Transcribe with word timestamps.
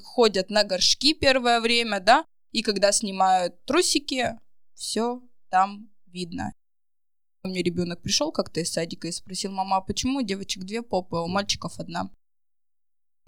ходят 0.00 0.50
на 0.50 0.64
горшки 0.64 1.14
первое 1.14 1.60
время, 1.60 2.00
да, 2.00 2.24
и 2.52 2.62
когда 2.62 2.92
снимают 2.92 3.64
трусики, 3.64 4.38
все 4.74 5.20
там 5.50 5.90
видно. 6.06 6.52
У 7.44 7.48
меня 7.48 7.62
ребенок 7.62 8.02
пришел 8.02 8.32
как-то 8.32 8.60
из 8.60 8.72
садика 8.72 9.08
и 9.08 9.12
спросил, 9.12 9.52
мама, 9.52 9.76
а 9.76 9.80
почему 9.80 10.18
у 10.18 10.22
девочек 10.22 10.64
две 10.64 10.82
попы, 10.82 11.16
а 11.16 11.22
у 11.22 11.28
мальчиков 11.28 11.78
одна? 11.78 12.10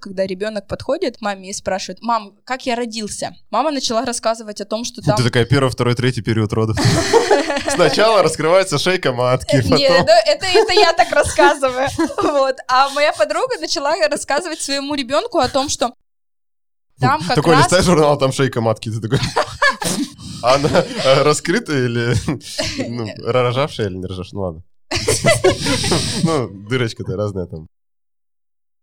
Когда 0.00 0.26
ребенок 0.26 0.66
подходит 0.66 1.18
к 1.18 1.20
маме 1.20 1.50
и 1.50 1.52
спрашивает, 1.52 2.00
мам, 2.00 2.38
как 2.44 2.64
я 2.64 2.74
родился? 2.74 3.37
Мама 3.50 3.71
начала 3.71 4.04
рассказывать 4.06 4.60
о 4.62 4.64
том, 4.64 4.84
что 4.84 5.02
там... 5.02 5.16
Ты 5.16 5.24
такая 5.24 5.44
первый, 5.44 5.71
второй, 5.71 5.94
третий 5.94 6.22
период 6.22 6.52
родов. 6.54 6.78
Сначала 7.68 8.22
раскрывается 8.22 8.78
шейка 8.78 9.12
матки, 9.12 9.56
Нет, 9.56 9.98
потом... 9.98 10.16
это, 10.26 10.72
я 10.72 10.92
так 10.94 11.10
рассказываю. 11.12 11.88
А 12.68 12.88
моя 12.90 13.12
подруга 13.12 13.58
начала 13.60 13.94
рассказывать 14.08 14.60
своему 14.60 14.94
ребенку 14.94 15.38
о 15.38 15.48
том, 15.48 15.68
что 15.68 15.94
там 17.01 17.20
как 17.27 17.34
Такой 17.34 17.55
раз... 17.55 17.64
листаешь 17.64 17.84
журнал, 17.84 18.19
там 18.19 18.32
шейка 18.32 18.60
матки, 18.60 18.90
ты 18.90 19.00
такой... 19.00 19.18
А 20.42 20.54
Она 20.54 20.70
э, 20.70 21.23
раскрытая 21.23 21.84
или 21.84 22.14
ну, 22.88 23.06
рожавшая 23.18 23.88
или 23.88 23.96
не 23.96 24.06
рожавшая? 24.06 24.32
Ну 24.32 24.40
ладно. 24.40 24.62
Ну, 26.23 26.48
дырочка-то 26.66 27.14
разная 27.14 27.45
там. 27.45 27.66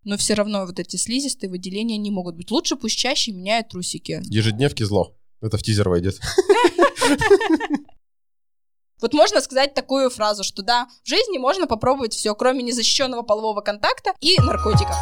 Но 0.03 0.17
все 0.17 0.35
равно 0.35 0.67
вот 0.67 0.79
эти 0.79 0.97
слизистые 0.97 1.49
выделения 1.49 1.97
не 1.97 2.11
могут 2.11 2.35
быть. 2.35 2.51
Лучше 2.51 2.75
пусть 2.75 2.97
чаще 2.97 3.31
меняют 3.31 3.69
трусики. 3.69 4.21
Ежедневки 4.25 4.83
зло. 4.83 5.15
Это 5.41 5.57
в 5.57 5.63
тизер 5.63 5.89
войдет. 5.89 6.19
Вот 9.01 9.13
можно 9.13 9.41
сказать 9.41 9.73
такую 9.73 10.09
фразу, 10.09 10.43
что 10.43 10.61
да, 10.61 10.87
в 11.03 11.09
жизни 11.09 11.37
можно 11.37 11.67
попробовать 11.67 12.13
все, 12.13 12.33
кроме 12.35 12.63
незащищенного 12.63 13.21
полового 13.21 13.61
контакта 13.61 14.13
и 14.21 14.37
наркотиков. 14.39 14.95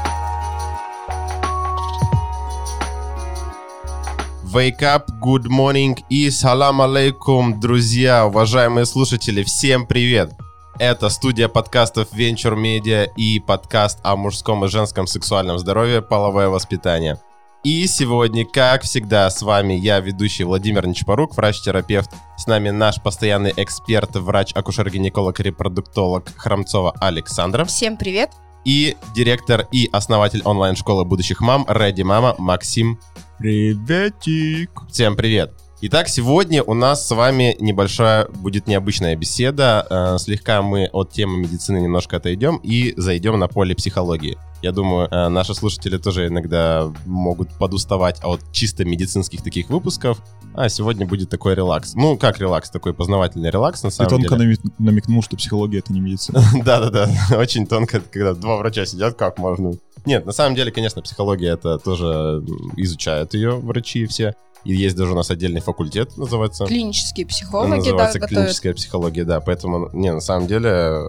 Wake 4.56 4.84
up, 4.84 5.08
good 5.22 5.48
morning 5.48 5.98
и 6.10 6.30
салам 6.30 6.82
алейкум, 6.82 7.60
друзья, 7.60 8.26
уважаемые 8.26 8.86
слушатели, 8.86 9.44
всем 9.44 9.86
привет! 9.86 10.32
Это 10.80 11.10
студия 11.10 11.50
подкастов 11.50 12.14
Venture 12.14 12.56
Media 12.56 13.10
и 13.18 13.42
подкаст 13.42 14.00
о 14.04 14.16
мужском 14.16 14.64
и 14.64 14.70
женском 14.70 15.08
сексуальном 15.08 15.60
здоровье, 15.60 16.02
половое 16.02 16.48
воспитание. 16.48 17.20
И 17.66 17.86
сегодня, 17.86 18.46
как 18.46 18.84
всегда, 18.84 19.30
с 19.30 19.42
вами 19.42 19.74
я, 19.74 20.00
ведущий 20.00 20.46
Владимир 20.46 20.88
Нечпорук, 20.88 21.36
врач-терапевт. 21.36 22.12
С 22.38 22.48
нами 22.48 22.70
наш 22.70 23.02
постоянный 23.02 23.52
эксперт, 23.58 24.16
врач-акушер-гинеколог, 24.16 25.38
репродуктолог 25.38 26.30
Храмцова 26.38 26.94
Александра. 27.02 27.66
Всем 27.66 27.98
привет! 27.98 28.32
И 28.66 28.98
директор 29.14 29.68
и 29.72 29.88
основатель 29.92 30.42
онлайн-школы 30.44 31.06
будущих 31.06 31.40
мам 31.40 31.66
Ready 31.70 32.04
Мама 32.04 32.34
Максим 32.40 33.00
Приветик. 33.38 34.72
Всем 34.90 35.16
привет! 35.16 35.54
Итак, 35.82 36.08
сегодня 36.08 36.64
у 36.64 36.74
нас 36.74 37.08
с 37.08 37.12
вами 37.14 37.56
небольшая 37.60 38.28
будет 38.28 38.66
необычная 38.66 39.16
беседа. 39.16 39.86
Э, 39.88 40.18
слегка 40.18 40.64
мы 40.64 40.90
от 40.92 41.12
темы 41.12 41.38
медицины 41.38 41.78
немножко 41.78 42.18
отойдем 42.18 42.60
и 42.64 42.96
зайдем 42.98 43.38
на 43.38 43.48
поле 43.48 43.76
психологии. 43.76 44.36
Я 44.66 44.72
думаю, 44.72 45.08
э, 45.12 45.28
наши 45.28 45.54
слушатели 45.54 46.00
тоже 46.00 46.26
иногда 46.26 46.92
могут 47.06 47.50
подуставать 47.50 48.20
от 48.24 48.42
чисто 48.52 48.84
медицинских 48.84 49.44
таких 49.44 49.70
выпусков. 49.70 50.18
А 50.56 50.70
сегодня 50.70 51.06
будет 51.06 51.30
такой 51.30 51.54
релакс. 51.54 51.94
Ну, 51.94 52.18
как 52.18 52.40
релакс? 52.40 52.72
Такой 52.72 52.96
познавательный 52.96 53.52
релакс, 53.52 53.84
на 53.84 53.92
Ты 53.92 53.96
самом 53.98 54.10
тонко 54.10 54.36
деле. 54.40 54.58
нами- 54.58 54.74
намекнул, 54.80 55.22
что 55.22 55.38
психология 55.38 55.78
это 55.80 55.94
не 55.94 56.00
медицина. 56.00 56.42
Да-да-да, 56.66 57.08
очень 57.38 57.68
тонко, 57.68 58.02
когда 58.12 58.34
два 58.34 58.58
врача 58.58 58.88
сидят, 58.88 59.14
как 59.14 59.38
можно? 59.38 59.74
Нет, 60.08 60.26
на 60.26 60.32
самом 60.32 60.56
деле, 60.56 60.72
конечно, 60.72 61.04
психология 61.04 61.50
это 61.50 61.78
тоже 61.78 62.44
изучают 62.76 63.36
ее 63.36 63.58
врачи 63.58 64.08
все. 64.08 64.34
И 64.66 64.74
есть 64.76 64.96
даже 64.96 65.12
у 65.12 65.16
нас 65.16 65.30
отдельный 65.30 65.62
факультет, 65.62 66.18
называется. 66.18 66.66
Клинические 66.66 67.28
психологи, 67.28 67.70
да, 67.70 67.76
называется 67.78 68.20
готовят. 68.20 68.42
клиническая 68.44 68.74
психология, 68.74 69.24
да. 69.24 69.40
Поэтому, 69.40 69.90
не, 69.94 70.12
на 70.12 70.20
самом 70.20 70.48
деле, 70.48 71.00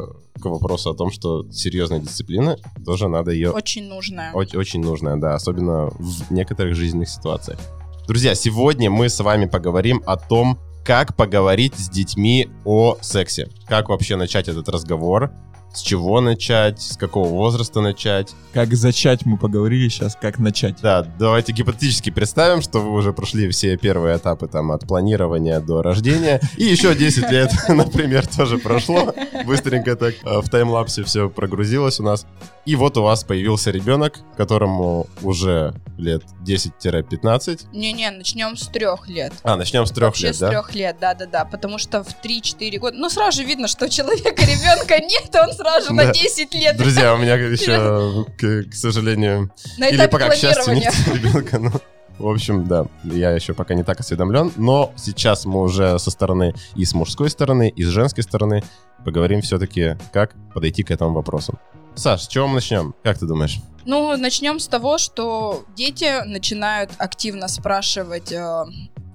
к 0.41 0.45
вопросу 0.45 0.91
о 0.91 0.95
том, 0.95 1.11
что 1.11 1.51
серьезная 1.51 2.01
дисциплина, 2.01 2.59
тоже 2.85 3.09
надо 3.09 3.31
ее 3.31 3.51
Очень 3.51 3.89
нужная. 3.89 4.31
очень, 4.33 4.59
очень 4.59 4.83
нужная, 4.83 5.17
да, 5.17 5.35
особенно 5.35 5.87
в 5.99 6.31
некоторых 6.31 6.75
жизненных 6.75 7.09
ситуациях. 7.09 7.59
Друзья, 8.07 8.35
сегодня 8.35 8.91
мы 8.91 9.09
с 9.09 9.19
вами 9.21 9.47
поговорим 9.47 10.03
о 10.07 10.17
том, 10.17 10.59
как 10.85 11.17
поговорить 11.17 11.75
с 11.77 11.89
детьми 11.89 12.49
о 12.65 12.97
сексе. 13.01 13.49
Как 13.67 13.89
вообще 13.89 14.17
начать 14.17 14.49
этот 14.49 14.69
разговор, 14.69 15.33
с 15.77 15.83
чего 15.83 16.21
начать, 16.21 16.81
с 16.81 16.97
какого 16.97 17.29
возраста 17.29 17.81
начать. 17.81 18.35
Как 18.53 18.75
зачать 18.75 19.27
мы 19.27 19.37
поговорили 19.37 19.89
сейчас, 19.89 20.17
как 20.21 20.39
начать. 20.39 20.77
Да, 20.81 21.07
давайте 21.19 21.53
гипотетически 21.53 22.11
представим, 22.11 22.63
что 22.63 22.81
вы 22.81 22.93
уже 22.93 23.13
прошли 23.13 23.49
все 23.51 23.77
первые 23.77 24.17
этапы 24.17 24.49
там 24.49 24.73
от 24.73 24.87
планирования 24.87 25.61
до 25.61 25.83
рождения, 25.83 26.41
и 26.57 26.65
еще 26.65 26.95
10 26.95 27.31
лет, 27.31 27.53
например, 27.69 28.27
тоже 28.27 28.59
прошло. 28.59 29.15
Быстренько 29.45 29.97
так 29.97 30.15
э, 30.25 30.41
в 30.41 30.49
таймлапсе 30.49 31.05
все 31.05 31.29
прогрузилось 31.29 32.01
у 32.01 32.03
нас. 32.03 32.27
И 32.67 32.75
вот 32.75 32.97
у 32.97 33.03
вас 33.03 33.23
появился 33.23 33.71
ребенок, 33.71 34.19
которому 34.37 35.07
уже 35.23 35.73
лет 35.97 36.25
10-15. 36.45 37.69
Не-не, 37.73 38.11
начнем 38.11 38.57
с 38.57 38.67
трех 38.67 39.07
лет. 39.09 39.33
А, 39.45 39.55
начнем 39.55 39.87
с 39.87 39.93
трех 39.93 40.09
Вообще 40.09 40.27
лет, 40.27 40.37
с 40.37 40.39
да? 40.41 40.49
трех 40.49 40.75
лет, 40.75 40.97
да-да-да, 41.01 41.45
потому 41.45 41.79
что 41.79 42.03
в 42.03 42.09
3-4 42.25 42.79
года, 42.79 42.97
ну 42.97 43.09
сразу 43.09 43.39
же 43.39 43.45
видно, 43.45 43.69
что 43.69 43.87
у 43.87 43.89
человека 43.89 44.43
ребенка 44.43 44.99
нет, 44.99 45.31
он 45.35 45.53
сразу 45.53 45.95
на 45.95 46.07
Да. 46.07 46.13
10 46.13 46.55
лет 46.55 46.77
Друзья, 46.77 47.15
у 47.15 47.19
меня 47.19 47.35
еще, 47.37 48.27
к, 48.37 48.75
сожалению, 48.75 49.53
или 49.79 50.07
пока, 50.09 50.31
к 50.31 50.35
счастью, 50.35 50.75
нет 50.75 50.95
ребенка, 51.15 51.61
ну, 51.61 51.71
в 52.19 52.27
общем, 52.29 52.67
да, 52.67 52.87
я 53.05 53.31
еще 53.31 53.55
пока 53.55 53.75
не 53.75 53.85
так 53.85 54.01
осведомлен, 54.01 54.53
но 54.57 54.93
сейчас 54.97 55.45
мы 55.45 55.61
уже 55.61 55.99
со 56.01 56.11
стороны 56.11 56.53
и 56.75 56.85
с 56.85 56.95
мужской 56.95 57.31
стороны, 57.31 57.69
и 57.69 57.85
с 57.85 57.89
женской 57.89 58.25
стороны 58.25 58.65
поговорим 59.05 59.41
все-таки, 59.41 59.97
как 60.13 60.35
подойти 60.53 60.83
к 60.83 60.91
этому 60.91 61.15
вопросу. 61.15 61.59
Саш, 61.97 62.25
с 62.25 62.29
чего 62.29 62.47
мы 62.47 62.57
начнем? 62.57 62.95
Как 63.03 63.19
ты 63.19 63.27
думаешь? 63.27 63.59
Ну, 63.87 64.15
начнем 64.19 64.61
с 64.61 64.69
того, 64.69 64.99
что 64.99 65.65
дети 65.77 66.25
начинают 66.27 66.91
активно 66.99 67.49
спрашивать 67.49 68.33
э, 68.33 68.65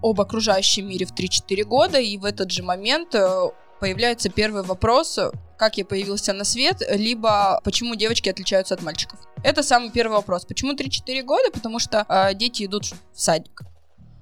об 0.02 0.20
окружающем 0.20 0.90
мире 0.90 1.06
в 1.06 1.14
3-4 1.14 1.64
года, 1.64 2.00
и 2.00 2.18
в 2.18 2.26
этот 2.26 2.52
же 2.52 2.64
момент 2.64 3.14
э, 3.14 3.50
появляется 3.80 4.30
первый 4.30 4.64
вопрос, 4.64 5.20
как 5.58 5.78
я 5.78 5.86
появился 5.86 6.34
на 6.34 6.44
свет, 6.44 6.82
либо 6.90 7.62
почему 7.64 7.94
девочки 7.94 8.30
отличаются 8.30 8.74
от 8.74 8.82
мальчиков. 8.82 9.20
Это 9.44 9.62
самый 9.62 9.92
первый 9.92 10.14
вопрос. 10.14 10.46
Почему 10.46 10.74
3-4 10.74 11.22
года? 11.22 11.52
Потому 11.54 11.78
что 11.78 12.06
э, 12.10 12.34
дети 12.34 12.66
идут 12.66 12.86
в 13.14 13.22
садик. 13.22 13.62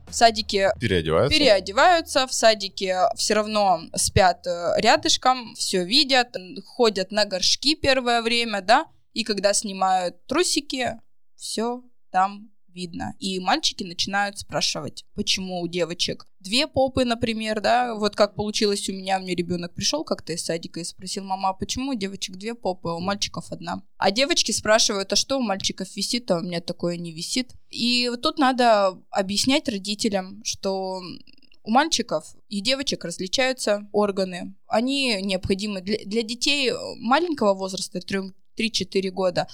В 0.09 0.15
садике 0.15 0.71
Переодеваются? 0.79 1.37
переодеваются, 1.37 2.27
в 2.27 2.33
садике 2.33 2.97
все 3.15 3.33
равно 3.35 3.81
спят 3.95 4.45
э, 4.47 4.73
рядышком, 4.77 5.53
все 5.55 5.83
видят, 5.83 6.35
ходят 6.65 7.11
на 7.11 7.25
горшки 7.25 7.75
первое 7.75 8.21
время, 8.21 8.61
да, 8.61 8.87
и 9.13 9.23
когда 9.23 9.53
снимают 9.53 10.25
трусики, 10.27 10.99
все 11.35 11.83
там 12.11 12.51
видно. 12.73 13.15
И 13.19 13.39
мальчики 13.39 13.83
начинают 13.83 14.39
спрашивать, 14.39 15.05
почему 15.15 15.61
у 15.61 15.67
девочек 15.67 16.25
две 16.39 16.67
попы, 16.67 17.05
например, 17.05 17.61
да, 17.61 17.95
вот 17.95 18.15
как 18.15 18.35
получилось 18.35 18.87
у 18.89 18.93
меня, 18.93 19.19
мне 19.19 19.35
ребенок 19.35 19.73
пришел 19.73 20.03
как-то 20.03 20.33
из 20.33 20.43
садика 20.43 20.79
и 20.79 20.83
спросил, 20.83 21.23
мама, 21.23 21.49
а 21.49 21.53
почему 21.53 21.91
у 21.91 21.95
девочек 21.95 22.37
две 22.37 22.55
попы, 22.55 22.89
а 22.89 22.95
у 22.95 22.99
мальчиков 22.99 23.51
одна? 23.51 23.83
А 23.97 24.11
девочки 24.11 24.51
спрашивают, 24.51 25.11
а 25.11 25.15
что 25.15 25.37
у 25.37 25.41
мальчиков 25.41 25.93
висит, 25.95 26.31
а 26.31 26.37
у 26.37 26.41
меня 26.41 26.61
такое 26.61 26.97
не 26.97 27.11
висит? 27.11 27.53
И 27.69 28.07
вот 28.09 28.21
тут 28.21 28.39
надо 28.39 28.97
объяснять 29.09 29.67
родителям, 29.67 30.41
что 30.43 31.01
у 31.63 31.71
мальчиков 31.71 32.25
и 32.47 32.61
девочек 32.61 33.03
различаются 33.03 33.87
органы. 33.91 34.55
Они 34.67 35.21
необходимы 35.21 35.81
для, 35.81 35.97
для 36.05 36.23
детей 36.23 36.71
маленького 36.97 37.53
возраста, 37.53 37.99
3-4 37.99 39.09
года. 39.11 39.47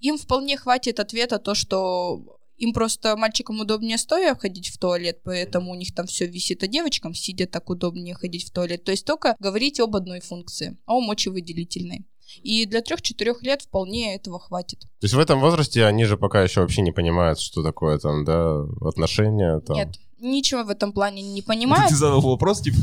Им 0.00 0.16
вполне 0.16 0.56
хватит 0.56 0.98
ответа 1.00 1.38
то, 1.38 1.54
что 1.54 2.39
им 2.60 2.72
просто 2.72 3.16
мальчикам 3.16 3.60
удобнее 3.60 3.98
стоя 3.98 4.34
ходить 4.34 4.68
в 4.68 4.78
туалет, 4.78 5.20
поэтому 5.24 5.72
у 5.72 5.74
них 5.74 5.94
там 5.94 6.06
все 6.06 6.26
висит, 6.26 6.62
а 6.62 6.66
девочкам 6.66 7.14
сидя 7.14 7.46
так 7.46 7.70
удобнее 7.70 8.14
ходить 8.14 8.48
в 8.48 8.52
туалет. 8.52 8.84
То 8.84 8.92
есть 8.92 9.06
только 9.06 9.34
говорить 9.38 9.80
об 9.80 9.96
одной 9.96 10.20
функции, 10.20 10.76
о 10.86 11.00
мочевыделительной. 11.00 12.06
И 12.42 12.64
для 12.66 12.80
3-4 12.80 13.36
лет 13.40 13.62
вполне 13.62 14.14
этого 14.14 14.38
хватит. 14.38 14.80
То 14.80 15.04
есть 15.04 15.14
в 15.14 15.18
этом 15.18 15.40
возрасте 15.40 15.84
они 15.84 16.04
же 16.04 16.16
пока 16.16 16.42
еще 16.42 16.60
вообще 16.60 16.82
не 16.82 16.92
понимают, 16.92 17.40
что 17.40 17.62
такое 17.62 17.98
там, 17.98 18.24
да, 18.24 18.62
отношения. 18.86 19.58
Там. 19.60 19.76
Нет, 19.76 19.96
ничего 20.20 20.64
в 20.64 20.70
этом 20.70 20.92
плане 20.92 21.22
не 21.22 21.40
Ты 21.42 21.46
понимают. 21.46 21.90
задал 21.94 22.20
вопрос, 22.20 22.60
типа, 22.60 22.78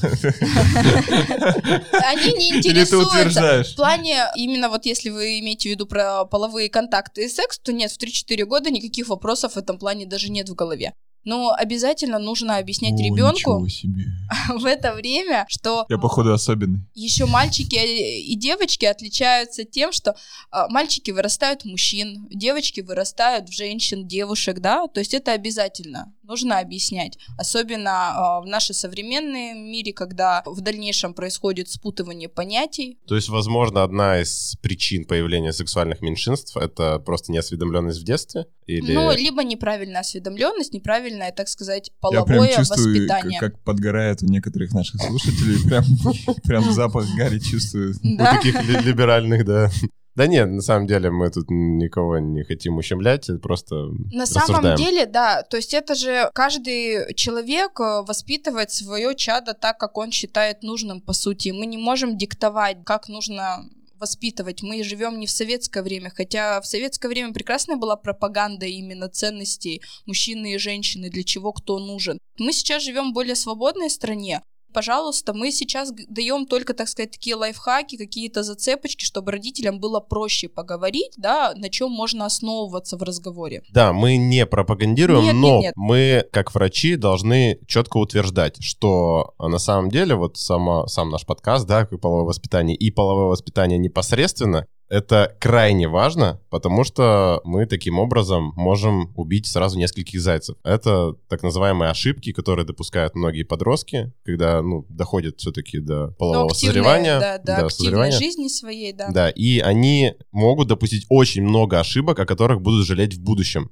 Они 2.05 2.33
не 2.33 2.51
ты 2.51 2.57
интересуются. 2.57 3.63
В 3.63 3.75
плане, 3.75 4.25
именно 4.35 4.69
вот 4.69 4.85
если 4.85 5.09
вы 5.09 5.39
имеете 5.39 5.69
в 5.69 5.71
виду 5.71 5.85
про 5.85 6.25
половые 6.25 6.69
контакты 6.69 7.25
и 7.25 7.29
секс, 7.29 7.59
то 7.59 7.71
нет, 7.73 7.91
в 7.91 7.97
3-4 7.99 8.45
года 8.45 8.69
никаких 8.69 9.07
вопросов 9.07 9.53
в 9.53 9.57
этом 9.57 9.77
плане 9.77 10.05
даже 10.05 10.29
нет 10.29 10.49
в 10.49 10.55
голове. 10.55 10.93
Но 11.27 11.51
обязательно 11.51 12.19
нужно 12.19 12.55
объяснять 12.55 12.97
О, 13.01 13.03
ребенку 13.03 13.59
в 14.59 14.65
это 14.65 14.93
время, 14.93 15.45
что 15.49 15.85
Я, 15.89 15.97
походу, 15.97 16.31
особенный. 16.31 16.79
еще 16.95 17.25
мальчики 17.25 17.75
и 17.75 18.33
девочки 18.37 18.85
отличаются 18.85 19.65
тем, 19.65 19.91
что 19.91 20.15
а, 20.51 20.69
мальчики 20.69 21.11
вырастают 21.11 21.63
в 21.63 21.65
мужчин, 21.65 22.29
девочки 22.29 22.79
вырастают 22.79 23.49
в 23.49 23.51
женщин, 23.51 24.07
девушек, 24.07 24.59
да, 24.59 24.87
то 24.87 25.01
есть 25.01 25.13
это 25.13 25.33
обязательно, 25.33 26.13
нужно 26.23 26.59
объяснять. 26.59 27.17
Особенно 27.37 27.91
а, 27.91 28.41
в 28.41 28.45
нашей 28.45 28.73
современной 28.73 29.53
мире, 29.53 29.91
когда 29.91 30.43
в 30.45 30.61
дальнейшем 30.61 31.13
происходит 31.13 31.69
спутывание 31.69 32.29
понятий. 32.29 32.99
То 33.05 33.17
есть, 33.17 33.27
возможно, 33.27 33.83
одна 33.83 34.21
из 34.21 34.55
причин 34.61 35.03
появления 35.03 35.51
сексуальных 35.51 35.99
меньшинств— 35.99 36.55
это 36.57 36.99
просто 36.99 37.33
неосведомленность 37.33 37.99
в 37.99 38.05
детстве? 38.05 38.45
Или... 38.65 38.93
Ну, 38.93 39.13
либо 39.13 39.43
неправильная 39.43 40.01
осведомленность, 40.01 40.73
неправильное, 41.17 41.31
так 41.31 41.47
сказать, 41.47 41.89
Я 41.89 41.93
половое 41.99 42.47
прям 42.47 42.57
чувствую, 42.57 42.89
воспитание. 42.89 43.39
как, 43.39 43.53
как 43.53 43.63
подгорает 43.63 44.23
у 44.23 44.25
некоторых 44.25 44.73
наших 44.73 45.01
слушателей. 45.01 45.67
Прям, 45.67 45.83
прям 46.43 46.71
запах 46.71 47.05
гари 47.17 47.39
чувствую. 47.39 47.95
У 48.03 48.17
таких 48.17 48.61
ли- 48.63 48.81
либеральных, 48.81 49.45
да. 49.45 49.69
Да 50.15 50.25
нет, 50.25 50.49
на 50.49 50.61
самом 50.61 50.87
деле 50.87 51.11
мы 51.11 51.29
тут 51.29 51.45
никого 51.51 52.17
не 52.17 52.43
хотим 52.43 52.77
ущемлять, 52.77 53.29
просто 53.39 53.75
На 54.11 54.25
самом 54.25 54.75
деле, 54.75 55.05
да, 55.05 55.43
то 55.43 55.57
есть 55.57 55.75
это 55.75 55.93
же 55.93 56.31
каждый 56.33 57.13
человек 57.13 57.79
э, 57.79 58.01
воспитывает 58.01 58.71
свое 58.71 59.13
чадо 59.15 59.53
так, 59.53 59.77
как 59.77 59.95
он 59.95 60.11
считает 60.11 60.63
нужным, 60.63 61.01
по 61.01 61.13
сути. 61.13 61.49
Мы 61.49 61.67
не 61.67 61.77
можем 61.77 62.17
диктовать, 62.17 62.77
как 62.83 63.09
нужно 63.09 63.63
воспитывать. 63.99 64.61
Мы 64.63 64.83
живем 64.83 65.19
не 65.19 65.27
в 65.27 65.31
советское 65.31 65.83
время, 65.83 66.11
хотя 66.15 66.61
в 66.61 66.65
советское 66.65 67.07
время 67.07 67.33
прекрасная 67.33 67.75
была 67.75 67.95
пропаганда 67.95 68.65
именно 68.65 69.09
ценностей 69.09 69.81
мужчины 70.05 70.53
и 70.53 70.57
женщины, 70.57 71.09
для 71.09 71.23
чего 71.23 71.53
кто 71.53 71.79
нужен. 71.79 72.19
Мы 72.37 72.53
сейчас 72.53 72.83
живем 72.83 73.11
в 73.11 73.13
более 73.13 73.35
свободной 73.35 73.89
стране. 73.89 74.41
Пожалуйста, 74.73 75.33
мы 75.33 75.51
сейчас 75.51 75.91
даем 76.09 76.45
только, 76.45 76.73
так 76.73 76.87
сказать, 76.87 77.11
такие 77.11 77.35
лайфхаки, 77.35 77.97
какие-то 77.97 78.43
зацепочки, 78.43 79.03
чтобы 79.03 79.31
родителям 79.31 79.79
было 79.79 79.99
проще 79.99 80.49
поговорить, 80.49 81.13
да, 81.17 81.53
на 81.55 81.69
чем 81.69 81.91
можно 81.91 82.25
основываться 82.25 82.97
в 82.97 83.03
разговоре. 83.03 83.63
Да, 83.71 83.93
мы 83.93 84.17
не 84.17 84.45
пропагандируем, 84.45 85.23
Нет, 85.23 85.35
но 85.35 85.47
нет, 85.55 85.61
нет. 85.61 85.73
мы, 85.75 86.25
как 86.31 86.53
врачи, 86.53 86.95
должны 86.95 87.59
четко 87.67 87.97
утверждать, 87.97 88.61
что 88.61 89.33
а, 89.37 89.47
на 89.47 89.59
самом 89.59 89.89
деле 89.89 90.15
вот 90.15 90.37
сама, 90.37 90.87
сам 90.87 91.09
наш 91.09 91.25
подкаст, 91.25 91.67
да, 91.67 91.85
как 91.85 91.99
половое 91.99 92.25
воспитание 92.25 92.75
и 92.75 92.91
половое 92.91 93.27
воспитание 93.27 93.77
непосредственно, 93.77 94.67
это 94.89 95.35
крайне 95.39 95.87
важно, 95.87 96.39
потому 96.49 96.83
что 96.83 97.41
мы 97.43 97.65
таким 97.65 97.99
образом 97.99 98.53
можем 98.55 99.13
убить 99.15 99.45
сразу 99.45 99.77
нескольких 99.77 100.21
зайцев. 100.21 100.57
Это 100.63 101.13
так 101.27 101.43
называемые 101.43 101.91
ошибки, 101.91 102.31
которые 102.31 102.65
допускают 102.65 103.15
многие 103.15 103.43
подростки, 103.43 104.13
когда, 104.23 104.61
ну, 104.61 104.85
доходят 104.89 105.39
все-таки 105.39 105.79
до 105.79 106.11
полового 106.17 106.51
активной, 106.51 106.73
созревания. 106.73 107.19
да, 107.19 107.37
да, 107.37 107.53
активной 107.53 107.69
созревания. 107.69 108.17
жизни 108.17 108.47
своей, 108.47 108.93
да. 108.93 109.09
Да, 109.11 109.29
и 109.29 109.59
они 109.59 110.13
могут 110.31 110.67
допустить 110.67 111.05
очень 111.09 111.43
много 111.43 111.79
ошибок, 111.79 112.19
о 112.19 112.25
которых 112.25 112.61
будут 112.61 112.85
жалеть 112.85 113.15
в 113.15 113.21
будущем. 113.21 113.71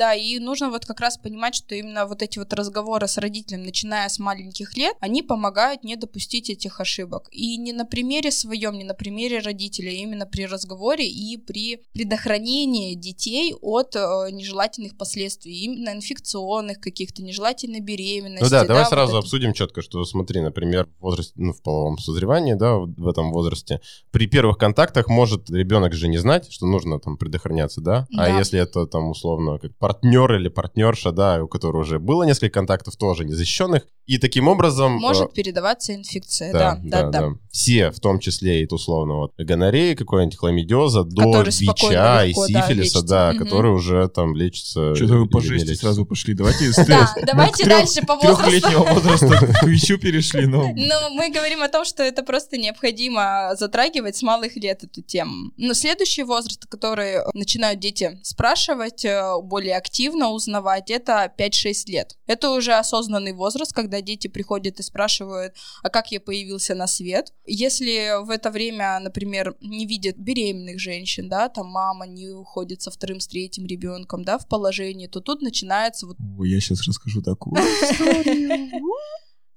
Да, 0.00 0.14
и 0.14 0.38
нужно 0.38 0.70
вот 0.70 0.86
как 0.86 0.98
раз 1.00 1.18
понимать, 1.18 1.54
что 1.54 1.74
именно 1.74 2.06
вот 2.06 2.22
эти 2.22 2.38
вот 2.38 2.54
разговоры 2.54 3.06
с 3.06 3.18
родителем, 3.18 3.64
начиная 3.64 4.08
с 4.08 4.18
маленьких 4.18 4.74
лет, 4.74 4.96
они 5.00 5.22
помогают 5.22 5.84
не 5.84 5.94
допустить 5.94 6.48
этих 6.48 6.80
ошибок. 6.80 7.28
И 7.32 7.58
не 7.58 7.74
на 7.74 7.84
примере 7.84 8.30
своем, 8.30 8.78
не 8.78 8.84
на 8.84 8.94
примере 8.94 9.40
родителей, 9.40 9.90
а 9.90 10.02
именно 10.02 10.24
при 10.24 10.46
разговоре 10.46 11.06
и 11.06 11.36
при 11.36 11.82
предохранении 11.92 12.94
детей 12.94 13.54
от 13.60 13.94
э, 13.94 14.30
нежелательных 14.32 14.96
последствий, 14.96 15.64
именно 15.64 15.90
инфекционных 15.90 16.80
каких-то, 16.80 17.22
нежелательной 17.22 17.80
беременности. 17.80 18.42
Ну 18.42 18.48
да, 18.48 18.64
давай 18.64 18.84
вот 18.84 18.88
сразу 18.88 19.10
это. 19.10 19.18
обсудим 19.18 19.52
четко, 19.52 19.82
что 19.82 20.02
смотри, 20.06 20.40
например, 20.40 20.88
в 20.98 21.02
возрасте, 21.02 21.34
ну, 21.36 21.52
в 21.52 21.60
половом 21.60 21.98
созревании, 21.98 22.54
да, 22.54 22.76
в 22.76 23.06
этом 23.06 23.32
возрасте, 23.32 23.82
при 24.12 24.26
первых 24.26 24.56
контактах 24.56 25.08
может 25.08 25.50
ребенок 25.50 25.92
же 25.92 26.08
не 26.08 26.16
знать, 26.16 26.50
что 26.50 26.64
нужно 26.64 26.98
там 27.00 27.18
предохраняться, 27.18 27.82
да? 27.82 28.06
А 28.16 28.28
Да. 28.28 28.38
если 28.38 28.58
это 28.58 28.86
там 28.86 29.10
условно 29.10 29.58
как 29.58 29.76
партнер 29.92 30.34
или 30.34 30.48
партнерша, 30.48 31.12
да, 31.12 31.42
у 31.42 31.48
которой 31.48 31.80
уже 31.80 31.98
было 31.98 32.22
несколько 32.24 32.54
контактов, 32.54 32.96
тоже 32.96 33.24
незащищенных, 33.24 33.82
и 34.06 34.18
таким 34.18 34.48
образом... 34.48 34.96
э, 34.96 35.00
Может 35.00 35.32
передаваться 35.32 35.94
инфекция, 35.94 36.52
да, 36.52 36.78
да, 36.82 37.08
да. 37.10 37.28
Все, 37.50 37.90
в 37.90 38.00
том 38.00 38.18
числе 38.20 38.62
и 38.62 38.68
условно 38.72 39.14
вот 39.14 39.32
гонореи, 39.38 39.94
какой-нибудь 39.94 40.36
хламидиоза, 40.36 41.04
до 41.04 41.42
ВИЧа 41.42 41.60
и 41.60 41.64
легко, 41.66 41.90
да, 41.90 42.26
сифилиса, 42.26 42.72
лечится. 42.72 43.02
да, 43.02 43.32
Мгм. 43.32 43.44
который 43.44 43.72
уже 43.72 44.08
там 44.08 44.34
лечится... 44.36 44.94
Что-то 44.94 45.14
вы 45.14 45.26
по 45.28 45.38
лечится. 45.38 45.74
сразу 45.76 46.06
пошли. 46.06 46.34
Давайте 46.34 46.64
с 46.72 46.84
Да, 46.86 47.14
давайте 47.26 47.64
дальше 47.66 48.02
по 48.06 48.14
возрасту. 48.16 48.42
трехлетнего 48.50 48.84
возраста 48.84 49.46
к 49.60 49.62
ВИЧу 49.64 49.98
перешли. 49.98 50.46
Ну, 50.46 50.72
Ну, 50.76 51.14
мы 51.14 51.30
говорим 51.30 51.62
о 51.62 51.68
том, 51.68 51.84
что 51.84 52.02
это 52.02 52.22
просто 52.22 52.56
необходимо 52.58 53.54
затрагивать 53.58 54.16
с 54.16 54.22
малых 54.22 54.56
лет 54.56 54.84
эту 54.84 55.02
тему. 55.02 55.50
Но 55.56 55.74
следующий 55.74 56.22
возраст, 56.24 56.66
который 56.66 57.14
э, 57.16 57.24
начинают 57.34 57.80
дети 57.80 58.18
спрашивать, 58.22 59.04
э, 59.04 59.22
более 59.42 59.76
активно 59.80 60.30
узнавать, 60.30 60.90
это 60.90 61.32
5-6 61.36 61.72
лет. 61.86 62.16
Это 62.26 62.50
уже 62.50 62.74
осознанный 62.74 63.32
возраст, 63.32 63.72
когда 63.72 64.00
дети 64.00 64.28
приходят 64.28 64.78
и 64.78 64.82
спрашивают, 64.82 65.54
а 65.82 65.88
как 65.88 66.12
я 66.12 66.20
появился 66.20 66.74
на 66.74 66.86
свет. 66.86 67.32
Если 67.46 68.22
в 68.24 68.30
это 68.30 68.50
время, 68.50 68.98
например, 69.00 69.56
не 69.60 69.86
видят 69.86 70.16
беременных 70.16 70.78
женщин, 70.78 71.28
да, 71.28 71.48
там 71.48 71.66
мама 71.68 72.06
не 72.06 72.28
уходит 72.28 72.82
со 72.82 72.90
вторым, 72.90 73.20
с 73.20 73.26
третьим 73.26 73.66
ребенком, 73.66 74.24
да, 74.24 74.38
в 74.38 74.46
положении, 74.46 75.06
то 75.06 75.20
тут 75.20 75.42
начинается 75.42 76.06
вот 76.06 76.16
Ой, 76.38 76.50
я 76.50 76.60
сейчас 76.60 76.86
расскажу 76.86 77.22
такую 77.22 77.56
историю. 77.62 78.70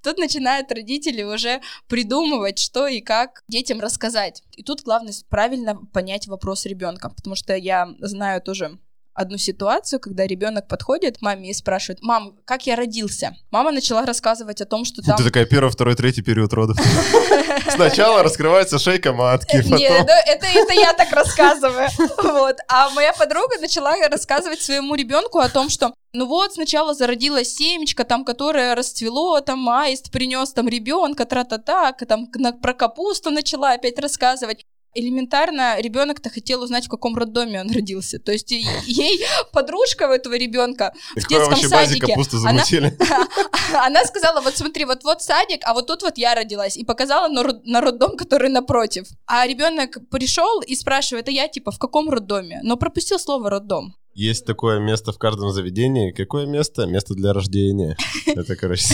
Тут 0.04 0.18
начинают 0.18 0.70
родители 0.72 1.24
уже 1.24 1.62
придумывать, 1.88 2.60
что 2.60 2.88
и 2.88 3.00
как 3.00 3.44
детям 3.48 3.80
рассказать. 3.80 4.44
И 4.52 4.62
тут 4.62 4.84
главное 4.84 5.14
правильно 5.30 5.76
понять 5.94 6.28
вопрос 6.28 6.66
ребенка, 6.66 7.10
потому 7.10 7.36
что 7.36 7.56
я 7.56 7.88
знаю 8.00 8.42
тоже 8.42 8.80
одну 9.14 9.38
ситуацию, 9.38 10.00
когда 10.00 10.26
ребенок 10.26 10.68
подходит 10.68 11.18
к 11.18 11.22
маме 11.22 11.50
и 11.50 11.54
спрашивает, 11.54 12.02
мам, 12.02 12.36
как 12.46 12.66
я 12.66 12.76
родился? 12.76 13.36
Мама 13.52 13.72
начала 13.72 14.06
рассказывать 14.06 14.62
о 14.62 14.66
том, 14.66 14.86
что 14.86 15.02
там... 15.02 15.18
Ты 15.18 15.24
такая 15.24 15.46
первый, 15.46 15.70
второй, 15.70 15.96
третий 15.96 16.22
период 16.22 16.54
родов. 16.54 16.78
Сначала 17.70 18.24
раскрывается 18.24 18.80
шейка 18.80 19.14
матки, 19.14 19.58
Нет, 19.58 20.08
это, 20.28 20.46
это 20.46 20.74
я 20.74 20.94
так 20.94 21.12
рассказываю. 21.12 21.88
Вот. 22.24 22.58
А 22.68 22.90
моя 22.92 23.14
подруга 23.14 23.60
начала 23.60 23.96
рассказывать 24.10 24.62
своему 24.62 24.96
ребенку 24.96 25.40
о 25.40 25.50
том, 25.50 25.70
что 25.70 25.94
ну 26.16 26.28
вот, 26.28 26.54
сначала 26.54 26.94
зародилась 26.94 27.56
семечко, 27.56 28.04
там, 28.04 28.24
которое 28.24 28.76
расцвело, 28.76 29.42
там, 29.42 29.68
аист 29.68 30.12
принес 30.12 30.54
там 30.54 30.68
ребенка, 30.68 31.26
тра-та-та, 31.26 31.94
там, 31.94 32.30
на- 32.36 32.54
про 32.54 32.74
капусту 32.76 33.32
начала 33.32 33.72
опять 33.72 33.98
рассказывать. 33.98 34.64
Элементарно 34.94 35.80
ребенок-то 35.80 36.30
хотел 36.30 36.62
узнать, 36.62 36.86
в 36.86 36.90
каком 36.90 37.16
роддоме 37.16 37.62
он 37.62 37.72
родился. 37.72 38.20
То 38.20 38.32
есть 38.32 38.52
ей 38.52 39.26
подружка 39.52 40.06
этого 40.06 40.36
ребенка 40.36 40.94
в 41.16 41.28
детском 41.30 41.56
садике, 41.88 42.14
она- 43.74 44.06
сказала, 44.06 44.42
вот 44.42 44.56
смотри, 44.56 44.86
вот 44.86 45.04
вот 45.04 45.22
садик, 45.22 45.62
а 45.64 45.74
вот 45.74 45.88
тут 45.88 46.02
вот 46.04 46.18
я 46.18 46.36
родилась. 46.36 46.78
И 46.78 46.84
показала 46.86 47.28
на, 47.28 47.44
на 47.64 47.82
роддом, 47.82 48.18
который 48.18 48.50
напротив. 48.50 49.08
А 49.26 49.48
ребенок 49.48 49.98
пришел 50.10 50.62
и 50.62 50.76
спрашивает, 50.76 51.28
а 51.28 51.32
я 51.32 51.48
типа 51.48 51.72
в 51.72 51.80
каком 51.80 52.10
роддоме? 52.10 52.60
Но 52.64 52.78
пропустил 52.78 53.20
слово 53.20 53.50
роддом. 53.50 53.96
Есть 54.14 54.46
такое 54.46 54.80
место 54.80 55.12
в 55.12 55.18
каждом 55.18 55.52
заведении. 55.52 56.12
Какое 56.12 56.46
место? 56.46 56.86
Место 56.86 57.16
для 57.16 57.34
рождения. 57.34 57.98
Это, 58.28 58.56
короче, 58.56 58.86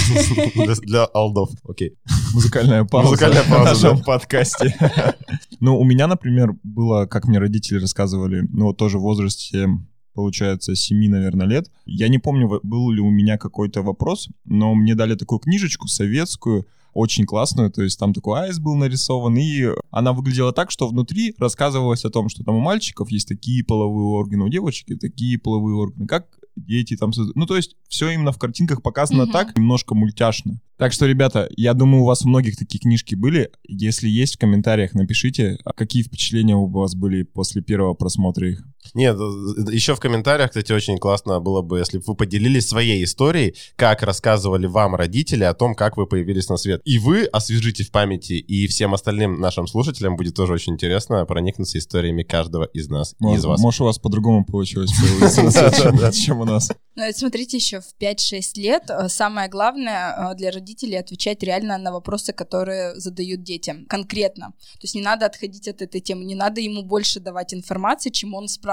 для- 0.83 1.05
алдов. 1.05 1.49
Окей. 1.67 1.95
Музыкальная 2.33 2.85
пауза 2.85 3.09
Музыкальная 3.09 3.43
в 3.43 3.49
пауза, 3.49 3.69
нашем 3.87 3.97
да. 3.97 4.03
подкасте. 4.03 4.75
Ну, 5.61 5.77
у 5.77 5.83
меня, 5.83 6.07
например, 6.07 6.53
было, 6.63 7.05
как 7.05 7.25
мне 7.27 7.37
родители 7.37 7.79
рассказывали, 7.79 8.47
ну, 8.49 8.67
вот 8.67 8.77
тоже 8.77 8.97
в 8.97 9.01
возрасте, 9.01 9.67
получается, 10.13 10.73
7, 10.73 11.09
наверное, 11.09 11.47
лет. 11.47 11.69
Я 11.85 12.07
не 12.07 12.17
помню, 12.17 12.47
в- 12.47 12.61
был 12.63 12.91
ли 12.91 13.01
у 13.01 13.09
меня 13.09 13.37
какой-то 13.37 13.81
вопрос, 13.81 14.29
но 14.45 14.73
мне 14.73 14.95
дали 14.95 15.15
такую 15.15 15.39
книжечку 15.39 15.89
советскую, 15.89 16.65
очень 16.99 17.25
классную, 17.25 17.71
то 17.71 17.81
есть 17.81 17.97
там 17.97 18.13
такой 18.13 18.41
аист 18.41 18.59
был 18.59 18.75
нарисован, 18.75 19.37
и 19.37 19.67
она 19.89 20.11
выглядела 20.13 20.51
так, 20.51 20.69
что 20.69 20.87
внутри 20.87 21.33
рассказывалось 21.37 22.03
о 22.05 22.09
том, 22.09 22.29
что 22.29 22.43
там 22.43 22.55
у 22.55 22.59
мальчиков 22.59 23.09
есть 23.09 23.27
такие 23.27 23.63
половые 23.63 24.07
органы, 24.07 24.43
у 24.43 24.49
девочек 24.49 24.99
такие 24.99 25.39
половые 25.39 25.75
органы, 25.75 26.07
как 26.07 26.27
дети 26.57 26.97
там 26.97 27.13
создают. 27.13 27.37
Ну, 27.37 27.45
то 27.45 27.55
есть 27.55 27.75
все 27.87 28.09
именно 28.09 28.31
в 28.31 28.37
картинках 28.37 28.81
показано 28.81 29.23
Мгм. 29.23 29.31
так, 29.31 29.57
немножко 29.57 29.95
мультяшно. 29.95 30.59
Так 30.77 30.93
что, 30.93 31.05
ребята, 31.05 31.49
я 31.55 31.73
думаю, 31.73 32.03
у 32.03 32.05
вас 32.05 32.25
у 32.25 32.27
многих 32.29 32.57
такие 32.57 32.79
книжки 32.79 33.15
были. 33.15 33.51
Если 33.67 34.09
есть, 34.09 34.35
в 34.35 34.39
комментариях 34.39 34.93
напишите, 34.93 35.57
а 35.63 35.73
какие 35.73 36.03
впечатления 36.03 36.55
у 36.55 36.67
вас 36.67 36.95
были 36.95 37.23
после 37.23 37.61
первого 37.61 37.93
просмотра 37.93 38.49
их. 38.49 38.63
Нет, 38.93 39.15
э, 39.15 39.71
еще 39.71 39.95
в 39.95 39.99
комментариях, 39.99 40.49
кстати, 40.49 40.71
очень 40.71 40.97
классно 40.97 41.39
было 41.39 41.61
бы, 41.61 41.79
если 41.79 41.97
бы 41.97 42.03
вы 42.07 42.15
поделились 42.15 42.67
своей 42.67 43.03
историей, 43.03 43.55
как 43.75 44.01
рассказывали 44.03 44.67
вам 44.67 44.95
родители 44.95 45.43
о 45.43 45.53
том, 45.53 45.75
как 45.75 45.97
вы 45.97 46.07
появились 46.07 46.49
на 46.49 46.57
свет. 46.57 46.81
И 46.85 46.97
вы 46.99 47.25
освежите 47.25 47.83
в 47.83 47.91
памяти, 47.91 48.33
и 48.33 48.67
всем 48.67 48.93
остальным 48.93 49.39
нашим 49.39 49.67
слушателям 49.67 50.15
будет 50.15 50.35
тоже 50.35 50.53
очень 50.53 50.73
интересно 50.73 51.25
проникнуться 51.25 51.77
историями 51.77 52.23
каждого 52.23 52.65
из 52.65 52.89
нас 52.89 53.15
и 53.19 53.35
из 53.35 53.45
вас. 53.45 53.59
Может, 53.61 53.81
у 53.81 53.85
вас 53.85 53.99
по-другому 53.99 54.45
получилось 54.45 54.91
чем- 56.15 56.39
у 56.39 56.45
нас. 56.45 56.71
Ну, 56.95 57.03
это 57.03 57.17
смотрите, 57.17 57.57
еще 57.57 57.81
в 57.81 57.95
5-6 57.99 58.59
лет 58.59 58.83
э, 58.89 59.09
самое 59.09 59.49
главное 59.49 60.31
э, 60.31 60.35
для 60.35 60.51
родителей 60.51 60.95
отвечать 60.97 61.43
реально 61.43 61.77
на 61.77 61.91
вопросы, 61.91 62.33
которые 62.33 62.95
задают 62.99 63.43
детям, 63.43 63.85
конкретно. 63.85 64.53
То 64.73 64.83
есть 64.83 64.95
не 64.95 65.01
надо 65.01 65.25
отходить 65.25 65.67
от 65.67 65.81
этой 65.81 66.01
темы, 66.01 66.25
не 66.25 66.35
надо 66.35 66.61
ему 66.61 66.83
больше 66.83 67.19
давать 67.19 67.53
информации, 67.53 68.09
чем 68.09 68.33
он 68.33 68.47
спрашивает, 68.47 68.68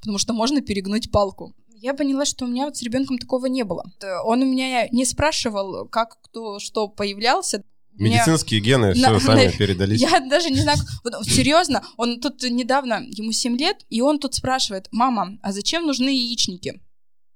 потому 0.00 0.18
что 0.18 0.32
можно 0.32 0.60
перегнуть 0.60 1.10
палку. 1.10 1.54
Я 1.78 1.94
поняла, 1.94 2.24
что 2.24 2.44
у 2.44 2.48
меня 2.48 2.64
вот 2.64 2.76
с 2.76 2.82
ребенком 2.82 3.18
такого 3.18 3.46
не 3.46 3.62
было. 3.64 3.84
Э, 4.02 4.18
Он 4.24 4.42
у 4.42 4.46
меня 4.46 4.88
не 4.88 5.04
спрашивал, 5.04 5.86
как 5.88 6.20
кто 6.22 6.58
что 6.58 6.88
появлялся. 6.88 7.62
У 7.98 8.02
меня- 8.02 8.16
Медицинские 8.16 8.60
гены 8.60 8.92
все 8.92 9.10
На- 9.10 9.20
сами 9.20 9.50
передались. 9.50 10.00
Я 10.00 10.20
даже 10.20 10.50
не 10.50 10.60
знаю, 10.60 10.78
вот, 11.04 11.24
серьезно, 11.24 11.82
он 11.96 12.20
тут 12.20 12.42
недавно, 12.42 13.02
ему 13.06 13.32
7 13.32 13.56
лет, 13.56 13.84
и 13.88 14.00
он 14.02 14.18
тут 14.18 14.34
спрашивает, 14.34 14.88
мама, 14.90 15.38
а 15.42 15.52
зачем 15.52 15.86
нужны 15.86 16.10
яичники? 16.10 16.82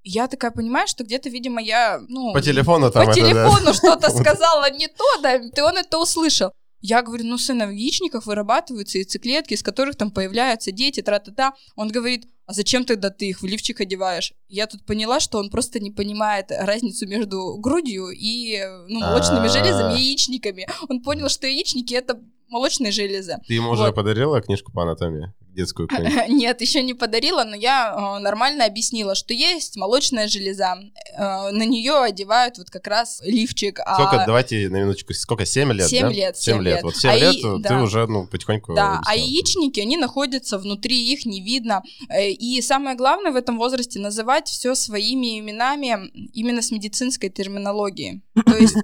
Я 0.03 0.29
такая 0.29 0.51
понимаю, 0.51 0.87
что 0.89 1.05
где-то, 1.05 1.29
видимо, 1.29 1.61
я, 1.63 2.01
ну... 2.09 2.33
По 2.33 2.41
телефону 2.41 2.91
там 2.91 3.05
по 3.05 3.11
это, 3.11 3.21
да. 3.21 3.27
телефону 3.29 3.75
что-то 3.75 4.11
сказала 4.23 4.71
не 4.71 4.89
то, 4.89 5.05
да, 5.23 5.35
и 5.37 5.61
он 5.61 5.77
это 5.77 5.99
услышал. 5.99 6.53
Я 6.81 7.03
говорю, 7.03 7.25
ну, 7.25 7.37
в 7.37 7.71
яичниках 7.71 8.27
вырабатываются 8.27 8.99
яйцеклетки, 8.99 9.55
из 9.55 9.63
которых 9.63 9.97
там 9.97 10.11
появляются 10.11 10.73
дети, 10.73 11.03
тра-та-та. 11.03 11.53
Он 11.77 11.89
говорит, 11.89 12.27
а 12.47 12.53
зачем 12.53 12.85
тогда 12.85 13.11
ты 13.11 13.29
их 13.29 13.43
в 13.43 13.47
лифчик 13.47 13.81
одеваешь? 13.81 14.33
Я 14.49 14.67
тут 14.67 14.85
поняла, 14.85 15.21
что 15.21 15.39
он 15.39 15.51
просто 15.51 15.79
не 15.79 15.91
понимает 15.91 16.51
разницу 16.51 17.07
между 17.07 17.57
грудью 17.59 18.11
и 18.11 18.61
ну, 18.89 19.01
молочными 19.01 19.47
А. 19.47 19.49
железами 19.49 19.99
и 19.99 20.03
яичниками. 20.03 20.67
Он 20.89 21.03
понял, 21.03 21.29
что 21.29 21.47
яичники— 21.47 21.95
это 21.95 22.21
молочные 22.51 22.93
железы. 22.93 23.37
Ты 23.47 23.55
ему 23.55 23.71
уже 23.71 23.85
Вот. 23.85 23.95
подарила 23.95 24.41
книжку 24.41 24.73
по 24.73 24.83
анатомии? 24.83 25.33
Детскую 25.55 25.89
какую-нибудь? 25.89 26.29
Нет, 26.29 26.61
еще 26.61 26.83
не 26.83 26.95
подарила, 26.95 27.43
но 27.45 27.57
я 27.57 27.93
э, 27.97 28.23
нормально 28.23 28.65
объяснила, 28.67 29.15
что 29.17 29.35
есть 29.35 29.77
молочная 29.77 30.29
железа. 30.29 30.77
Э, 31.17 31.51
на 31.51 31.65
нее 31.65 31.95
одевают 32.03 32.59
вот 32.59 32.71
как 32.71 32.87
раз 32.87 33.21
лифчик. 33.25 33.81
а- 33.85 33.95
Сколько, 33.95 34.25
давайте 34.27 34.69
на 34.69 34.77
минуточку, 34.77 35.13
сколько, 35.15 35.45
7 35.47 35.73
лет, 35.73 35.89
Семь 35.89 36.03
да? 36.03 36.09
лет, 36.11 36.37
7 36.37 36.55
семь 36.55 36.63
лет. 36.63 36.75
лет. 36.77 36.83
Вот 36.85 36.97
7 36.97 37.11
А 37.11 37.17
лет 37.17 37.35
и- 37.35 37.41
ты 37.43 37.59
да. 37.59 37.83
уже, 37.83 38.07
ну, 38.07 38.27
потихоньку 38.27 38.75
Да, 38.75 39.01
а 39.05 39.17
яичники, 39.17 39.81
они 39.81 39.97
находятся 39.97 40.59
внутри, 40.59 41.13
их 41.13 41.27
не 41.27 41.41
видно. 41.41 41.83
Э, 42.09 42.31
И 42.31 42.61
самое 42.63 42.97
главное 42.97 43.33
в 43.33 43.37
этом 43.37 43.59
возрасте 43.59 43.99
называть 43.99 44.47
все 44.49 44.75
своими 44.77 45.39
именами 45.41 46.11
именно 46.33 46.63
с 46.63 46.71
медицинской 46.71 47.29
терминологией. 47.29 48.23
То 48.47 48.57
есть, 48.57 48.77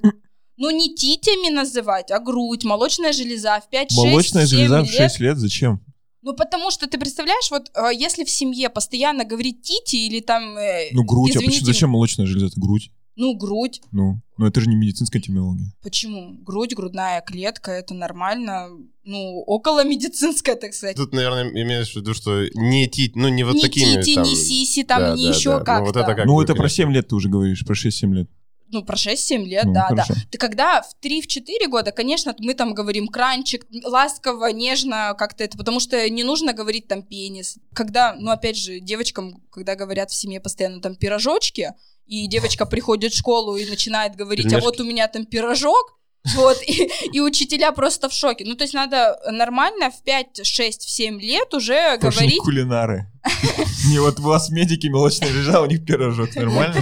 ну 0.56 0.70
не 0.70 0.94
титями 0.94 1.50
называть, 1.52 2.10
а 2.10 2.18
грудь, 2.18 2.64
молочная 2.64 3.12
железа 3.12 3.60
в 3.60 3.72
5-6 3.72 3.86
Молочная 3.96 4.46
железа 4.46 4.82
в 4.82 4.90
лет. 4.90 5.10
6 5.10 5.20
лет 5.20 5.38
зачем? 5.38 5.80
Ну, 6.22 6.34
потому 6.34 6.72
что 6.72 6.88
ты 6.88 6.98
представляешь, 6.98 7.50
вот 7.52 7.70
э, 7.74 7.94
если 7.94 8.24
в 8.24 8.30
семье 8.30 8.68
постоянно 8.68 9.24
говорить 9.24 9.62
тити 9.62 9.96
или 9.96 10.20
там... 10.20 10.56
э, 10.58 10.88
Ну, 10.92 11.04
грудь, 11.04 11.36
а 11.36 11.38
извините, 11.38 11.58
почему, 11.60 11.66
зачем 11.66 11.90
молочная 11.90 12.26
железа? 12.26 12.46
Это 12.46 12.60
грудь. 12.60 12.90
Ну, 13.14 13.34
грудь. 13.34 13.80
Ну, 13.92 14.20
ну 14.36 14.46
это 14.46 14.60
же 14.60 14.68
не 14.68 14.76
медицинская 14.76 15.22
терминология. 15.22 15.72
Почему? 15.82 16.36
Грудь, 16.42 16.74
грудная 16.74 17.22
клетка, 17.22 17.70
это 17.70 17.94
нормально. 17.94 18.68
Ну, 19.04 19.40
около 19.46 19.84
медицинская, 19.84 20.56
так 20.56 20.74
сказать. 20.74 20.96
Тут, 20.96 21.14
наверное, 21.14 21.48
имеешь 21.48 21.92
в 21.92 21.96
виду, 21.96 22.12
что 22.12 22.44
не 22.54 22.88
ти, 22.88 23.12
ну, 23.14 23.28
не 23.28 23.44
вот 23.44 23.54
ни 23.54 23.60
такими 23.60 24.02
тити, 24.02 24.14
там... 24.16 24.24
ни 24.24 24.34
сиси, 24.34 24.82
там, 24.82 25.00
Да, 25.00 25.16
ни 25.16 25.22
да, 25.22 25.28
еще 25.28 25.50
да. 25.50 25.58
Ну, 25.58 25.64
как-то. 25.64 25.84
вот 25.84 25.96
это 25.96 26.14
как 26.14 26.26
ну, 26.26 26.40
это 26.40 26.54
про 26.54 26.62
конечно. 26.62 26.84
7 26.84 26.92
лет 26.92 27.08
ты 27.08 27.14
уже 27.14 27.28
говоришь, 27.28 27.64
про 27.64 27.74
6-7 27.74 28.12
лет. 28.12 28.30
Ну, 28.70 28.82
про 28.84 28.96
6-7 28.96 29.44
лет, 29.44 29.64
Ну, 29.64 29.74
да, 29.74 29.86
хорошо. 29.88 30.14
да. 30.14 30.20
Ты 30.30 30.38
когда 30.38 30.82
в 30.82 30.90
3-4 31.04 31.68
года, 31.68 31.92
конечно, 31.92 32.34
мы 32.38 32.54
там 32.54 32.74
говорим 32.74 33.06
кранчик, 33.08 33.64
ласково, 33.84 34.46
нежно 34.52 35.14
как-то 35.16 35.44
это, 35.44 35.56
потому 35.56 35.78
что 35.80 36.08
не 36.10 36.24
нужно 36.24 36.52
говорить 36.52 36.88
там 36.88 37.02
пенис. 37.02 37.58
Когда, 37.74 38.14
ну, 38.18 38.30
опять 38.30 38.56
же, 38.56 38.80
девочкам, 38.80 39.42
когда 39.50 39.76
говорят 39.76 40.10
в 40.10 40.14
семье 40.16 40.40
постоянно 40.40 40.80
там 40.80 40.96
пирожочки, 40.96 41.72
и 42.06 42.26
девочка 42.28 42.66
приходит 42.66 43.12
в 43.12 43.18
школу 43.18 43.56
и 43.56 43.68
начинает 43.68 44.16
говорить, 44.16 44.46
а 44.46 44.48
Пельмешки. 44.50 44.64
вот 44.64 44.80
у 44.80 44.84
меня 44.84 45.08
там 45.08 45.26
пирожок, 45.26 45.96
вот, 46.34 46.60
и, 46.66 46.90
и 47.12 47.20
учителя 47.20 47.70
просто 47.72 48.08
в 48.08 48.12
шоке. 48.12 48.44
Ну, 48.44 48.56
то 48.56 48.64
есть 48.64 48.74
надо 48.74 49.18
нормально 49.30 49.90
в 49.90 50.02
5, 50.02 50.44
6, 50.44 50.82
в 50.82 50.90
7 50.90 51.20
лет 51.20 51.54
уже 51.54 51.98
что 51.98 52.10
говорить. 52.10 52.38
кулинары. 52.40 53.06
Не 53.88 54.00
вот 54.00 54.18
у 54.18 54.22
вас 54.22 54.50
медики, 54.50 54.88
молочная 54.88 55.28
железа, 55.28 55.60
у 55.60 55.66
них 55.66 55.84
пирожок. 55.84 56.34
Нормально? 56.34 56.80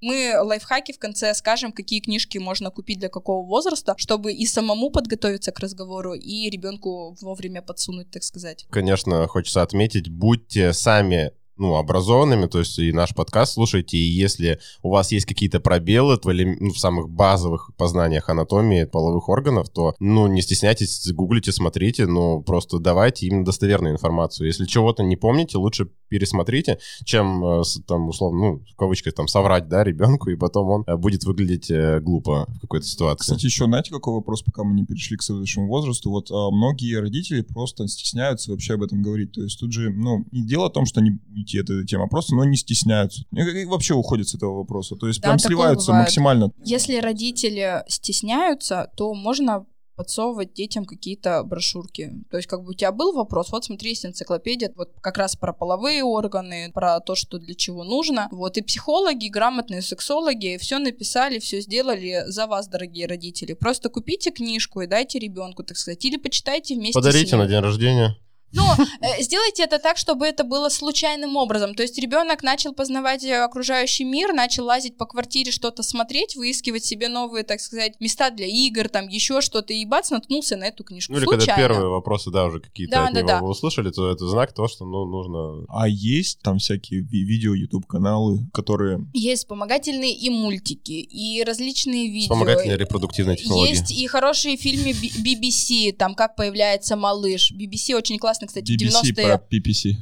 Мы 0.00 0.34
лайфхаки 0.40 0.92
в 0.92 0.98
конце 0.98 1.34
скажем, 1.34 1.72
какие 1.72 2.00
книжки 2.00 2.38
можно 2.38 2.70
купить 2.70 2.98
для 2.98 3.08
какого 3.08 3.46
возраста, 3.46 3.94
чтобы 3.96 4.32
и 4.32 4.46
самому 4.46 4.90
подготовиться 4.90 5.52
к 5.52 5.60
разговору, 5.60 6.14
и 6.14 6.48
ребенку 6.48 7.16
вовремя 7.20 7.62
подсунуть, 7.62 8.10
так 8.10 8.22
сказать. 8.22 8.66
Конечно, 8.70 9.26
хочется 9.26 9.62
отметить, 9.62 10.08
будьте 10.08 10.72
сами 10.72 11.32
ну, 11.60 11.76
образованными, 11.76 12.46
то 12.46 12.58
есть 12.58 12.78
и 12.78 12.92
наш 12.92 13.14
подкаст 13.14 13.54
слушайте, 13.54 13.98
и 13.98 14.00
если 14.00 14.58
у 14.82 14.90
вас 14.90 15.12
есть 15.12 15.26
какие-то 15.26 15.60
пробелы 15.60 16.16
в, 16.16 16.24
ну, 16.24 16.72
в 16.72 16.78
самых 16.78 17.10
базовых 17.10 17.70
познаниях 17.76 18.28
анатомии 18.28 18.84
половых 18.84 19.28
органов, 19.28 19.68
то, 19.68 19.94
ну, 20.00 20.26
не 20.26 20.40
стесняйтесь, 20.42 21.12
гуглите, 21.12 21.52
смотрите, 21.52 22.06
но 22.06 22.40
просто 22.40 22.78
давайте 22.78 23.26
им 23.26 23.44
достоверную 23.44 23.92
информацию. 23.92 24.46
Если 24.46 24.64
чего-то 24.64 25.02
не 25.02 25.16
помните, 25.16 25.58
лучше 25.58 25.90
пересмотрите, 26.08 26.78
чем, 27.04 27.44
э, 27.44 27.62
там, 27.86 28.08
условно, 28.08 28.40
ну, 28.40 28.64
в 28.72 28.76
кавычках, 28.76 29.14
там, 29.14 29.28
соврать, 29.28 29.68
да, 29.68 29.84
ребенку, 29.84 30.30
и 30.30 30.36
потом 30.36 30.68
он 30.70 30.84
э, 30.86 30.96
будет 30.96 31.24
выглядеть 31.24 31.70
э, 31.70 32.00
глупо 32.00 32.46
в 32.56 32.60
какой-то 32.60 32.86
ситуации. 32.86 33.20
Кстати, 33.20 33.46
еще 33.46 33.66
знаете, 33.66 33.90
какой 33.90 34.14
вопрос, 34.14 34.42
пока 34.42 34.64
мы 34.64 34.74
не 34.74 34.84
перешли 34.84 35.16
к 35.16 35.22
следующему 35.22 35.68
возрасту? 35.68 36.10
Вот 36.10 36.30
а, 36.30 36.50
многие 36.50 37.00
родители 37.00 37.42
просто 37.42 37.86
стесняются 37.86 38.50
вообще 38.50 38.74
об 38.74 38.82
этом 38.82 39.02
говорить. 39.02 39.32
То 39.32 39.42
есть 39.42 39.60
тут 39.60 39.72
же, 39.72 39.90
ну, 39.90 40.24
не 40.32 40.42
дело 40.42 40.68
в 40.68 40.72
том, 40.72 40.86
что 40.86 41.00
они 41.00 41.18
уйти 41.50 41.58
от 41.60 41.70
этой 41.70 41.86
темы, 41.86 42.08
просто, 42.08 42.34
но 42.34 42.44
не 42.44 42.56
стесняются. 42.56 43.24
И, 43.32 43.64
вообще 43.64 43.94
уходят 43.94 44.28
с 44.28 44.34
этого 44.34 44.58
вопроса. 44.58 44.96
То 44.96 45.06
есть 45.06 45.20
Да, 45.20 45.28
прям 45.28 45.38
сливаются 45.38 45.88
бывает. 45.88 46.06
максимально. 46.06 46.52
Если 46.64 46.96
родители 46.96 47.82
стесняются, 47.88 48.90
то 48.96 49.14
можно 49.14 49.66
подсовывать 49.96 50.54
детям 50.54 50.86
какие-то 50.86 51.42
брошюрки. 51.44 52.10
То 52.30 52.38
есть, 52.38 52.48
как 52.48 52.62
бы 52.62 52.70
у 52.70 52.74
тебя 52.74 52.90
был 52.90 53.12
вопрос, 53.12 53.50
вот 53.52 53.66
смотри, 53.66 53.90
есть 53.90 54.06
энциклопедия, 54.06 54.72
вот 54.74 54.92
как 55.02 55.18
раз 55.18 55.36
про 55.36 55.52
половые 55.52 56.02
органы, 56.04 56.70
про 56.72 57.00
то, 57.00 57.14
что 57.14 57.38
для 57.38 57.54
чего 57.54 57.84
нужно. 57.84 58.26
Вот 58.30 58.56
и 58.56 58.62
психологи, 58.62 59.26
и 59.26 59.30
грамотные 59.30 59.82
сексологи 59.82 60.56
все 60.58 60.78
написали, 60.78 61.38
все 61.38 61.60
сделали 61.60 62.22
за 62.28 62.46
вас, 62.46 62.66
дорогие 62.66 63.06
родители. 63.08 63.52
Просто 63.52 63.90
купите 63.90 64.30
книжку 64.30 64.80
и 64.80 64.86
дайте 64.86 65.18
ребенку, 65.18 65.64
так 65.64 65.76
сказать, 65.76 66.02
или 66.02 66.16
почитайте 66.16 66.76
вместе 66.76 66.92
с 66.92 66.94
Подарите 66.94 67.32
ним. 67.32 67.40
на 67.40 67.46
день 67.46 67.60
рождения. 67.60 68.16
Но 68.52 68.76
э, 69.00 69.22
сделайте 69.22 69.62
это 69.62 69.78
так, 69.78 69.96
чтобы 69.96 70.26
это 70.26 70.44
было 70.44 70.68
случайным 70.68 71.36
образом. 71.36 71.74
То 71.74 71.82
есть 71.82 71.98
ребенок 71.98 72.42
начал 72.42 72.72
познавать 72.72 73.24
э, 73.24 73.42
окружающий 73.42 74.04
мир, 74.04 74.32
начал 74.32 74.64
лазить 74.64 74.96
по 74.96 75.06
квартире, 75.06 75.52
что-то 75.52 75.82
смотреть, 75.82 76.36
выискивать 76.36 76.84
себе 76.84 77.08
новые, 77.08 77.44
так 77.44 77.60
сказать, 77.60 78.00
места 78.00 78.30
для 78.30 78.46
игр, 78.46 78.88
там 78.88 79.08
еще 79.08 79.40
что-то, 79.40 79.72
и 79.72 79.84
бац, 79.84 80.10
наткнулся 80.10 80.56
на 80.56 80.64
эту 80.64 80.84
книжку. 80.84 81.12
Ну 81.12 81.18
или 81.18 81.26
когда 81.26 81.44
случайно. 81.44 81.68
первые 81.68 81.88
вопросы, 81.90 82.30
да, 82.30 82.46
уже 82.46 82.60
какие-то 82.60 82.92
Да, 82.92 83.06
от 83.06 83.14
да, 83.14 83.20
него 83.20 83.28
да. 83.28 83.40
вы 83.40 83.50
услышали, 83.50 83.90
то 83.90 84.10
это 84.10 84.26
знак 84.26 84.52
того, 84.52 84.68
что, 84.68 84.84
ну, 84.84 85.04
нужно... 85.04 85.66
А 85.68 85.88
есть 85.88 86.40
там 86.42 86.58
всякие 86.58 87.00
ви- 87.00 87.24
видео, 87.24 87.54
YouTube-каналы, 87.54 88.48
которые... 88.52 89.06
Есть 89.12 89.42
вспомогательные 89.42 90.12
и 90.12 90.30
мультики, 90.30 90.92
и 90.92 91.42
различные 91.44 92.08
видео. 92.08 92.34
Вспомогательные 92.34 92.76
репродуктивные 92.76 93.36
технологии. 93.36 93.70
Есть 93.70 93.90
и 93.90 94.06
хорошие 94.06 94.56
фильмы 94.56 94.90
BBC, 94.90 95.92
там 95.92 96.14
как 96.14 96.36
появляется 96.36 96.96
малыш. 96.96 97.52
BBC 97.52 97.94
очень 97.94 98.18
классно, 98.18 98.39
кстати, 98.46 98.72
в 98.72 98.76
BBC 98.76 99.12
90-е 99.12 99.12
про 99.26 99.40
PPC. 99.52 99.96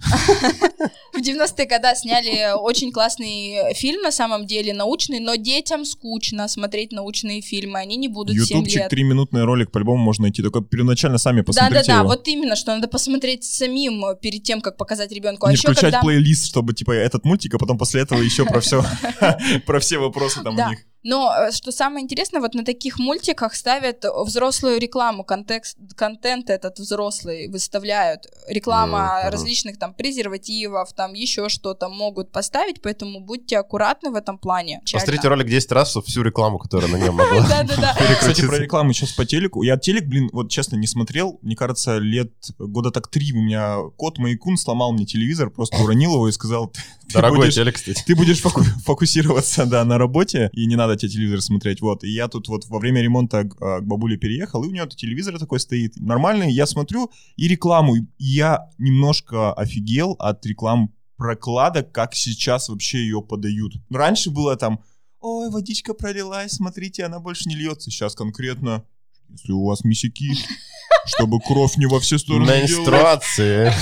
В 1.18 1.20
90-е 1.20 1.66
годы 1.66 1.88
сняли 1.96 2.56
очень 2.56 2.92
классный 2.92 3.74
фильм, 3.74 4.02
на 4.02 4.12
самом 4.12 4.46
деле, 4.46 4.72
научный, 4.72 5.18
но 5.18 5.34
детям 5.34 5.84
скучно 5.84 6.46
смотреть 6.46 6.92
научные 6.92 7.40
фильмы, 7.40 7.80
они 7.80 7.96
не 7.96 8.06
будут 8.06 8.36
7 8.36 8.58
Ютубчик, 8.58 8.82
лет. 8.82 8.88
трехминутный 8.88 9.42
ролик 9.42 9.72
по-любому 9.72 9.98
можно 9.98 10.22
найти, 10.22 10.42
только 10.42 10.60
первоначально 10.60 11.18
сами 11.18 11.40
посмотрите 11.40 11.86
Да-да-да, 11.86 12.04
вот 12.04 12.28
именно, 12.28 12.54
что 12.54 12.72
надо 12.72 12.86
посмотреть 12.86 13.42
самим 13.42 14.04
перед 14.22 14.44
тем, 14.44 14.60
как 14.60 14.76
показать 14.76 15.10
ребенку. 15.10 15.46
А 15.46 15.48
не 15.48 15.56
еще 15.56 15.62
включать 15.62 15.92
когда... 15.92 16.00
плейлист, 16.02 16.46
чтобы 16.46 16.72
типа 16.72 16.92
этот 16.92 17.24
мультик, 17.24 17.52
а 17.54 17.58
потом 17.58 17.78
после 17.78 18.02
этого 18.02 18.20
еще 18.20 18.44
про 18.44 18.60
все, 18.60 18.84
про 19.66 19.80
все 19.80 19.98
вопросы 19.98 20.40
там 20.44 20.56
у 20.56 20.70
них. 20.70 20.78
Но 21.04 21.32
э, 21.32 21.52
что 21.52 21.70
самое 21.70 22.04
интересное, 22.04 22.40
вот 22.40 22.54
на 22.54 22.64
таких 22.64 22.98
мультиках 22.98 23.54
ставят 23.54 24.04
взрослую 24.04 24.78
рекламу, 24.78 25.24
контекст, 25.24 25.78
контент 25.96 26.50
этот 26.50 26.78
взрослый 26.78 27.48
выставляют. 27.48 28.26
Реклама 28.48 29.22
различных 29.30 29.78
там 29.78 29.94
презервативов, 29.94 30.92
там 30.92 31.07
там 31.08 31.14
еще 31.14 31.48
что-то 31.48 31.88
могут 31.88 32.30
поставить, 32.32 32.82
поэтому 32.82 33.20
будьте 33.20 33.58
аккуратны 33.58 34.10
в 34.10 34.14
этом 34.14 34.38
плане. 34.38 34.80
Посмотрите 34.92 35.28
ролик 35.28 35.48
10 35.48 35.72
раз, 35.72 35.90
чтобы 35.90 36.06
всю 36.06 36.22
рекламу, 36.22 36.58
которая 36.58 36.90
на 36.90 36.96
нем 36.96 37.14
могла 37.14 37.40
Да-да-да. 37.48 37.96
Кстати, 38.20 38.46
про 38.46 38.58
рекламу 38.58 38.92
сейчас 38.92 39.12
по 39.12 39.24
телеку. 39.24 39.62
Я 39.62 39.76
телек, 39.78 40.06
блин, 40.06 40.28
вот 40.32 40.50
честно 40.50 40.76
не 40.76 40.86
смотрел. 40.86 41.38
Мне 41.42 41.56
кажется, 41.56 41.98
лет 41.98 42.32
года 42.58 42.90
так 42.90 43.08
три 43.08 43.32
у 43.32 43.36
меня 43.40 43.78
кот 43.96 44.18
Майкун 44.18 44.56
сломал 44.56 44.92
мне 44.92 45.06
телевизор, 45.06 45.50
просто 45.50 45.76
уронил 45.82 46.14
его 46.14 46.28
и 46.28 46.32
сказал, 46.32 46.68
ты 47.08 47.14
Дорогой 47.14 47.38
будешь- 47.38 47.54
телек, 47.54 47.76
кстати. 47.76 48.02
ты 48.06 48.14
будешь 48.14 48.40
фоку- 48.40 48.64
фокусироваться, 48.84 49.64
да, 49.64 49.84
на 49.84 49.96
работе, 49.98 50.50
и 50.52 50.66
не 50.66 50.76
надо 50.76 50.96
тебе 50.96 51.10
телевизор 51.10 51.40
смотреть, 51.40 51.80
вот. 51.80 52.04
И 52.04 52.10
я 52.10 52.28
тут 52.28 52.48
вот 52.48 52.66
во 52.66 52.78
время 52.78 53.00
ремонта 53.02 53.44
к, 53.44 53.56
а, 53.62 53.80
к 53.80 53.86
бабуле 53.86 54.18
переехал, 54.18 54.62
и 54.64 54.68
у 54.68 54.70
нее 54.70 54.86
телевизор 54.88 55.38
такой 55.38 55.58
стоит, 55.60 55.96
нормальный, 55.96 56.52
я 56.52 56.66
смотрю, 56.66 57.10
и 57.36 57.48
рекламу, 57.48 57.96
и 57.96 58.04
я 58.18 58.68
немножко 58.78 59.52
офигел 59.54 60.16
от 60.18 60.44
рекламы 60.44 60.90
прокладок, 61.18 61.92
как 61.92 62.14
сейчас 62.14 62.70
вообще 62.70 62.98
ее 62.98 63.20
подают. 63.20 63.74
Раньше 63.90 64.30
было 64.30 64.56
там, 64.56 64.82
ой, 65.20 65.50
водичка 65.50 65.92
пролилась, 65.92 66.52
смотрите, 66.52 67.04
она 67.04 67.20
больше 67.20 67.48
не 67.48 67.56
льется. 67.56 67.90
Сейчас 67.90 68.14
конкретно, 68.14 68.84
если 69.28 69.52
у 69.52 69.66
вас 69.66 69.84
мисяки, 69.84 70.30
чтобы 71.06 71.40
кровь 71.40 71.76
не 71.76 71.86
во 71.86 72.00
все 72.00 72.18
стороны 72.18 72.62
Менструации. 72.62 73.72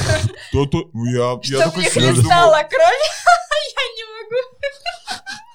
то, 0.50 0.66
то 0.66 0.90
я, 0.94 1.38
я 1.44 1.60
Чтоб 1.60 1.64
такой 1.64 1.84
не 1.84 1.90
хлестала 1.90 2.62
кровь. 2.68 3.06
Я 3.76 3.82
не 3.94 4.04
могу. 4.04 4.56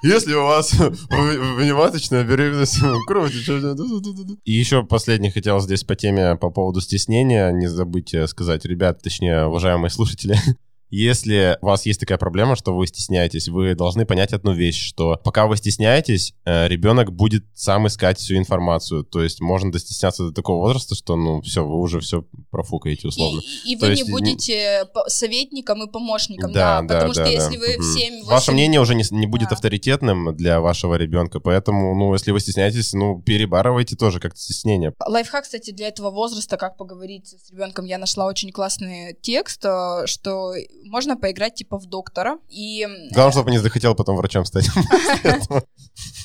Если 0.03 0.33
у 0.33 0.43
вас 0.43 0.73
внематочная 0.73 2.23
беременность, 2.23 2.77
кровь 3.07 3.31
течет. 3.31 3.79
И 4.45 4.51
еще 4.51 4.83
последний 4.83 5.29
хотел 5.29 5.59
здесь 5.59 5.83
по 5.83 5.95
теме 5.95 6.35
по 6.35 6.49
поводу 6.49 6.81
стеснения. 6.81 7.51
Не 7.51 7.67
забудьте 7.67 8.27
сказать, 8.27 8.65
ребят, 8.65 9.01
точнее, 9.01 9.45
уважаемые 9.45 9.91
слушатели, 9.91 10.37
если 10.91 11.57
у 11.61 11.67
вас 11.67 11.85
есть 11.85 11.99
такая 11.99 12.17
проблема, 12.17 12.55
что 12.55 12.75
вы 12.75 12.85
стесняетесь, 12.85 13.47
вы 13.47 13.75
должны 13.75 14.05
понять 14.05 14.33
одну 14.33 14.53
вещь, 14.53 14.81
что 14.85 15.19
пока 15.23 15.47
вы 15.47 15.57
стесняетесь, 15.57 16.33
э, 16.45 16.67
ребенок 16.67 17.13
будет 17.13 17.45
сам 17.53 17.87
искать 17.87 18.19
всю 18.19 18.35
информацию. 18.35 19.03
То 19.03 19.23
есть 19.23 19.39
можно 19.39 19.71
достесняться 19.71 20.23
до 20.27 20.31
такого 20.33 20.57
возраста, 20.57 20.95
что, 20.95 21.15
ну, 21.15 21.41
все, 21.41 21.65
вы 21.65 21.79
уже 21.79 22.01
все 22.01 22.25
профукаете 22.51 23.07
условно. 23.07 23.41
И, 23.65 23.73
и 23.73 23.77
То 23.77 23.85
вы 23.85 23.91
есть 23.93 24.05
не 24.05 24.11
будете 24.11 24.85
советником 25.07 25.83
и 25.83 25.91
помощником, 25.91 26.51
Да, 26.51 26.81
да, 26.81 26.87
да, 26.87 26.93
потому 26.95 27.13
да, 27.13 27.13
что 27.13 27.23
да. 27.23 27.29
если 27.29 27.57
вы 27.57 27.77
в 27.77 27.79
Мгм. 27.79 27.93
7 27.93 28.23
Ваше 28.25 28.51
мнение 28.51 28.81
уже 28.81 28.93
не, 28.95 29.03
не 29.11 29.27
будет 29.27 29.49
Да. 29.49 29.55
авторитетным 29.55 30.35
для 30.35 30.59
вашего 30.59 30.95
ребенка, 30.95 31.39
поэтому, 31.39 31.95
ну, 31.95 32.13
если 32.13 32.31
вы 32.31 32.39
стесняетесь, 32.39 32.93
ну, 32.93 33.21
перебарывайте 33.21 33.95
тоже 33.95 34.19
как-то 34.19 34.39
стеснение. 34.39 34.93
Лайфхак, 35.05 35.43
кстати, 35.43 35.71
для 35.71 35.87
этого 35.87 36.11
возраста, 36.11 36.57
как 36.57 36.77
поговорить 36.77 37.27
с 37.27 37.51
ребенком, 37.51 37.85
я 37.85 37.97
нашла 37.97 38.25
очень 38.25 38.51
классный 38.51 39.15
текст, 39.21 39.63
э, 39.65 40.03
что 40.05 40.53
можно 40.83 41.17
поиграть 41.17 41.55
типа 41.55 41.77
в 41.77 41.85
доктора, 41.85 42.39
и 42.49 42.87
Главное, 43.11 43.31
чтобы 43.31 43.51
не 43.51 43.59
захотел 43.59 43.95
потом 43.95 44.17
врачом 44.17 44.45
стать. 44.45 44.67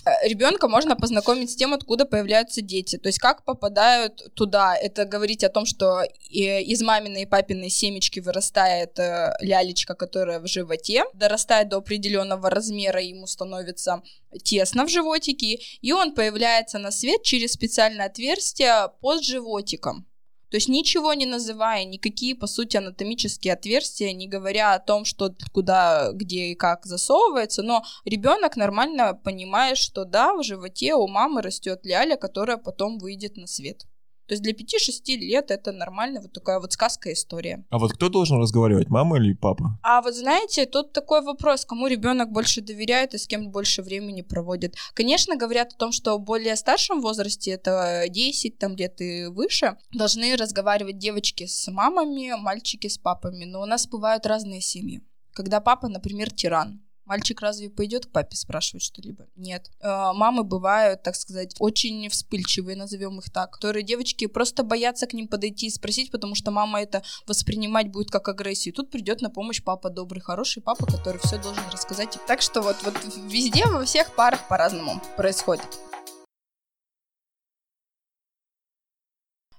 ребенка 0.22 0.68
можно 0.68 0.96
познакомить 0.96 1.50
с 1.50 1.56
тем, 1.56 1.72
откуда 1.74 2.04
появляются 2.04 2.62
дети. 2.62 2.96
То 2.96 3.08
есть 3.08 3.18
как 3.18 3.44
попадают 3.44 4.34
туда. 4.34 4.76
Это 4.76 5.04
говорить 5.04 5.44
о 5.44 5.48
том, 5.48 5.66
что 5.66 6.02
э, 6.02 6.62
из 6.62 6.82
маминой 6.82 7.22
и 7.22 7.26
папиной 7.26 7.70
семечки 7.70 8.20
вырастает 8.20 8.98
э, 8.98 9.32
лялечка, 9.40 9.94
которая 9.94 10.40
в 10.40 10.46
животе, 10.46 11.04
дорастает 11.14 11.68
до 11.68 11.78
определенного 11.78 12.50
размера, 12.50 13.00
ему 13.00 13.26
становится 13.26 14.02
тесно 14.42 14.84
в 14.84 14.88
животике, 14.88 15.58
и 15.80 15.92
он 15.92 16.14
появляется 16.14 16.78
на 16.78 16.90
свет 16.90 17.22
через 17.22 17.52
специальное 17.52 18.06
отверстие 18.06 18.90
под 19.00 19.24
животиком. 19.24 20.06
То 20.50 20.56
есть 20.56 20.68
ничего 20.68 21.12
не 21.14 21.26
называя, 21.26 21.84
никакие, 21.84 22.36
по 22.36 22.46
сути, 22.46 22.76
анатомические 22.76 23.54
отверстия, 23.54 24.12
не 24.12 24.28
говоря 24.28 24.74
о 24.74 24.78
том, 24.78 25.04
что 25.04 25.34
куда, 25.52 26.12
где 26.12 26.46
и 26.46 26.54
как 26.54 26.86
засовывается, 26.86 27.62
но 27.62 27.82
ребенок 28.04 28.56
нормально 28.56 29.14
понимает, 29.14 29.76
что 29.76 30.04
да, 30.04 30.34
в 30.34 30.44
животе 30.44 30.94
у 30.94 31.08
мамы 31.08 31.42
растет 31.42 31.80
ляля, 31.84 32.16
которая 32.16 32.58
потом 32.58 32.98
выйдет 32.98 33.36
на 33.36 33.46
свет. 33.46 33.86
То 34.26 34.34
есть 34.34 34.42
для 34.42 34.52
5-6 34.52 35.16
лет 35.18 35.50
это 35.50 35.72
нормально, 35.72 36.20
вот 36.20 36.32
такая 36.32 36.60
вот 36.60 36.72
сказка 36.72 37.12
история. 37.12 37.64
А 37.70 37.78
вот 37.78 37.92
кто 37.92 38.08
должен 38.08 38.38
разговаривать, 38.38 38.88
мама 38.88 39.18
или 39.18 39.34
папа? 39.34 39.78
А 39.82 40.02
вот 40.02 40.14
знаете, 40.14 40.66
тут 40.66 40.92
такой 40.92 41.22
вопрос, 41.22 41.64
кому 41.64 41.86
ребенок 41.86 42.30
больше 42.30 42.60
доверяет 42.60 43.14
и 43.14 43.18
с 43.18 43.26
кем 43.26 43.50
больше 43.50 43.82
времени 43.82 44.22
проводит. 44.22 44.74
Конечно, 44.94 45.36
говорят 45.36 45.72
о 45.72 45.76
том, 45.76 45.92
что 45.92 46.16
в 46.18 46.22
более 46.22 46.56
старшем 46.56 47.00
возрасте, 47.00 47.52
это 47.52 48.04
10 48.08 48.58
там, 48.58 48.76
лет 48.76 49.00
и 49.00 49.26
выше, 49.26 49.76
должны 49.92 50.36
разговаривать 50.36 50.98
девочки 50.98 51.46
с 51.46 51.70
мамами, 51.70 52.34
мальчики 52.36 52.88
с 52.88 52.98
папами. 52.98 53.44
Но 53.44 53.62
у 53.62 53.66
нас 53.66 53.86
бывают 53.86 54.26
разные 54.26 54.60
семьи. 54.60 55.02
Когда 55.32 55.60
папа, 55.60 55.88
например, 55.88 56.32
тиран, 56.32 56.80
Мальчик 57.06 57.40
разве 57.40 57.70
пойдет 57.70 58.06
к 58.06 58.10
папе 58.10 58.36
спрашивать 58.36 58.82
что-либо? 58.82 59.26
Нет. 59.36 59.70
Э, 59.80 60.12
Мамы 60.12 60.42
бывают, 60.42 61.02
так 61.02 61.14
сказать, 61.14 61.54
очень 61.60 62.08
вспыльчивые, 62.08 62.76
назовем 62.76 63.18
их 63.18 63.30
так, 63.30 63.52
которые 63.52 63.84
девочки 63.84 64.26
просто 64.26 64.64
боятся 64.64 65.06
к 65.06 65.12
ним 65.12 65.28
подойти 65.28 65.66
и 65.66 65.70
спросить, 65.70 66.10
потому 66.10 66.34
что 66.34 66.50
мама 66.50 66.82
это 66.82 67.02
воспринимать 67.26 67.90
будет 67.90 68.10
как 68.10 68.28
агрессию. 68.28 68.74
Тут 68.74 68.90
придет 68.90 69.20
на 69.20 69.30
помощь 69.30 69.62
папа 69.62 69.88
добрый, 69.88 70.20
хороший 70.20 70.62
папа, 70.62 70.84
который 70.86 71.20
все 71.22 71.38
должен 71.38 71.62
рассказать. 71.72 72.18
Так 72.26 72.42
что 72.42 72.60
вот, 72.60 72.76
вот 72.84 72.94
везде, 73.28 73.66
во 73.66 73.84
всех 73.84 74.14
парах 74.14 74.48
по-разному 74.48 75.00
происходит. 75.16 75.66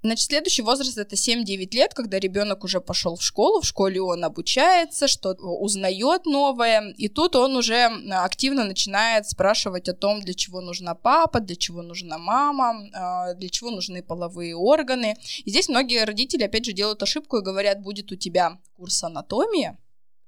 Значит, 0.03 0.27
следующий 0.27 0.61
возраст 0.61 0.97
это 0.97 1.15
7-9 1.15 1.75
лет, 1.75 1.93
когда 1.93 2.19
ребенок 2.19 2.63
уже 2.63 2.79
пошел 2.81 3.15
в 3.15 3.23
школу, 3.23 3.61
в 3.61 3.65
школе 3.65 4.01
он 4.01 4.23
обучается, 4.23 5.07
что 5.07 5.31
узнает 5.31 6.25
новое, 6.25 6.93
и 6.97 7.07
тут 7.07 7.35
он 7.35 7.55
уже 7.55 7.85
активно 8.11 8.63
начинает 8.63 9.27
спрашивать 9.27 9.89
о 9.89 9.93
том, 9.93 10.21
для 10.21 10.33
чего 10.33 10.61
нужна 10.61 10.95
папа, 10.95 11.39
для 11.39 11.55
чего 11.55 11.81
нужна 11.81 12.17
мама, 12.17 12.89
а, 12.93 13.33
для 13.33 13.49
чего 13.49 13.71
нужны 13.71 14.03
половые 14.03 14.55
органы. 14.55 15.15
И 15.45 15.49
здесь 15.49 15.69
многие 15.69 16.03
родители, 16.03 16.43
опять 16.43 16.65
же, 16.65 16.73
делают 16.73 17.01
ошибку 17.03 17.37
и 17.37 17.43
говорят, 17.43 17.81
будет 17.81 18.11
у 18.11 18.15
тебя 18.15 18.59
курс 18.75 19.03
анатомии, 19.03 19.77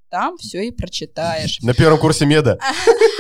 там 0.10 0.38
все 0.38 0.68
и 0.68 0.72
прочитаешь. 0.72 1.60
На 1.62 1.74
первом 1.74 2.00
курсе 2.00 2.26
меда. 2.26 2.58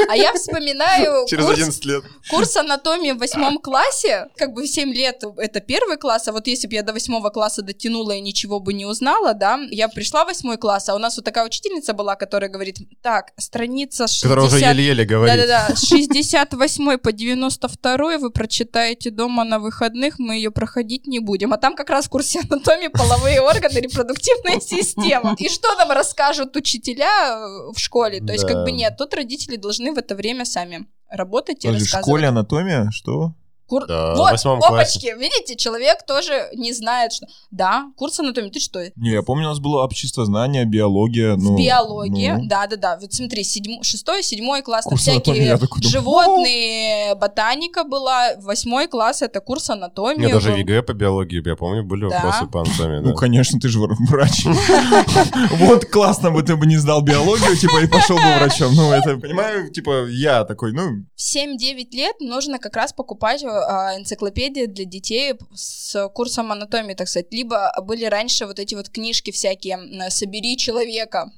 А 0.09 0.15
я 0.15 0.33
вспоминаю 0.33 1.25
Через 1.27 1.45
курс, 1.45 1.57
11 1.57 1.85
лет. 1.85 2.03
курс 2.29 2.57
анатомии 2.57 3.11
в 3.11 3.19
восьмом 3.19 3.59
классе, 3.59 4.27
как 4.37 4.53
бы 4.53 4.67
7 4.67 4.91
лет 4.93 5.23
это 5.37 5.59
первый 5.59 5.97
класс, 5.97 6.27
а 6.27 6.31
вот 6.31 6.47
если 6.47 6.67
бы 6.67 6.73
я 6.73 6.83
до 6.83 6.93
восьмого 6.93 7.29
класса 7.29 7.61
дотянула 7.61 8.13
и 8.13 8.21
ничего 8.21 8.59
бы 8.59 8.73
не 8.73 8.85
узнала, 8.85 9.33
да, 9.33 9.59
я 9.69 9.87
пришла 9.87 10.23
в 10.23 10.27
восьмой 10.27 10.57
класс, 10.57 10.89
а 10.89 10.95
у 10.95 10.97
нас 10.97 11.15
вот 11.17 11.25
такая 11.25 11.45
учительница 11.45 11.93
была, 11.93 12.15
которая 12.15 12.49
говорит, 12.49 12.77
так, 13.01 13.31
страница 13.37 14.07
60... 14.07 14.23
Которая 14.23 14.45
уже 14.47 14.59
еле-еле 14.59 15.05
говорит. 15.05 15.35
Да-да-да, 15.35 15.75
с 15.75 15.87
68 15.87 16.97
по 16.97 17.11
92 17.11 18.17
вы 18.17 18.31
прочитаете 18.31 19.11
дома 19.11 19.43
на 19.43 19.59
выходных, 19.59 20.17
мы 20.17 20.35
ее 20.35 20.51
проходить 20.51 21.05
не 21.07 21.19
будем. 21.19 21.53
А 21.53 21.57
там 21.57 21.75
как 21.75 21.89
раз 21.89 22.05
в 22.05 22.09
курсе 22.09 22.39
анатомии 22.39 22.87
половые 22.87 23.41
органы, 23.41 23.77
репродуктивная 23.79 24.59
система. 24.59 25.35
И 25.37 25.49
что 25.49 25.75
нам 25.75 25.91
расскажут 25.91 26.55
учителя 26.55 26.78
э, 27.05 27.71
в 27.73 27.77
школе? 27.79 28.19
То 28.21 28.33
есть 28.33 28.45
Да. 28.47 28.53
как 28.53 28.63
бы 28.63 28.71
нет, 28.71 28.95
тут 28.97 29.13
родители 29.13 29.55
должны 29.55 29.93
в 29.93 29.97
это 29.97 30.15
время 30.15 30.45
сами 30.45 30.87
работать 31.09 31.63
и 31.65 31.67
Подожди, 31.67 31.85
в 31.85 31.87
рассказывать. 31.87 32.05
школе 32.05 32.27
анатомия? 32.27 32.89
Что? 32.91 33.33
Кур- 33.69 33.85
Да, 33.87 34.13
в 34.15 34.17
вот, 34.17 34.31
восьмом 34.31 34.59
опачки, 34.63 35.13
видите, 35.17 35.55
человек 35.55 36.05
тоже 36.05 36.49
не 36.55 36.73
знает, 36.73 37.13
что... 37.13 37.27
Да, 37.51 37.85
курс 37.95 38.19
анатомии, 38.19 38.49
ты 38.49 38.59
что? 38.59 38.79
Не, 38.95 39.11
я 39.11 39.21
помню, 39.21 39.45
у 39.45 39.49
нас 39.49 39.59
было 39.59 39.83
общество 39.83 40.25
знания, 40.25 40.65
биология. 40.65 41.35
В 41.35 41.37
ну, 41.39 41.57
биологии, 41.57 42.31
ну. 42.31 42.47
да-да-да, 42.47 42.97
вот 42.99 43.13
смотри, 43.13 43.43
седьмо- 43.43 43.83
шестой, 43.83 44.23
седьмой 44.23 44.61
класс, 44.63 44.85
там 44.85 44.91
Курс 44.91 45.07
анатомии, 45.07 45.39
всякие 45.39 45.51
я 45.51 45.57
такой 45.57 45.81
думаю, 45.81 45.91
животные, 45.91 47.15
ботаника 47.15 47.83
была, 47.83 48.35
восьмой 48.41 48.87
класс 48.87 49.21
это 49.21 49.39
курс 49.39 49.69
У 49.69 49.73
анатомии. 49.73 50.25
меня 50.25 50.33
даже 50.33 50.49
был. 50.51 50.57
ЕГЭ 50.57 50.81
по 50.81 50.93
биологии, 50.93 51.47
я 51.47 51.55
помню, 51.55 51.83
были 51.83 52.09
Да. 52.09 52.15
вопросы 52.15 52.47
по 52.47 52.61
анатомии. 52.61 52.99
Ну, 52.99 53.11
да. 53.11 53.15
конечно, 53.15 53.59
ты 53.59 53.67
же 53.69 53.79
врач. 53.79 54.45
Вот 55.59 55.85
классно 55.85 56.31
бы 56.31 56.41
ты 56.43 56.55
бы 56.55 56.65
не 56.65 56.77
сдал 56.77 57.01
биологию, 57.01 57.55
типа, 57.55 57.81
и 57.83 57.87
пошел 57.87 58.15
бы 58.17 58.23
врачом. 58.39 58.73
Ну, 58.75 58.91
это, 58.91 59.17
понимаю, 59.17 59.71
типа, 59.71 60.07
я 60.09 60.43
такой, 60.43 60.73
ну, 60.73 61.05
В 61.15 61.19
7-9 61.35 61.87
лет 61.91 62.15
нужно 62.19 62.59
как 62.59 62.75
раз 62.75 62.93
покупать 62.93 63.43
а, 63.43 63.58
энциклопедии 63.97 64.65
для 64.65 64.85
детей 64.85 65.35
с 65.53 66.07
курсом 66.09 66.51
анатомии, 66.51 66.93
так 66.93 67.07
сказать. 67.07 67.31
Либо 67.31 67.73
были 67.81 68.05
раньше 68.05 68.45
вот 68.45 68.59
эти 68.59 68.75
вот 68.75 68.89
книжки 68.89 69.31
всякие 69.31 70.09
«Собери 70.09 70.57
человека». 70.57 71.31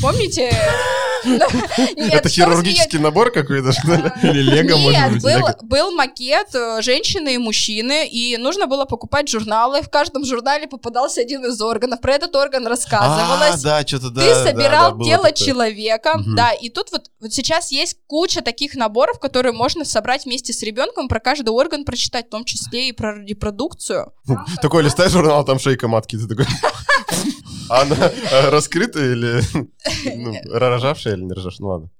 Помните? 0.00 0.50
Это 1.24 2.28
хирургический 2.28 2.98
набор 2.98 3.30
какой-то, 3.30 3.72
что 3.72 3.94
ли? 3.94 4.12
или 4.22 4.42
лего, 4.42 4.76
может 4.78 5.22
Нет, 5.22 5.62
был, 5.62 5.90
макет 5.92 6.54
э, 6.54 6.82
женщины 6.82 7.34
и 7.34 7.38
мужчины, 7.38 8.06
и 8.08 8.36
нужно 8.36 8.66
было 8.66 8.84
покупать 8.84 9.28
журналы. 9.28 9.82
В 9.82 9.90
каждом 9.90 10.24
журнале 10.24 10.66
попадался 10.66 11.20
один 11.20 11.44
из 11.44 11.60
органов. 11.60 12.00
Про 12.00 12.14
этот 12.14 12.34
орган 12.34 12.66
А, 12.66 12.70
рассказывалось. 12.70 13.62
да, 13.62 13.86
что-то 13.86 14.10
да. 14.10 14.22
Ты 14.22 14.50
собирал 14.50 15.00
тело 15.00 15.32
человека, 15.32 16.20
да, 16.26 16.52
и 16.52 16.68
тут 16.68 16.92
вот, 16.92 17.10
сейчас 17.32 17.72
есть 17.72 17.96
куча 18.06 18.40
таких 18.42 18.74
наборов, 18.74 19.18
которые 19.18 19.52
можно 19.52 19.84
собрать 19.84 20.24
вместе 20.24 20.52
с 20.52 20.62
ребенком, 20.62 21.08
про 21.08 21.20
каждый 21.20 21.50
орган 21.50 21.84
прочитать, 21.84 22.26
в 22.26 22.30
том 22.30 22.44
числе 22.44 22.88
и 22.88 22.92
про 22.92 23.16
репродукцию. 23.16 24.12
Такой 24.60 24.82
листаешь 24.82 25.12
журнал, 25.12 25.44
там 25.44 25.58
шейка 25.58 25.88
матки, 25.88 26.16
ты 26.16 26.26
такой 26.26 26.46
А 26.91 26.91
она 27.68 27.96
э, 27.96 28.50
раскрытая 28.50 29.12
или 29.12 29.40
ну, 30.16 30.34
рожавшая 30.50 31.14
или 31.14 31.22
не 31.22 31.32
рожавшая? 31.32 31.60
Ну 31.60 31.68
ладно. 31.68 31.90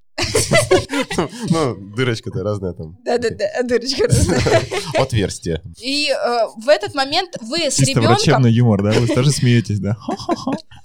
Ну, 1.48 1.75
дырочка-то 1.96 2.42
разная 2.42 2.72
там. 2.72 2.98
Да-да-да, 3.05 3.62
дырочка 3.64 4.07
разная. 4.07 4.40
Отверстие. 4.98 5.62
И 5.81 6.11
э, 6.11 6.46
в 6.57 6.68
этот 6.68 6.94
момент 6.94 7.37
вы 7.40 7.70
с 7.70 7.77
Чисто 7.77 7.92
ребенком, 7.92 8.14
врачебный 8.14 8.53
юмор, 8.53 8.83
да? 8.83 8.90
Вы 8.92 9.09
тоже 9.09 9.31
смеетесь, 9.31 9.81
да? 9.81 9.96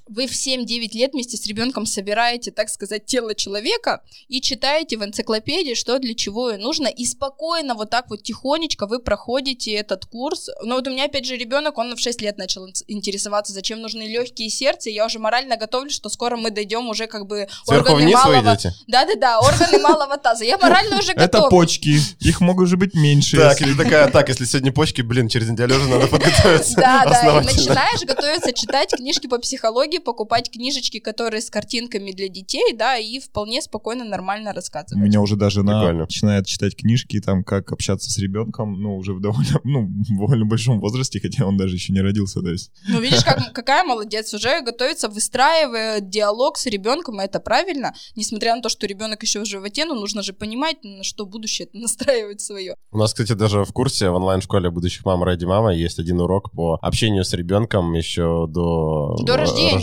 Вы 0.08 0.28
в 0.28 0.32
7-9 0.32 0.90
лет 0.94 1.14
вместе 1.14 1.38
с 1.38 1.46
ребенком 1.46 1.86
собираете, 1.86 2.52
так 2.52 2.70
сказать, 2.70 3.06
тело 3.06 3.36
человека 3.36 4.02
и 4.28 4.42
читаете 4.42 4.98
в 4.98 5.04
энциклопедии, 5.04 5.74
что 5.74 6.00
для 6.00 6.14
чего 6.16 6.52
и 6.52 6.58
нужно, 6.58 6.88
и 6.88 7.06
спокойно 7.06 7.76
вот 7.76 7.90
так 7.90 8.10
вот 8.10 8.24
тихонечко 8.24 8.88
вы 8.88 9.00
проходите 9.00 9.72
этот 9.72 10.06
курс. 10.06 10.50
Но 10.64 10.76
вот 10.76 10.88
у 10.88 10.92
меня, 10.92 11.06
опять 11.06 11.26
же, 11.26 11.36
ребенок, 11.36 11.78
он 11.78 11.96
в 11.96 12.00
6 12.00 12.22
лет 12.22 12.38
начал 12.38 12.66
ин- 12.68 12.74
интересоваться, 12.88 13.54
зачем 13.54 13.82
нужны 13.82 14.04
легкие 14.04 14.50
сердца, 14.50 14.90
и 14.90 14.94
я 14.94 15.06
уже 15.06 15.20
морально 15.20 15.58
готовлю, 15.58 15.90
что 15.90 16.10
скоро 16.10 16.38
мы 16.38 16.52
дойдем 16.52 16.88
уже 16.90 17.08
как 17.08 17.26
бы 17.28 17.48
Сверху 17.66 17.94
органы 17.94 18.12
малого... 18.12 18.58
Да-да-да, 18.88 19.40
органы 19.40 19.80
малого 19.80 20.18
таза. 20.18 20.44
Я 20.44 20.58
морально 20.58 21.00
уже 21.00 21.12
Это 21.12 21.26
готова. 21.26 21.50
почки. 21.50 22.00
Их 22.20 22.42
могут 22.42 22.68
же 22.70 22.78
быть 22.78 22.94
меньше. 22.94 23.38
Так, 23.38 23.62
или 23.62 23.74
такая, 23.74 24.10
так, 24.10 24.30
если 24.30 24.46
сегодня 24.46 24.72
почки, 24.72 25.02
блин, 25.02 25.28
через 25.28 25.50
неделю 25.50 25.76
уже 25.76 25.88
надо 25.88 26.08
подготовиться 26.18 26.76
Да, 26.76 27.06
да, 27.06 27.42
и 27.42 27.46
начинаешь 27.46 28.02
готовиться 28.02 28.54
читать 28.54 28.92
книжки 28.96 29.28
по 29.28 29.38
психологии, 29.38 29.97
покупать 30.00 30.52
книжечки, 30.52 31.00
которые 31.00 31.42
с 31.42 31.50
картинками 31.50 32.12
для 32.12 32.28
детей, 32.28 32.74
да, 32.74 32.98
и 32.98 33.20
вполне 33.20 33.62
спокойно, 33.62 34.04
нормально 34.06 34.52
У 34.52 34.54
рассказывать. 34.54 35.04
меня 35.04 35.22
уже 35.22 35.36
даже 35.36 35.62
Прикольно. 35.62 36.02
начинает 36.02 36.46
читать 36.46 36.76
книжки, 36.76 37.20
там, 37.20 37.44
как 37.44 37.72
общаться 37.72 38.10
с 38.12 38.18
ребенком, 38.18 38.82
ну, 38.82 38.98
уже 38.98 39.14
в 39.14 39.22
довольно, 39.22 39.60
ну, 39.64 39.88
в 39.88 40.18
довольно 40.18 40.46
большом 40.46 40.80
возрасте, 40.80 41.20
хотя 41.20 41.46
он 41.46 41.58
даже 41.58 41.76
еще 41.76 41.94
не 41.94 42.02
родился, 42.02 42.42
то 42.42 42.50
есть. 42.50 42.72
Ну, 42.88 43.00
видишь, 43.00 43.24
как, 43.24 43.52
какая 43.54 43.84
молодец, 43.84 44.34
уже 44.34 44.62
готовится, 44.62 45.10
выстраивая 45.10 46.02
диалог 46.02 46.58
с 46.58 46.66
ребенком, 46.66 47.22
и 47.22 47.24
это 47.24 47.40
правильно, 47.40 47.94
несмотря 48.16 48.56
на 48.56 48.62
то, 48.62 48.70
что 48.70 48.88
ребенок 48.88 49.22
еще 49.24 49.42
в 49.42 49.46
животе, 49.46 49.86
но 49.86 49.96
нужно 49.96 50.22
же 50.22 50.34
понимать, 50.34 50.78
на 50.84 51.04
что 51.04 51.26
будущее 51.26 51.68
настраивать 51.74 52.42
свое. 52.42 52.76
У 52.92 52.98
нас, 52.98 53.14
кстати, 53.14 53.34
даже 53.34 53.64
в 53.64 53.72
курсе 53.74 54.10
в 54.10 54.16
онлайн-школе 54.16 54.70
будущих 54.70 55.06
мам 55.06 55.24
ради 55.24 55.46
мама 55.46 55.74
есть 55.74 56.00
один 56.00 56.20
урок 56.20 56.52
по 56.52 56.78
общению 56.82 57.24
с 57.24 57.34
ребенком 57.34 57.94
еще 57.94 58.48
до, 58.48 59.16
До 59.26 59.34
э, 59.34 59.38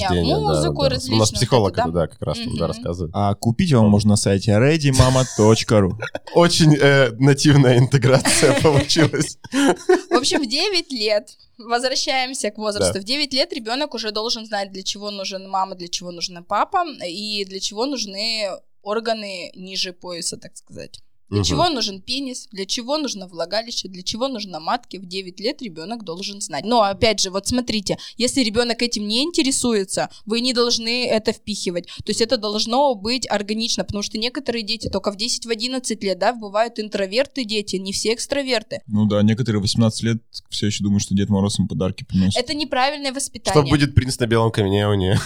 рождения, 0.09 0.35
да, 0.35 0.41
музыку 0.41 0.81
да. 0.83 0.87
У 0.87 0.91
различную 0.91 1.19
нас 1.21 1.31
психолог 1.33 1.79
это, 1.79 1.91
да, 1.91 2.07
как 2.07 2.23
раз 2.23 2.39
там, 2.39 2.57
да, 2.57 2.67
рассказывает. 2.67 3.13
А 3.15 3.35
купить 3.35 3.71
его 3.71 3.83
можно 3.89 4.11
на 4.11 4.17
сайте 4.17 4.53
readymama.ru. 4.53 5.93
Очень 6.35 6.77
э, 6.77 7.11
нативная 7.19 7.79
интеграция 7.79 8.61
получилась. 8.63 9.39
В 9.53 10.15
общем, 10.17 10.43
в 10.43 10.47
9 10.47 10.93
лет, 10.93 11.31
возвращаемся 11.59 12.51
к 12.51 12.59
возрасту, 12.59 12.95
Да. 12.95 13.01
в 13.01 13.05
9 13.05 13.33
лет 13.33 13.53
ребенок 13.53 13.95
уже 13.95 14.11
должен 14.11 14.47
знать, 14.47 14.73
для 14.73 14.83
чего 14.83 15.11
нужен 15.11 15.49
мама, 15.49 15.75
для 15.75 15.89
чего 15.89 16.11
нужна 16.11 16.43
папа, 16.43 16.85
и 17.07 17.45
для 17.45 17.61
чего 17.61 17.87
нужны 17.87 18.49
органы 18.83 19.51
ниже 19.55 19.93
пояса, 19.93 20.37
так 20.37 20.57
сказать. 20.57 21.01
Для 21.31 21.39
Мгм. 21.39 21.45
чего 21.45 21.69
нужен 21.71 22.03
пенис, 22.03 22.49
для 22.53 22.67
чего 22.67 22.99
нужно 22.99 23.27
влагалище, 23.27 23.89
для 23.89 24.03
чего 24.03 24.29
нужна 24.29 24.61
матки, 24.61 24.99
в 24.99 25.07
9 25.07 25.41
лет 25.41 25.63
ребенок 25.63 26.05
должен 26.05 26.41
знать. 26.41 26.65
Но 26.65 26.83
опять 26.83 27.21
же, 27.21 27.31
вот 27.31 27.49
смотрите, 27.49 27.97
если 28.17 28.43
ребенок 28.43 28.83
этим 28.83 29.09
не 29.09 29.23
интересуется, 29.23 30.11
вы 30.27 30.41
не 30.41 30.53
должны 30.53 31.07
это 31.07 31.33
впихивать. 31.33 31.87
То 31.87 32.11
есть 32.11 32.21
это 32.21 32.37
должно 32.37 32.95
быть 32.95 33.27
органично, 33.29 33.85
потому 33.85 34.03
что 34.03 34.19
некоторые 34.19 34.63
дети 34.63 34.89
только 34.89 35.11
в 35.13 35.17
10-11 35.17 36.05
лет, 36.05 36.19
да, 36.19 36.35
бывают 36.35 36.79
интроверты 36.79 37.45
дети, 37.45 37.77
не 37.77 37.93
все 37.93 38.13
экстраверты. 38.13 38.83
Ну 38.87 39.07
да, 39.07 39.23
некоторые 39.23 39.61
18 39.63 40.03
лет 40.03 40.23
все 40.51 40.67
еще 40.67 40.85
думают, 40.85 41.03
что 41.03 41.15
Дед 41.15 41.31
Мороз 41.31 41.59
им 41.59 41.69
подарки 41.69 42.05
приносит. 42.05 42.37
Это 42.37 42.55
неправильное 42.55 43.13
воспитание. 43.13 43.63
Что 43.63 43.71
будет 43.71 43.95
принц 43.95 44.19
на 44.19 44.27
белом 44.27 44.53
коне 44.53 44.89
у 44.89 44.95
нее? 44.95 45.19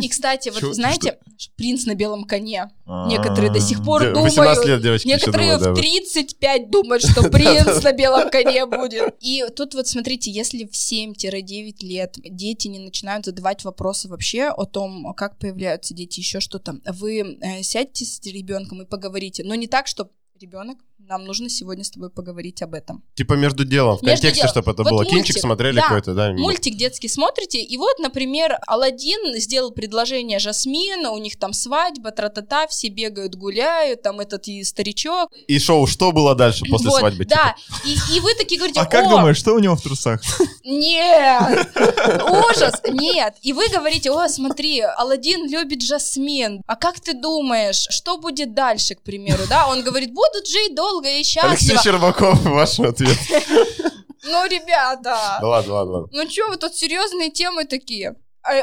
И, 0.00 0.08
кстати, 0.08 0.50
вот 0.50 0.74
знаете, 0.74 1.18
принц 1.56 1.86
на 1.86 1.94
белом 1.94 2.24
коне. 2.24 2.70
А. 2.86 3.08
Некоторые 3.08 3.50
до 3.50 3.60
сих 3.60 3.82
пор 3.82 4.12
думают. 4.12 4.34
18 4.74 4.74
лет 4.74 4.82
девочки 4.82 5.06
Некоторые 5.06 5.58
в 5.58 5.62
да. 5.62 5.74
35 5.74 6.70
думают, 6.70 7.02
что 7.02 7.22
принц 7.30 7.82
на 7.82 7.92
белом 7.92 8.30
коне 8.30 8.66
будет. 8.66 9.14
И 9.20 9.44
тут 9.54 9.74
вот 9.74 9.86
смотрите, 9.86 10.30
если 10.30 10.64
в 10.64 10.72
7-9 10.72 11.74
лет 11.80 12.16
дети 12.24 12.68
не 12.68 12.78
начинают 12.78 13.26
задавать 13.26 13.64
вопросы 13.64 14.08
вообще 14.08 14.44
о 14.44 14.64
том, 14.64 15.14
как 15.14 15.38
появляются 15.38 15.94
дети, 15.94 16.20
еще 16.20 16.40
что-то, 16.40 16.80
вы 16.86 17.38
э, 17.40 17.62
сядьте 17.62 18.04
с 18.04 18.20
ребенком 18.24 18.82
и 18.82 18.86
поговорите. 18.86 19.44
Но 19.44 19.54
не 19.54 19.66
так, 19.66 19.86
что 19.86 20.10
ребенок, 20.40 20.78
нам 21.08 21.24
нужно 21.24 21.48
сегодня 21.48 21.84
с 21.84 21.90
тобой 21.90 22.10
поговорить 22.10 22.62
об 22.62 22.74
этом. 22.74 23.02
Типа 23.14 23.34
между 23.34 23.64
делом, 23.64 23.98
в 23.98 24.02
Между 24.02 24.22
контексте, 24.22 24.42
делом. 24.42 24.50
чтобы 24.50 24.70
это 24.72 24.82
Вот 24.82 24.90
было. 24.90 24.98
мультик, 25.02 25.14
Кинчик 25.14 25.38
смотрели 25.38 25.76
да. 25.76 25.82
какой-то, 25.82 26.14
да? 26.14 26.32
Мультик 26.32 26.76
детский 26.76 27.08
смотрите, 27.08 27.60
и 27.60 27.76
вот, 27.76 27.98
например, 27.98 28.58
Алладин 28.66 29.38
сделал 29.40 29.70
предложение 29.70 30.38
Жасмин, 30.38 31.06
у 31.06 31.18
них 31.18 31.38
там 31.38 31.52
свадьба, 31.52 32.10
тра-та-та, 32.10 32.66
все 32.68 32.88
бегают, 32.88 33.34
гуляют, 33.34 34.02
там 34.02 34.20
этот 34.20 34.48
и 34.48 34.62
старичок. 34.64 35.30
И 35.46 35.58
шоу, 35.58 35.86
что 35.86 36.12
было 36.12 36.34
дальше 36.34 36.64
после 36.70 36.90
Вот, 36.90 36.98
свадьбы? 37.00 37.24
типа? 37.24 37.36
Да, 37.36 37.54
и, 37.84 38.16
и 38.16 38.20
вы 38.20 38.34
такие 38.34 38.58
говорите, 38.58 38.80
А 38.80 38.86
как 38.86 39.06
«О, 39.06 39.10
думаешь, 39.10 39.36
что 39.36 39.52
у 39.54 39.58
него 39.58 39.76
в 39.76 39.82
трусах? 39.82 40.20
Нет! 40.64 41.68
Ужас! 42.22 42.80
Нет! 42.90 43.34
И 43.42 43.52
вы 43.52 43.68
говорите, 43.68 44.10
о, 44.10 44.28
смотри, 44.28 44.80
Алладин 44.80 45.48
любит 45.50 45.82
Жасмин. 45.82 46.62
А 46.66 46.76
как 46.76 47.00
ты 47.00 47.14
думаешь, 47.14 47.86
что 47.90 48.18
будет 48.18 48.54
дальше, 48.54 48.94
к 48.94 49.02
примеру, 49.02 49.42
да? 49.48 49.68
Он 49.68 49.82
говорит, 49.82 50.12
будут 50.12 50.46
жить 50.48 50.74
долго 50.74 50.93
и 51.02 51.06
Алексей 51.08 51.40
счастливо. 51.40 51.82
Щербаков, 51.82 52.44
ваш 52.44 52.80
ответ. 52.80 53.18
Ну, 54.26 54.46
ребята, 54.46 55.38
Да 55.38 55.46
ладно, 55.46 55.74
ладно, 55.74 55.92
ладно. 55.92 56.08
ну 56.10 56.26
чё 56.26 56.48
вы 56.48 56.56
тут 56.56 56.74
серьезные 56.74 57.30
темы 57.30 57.66
такие? 57.66 58.16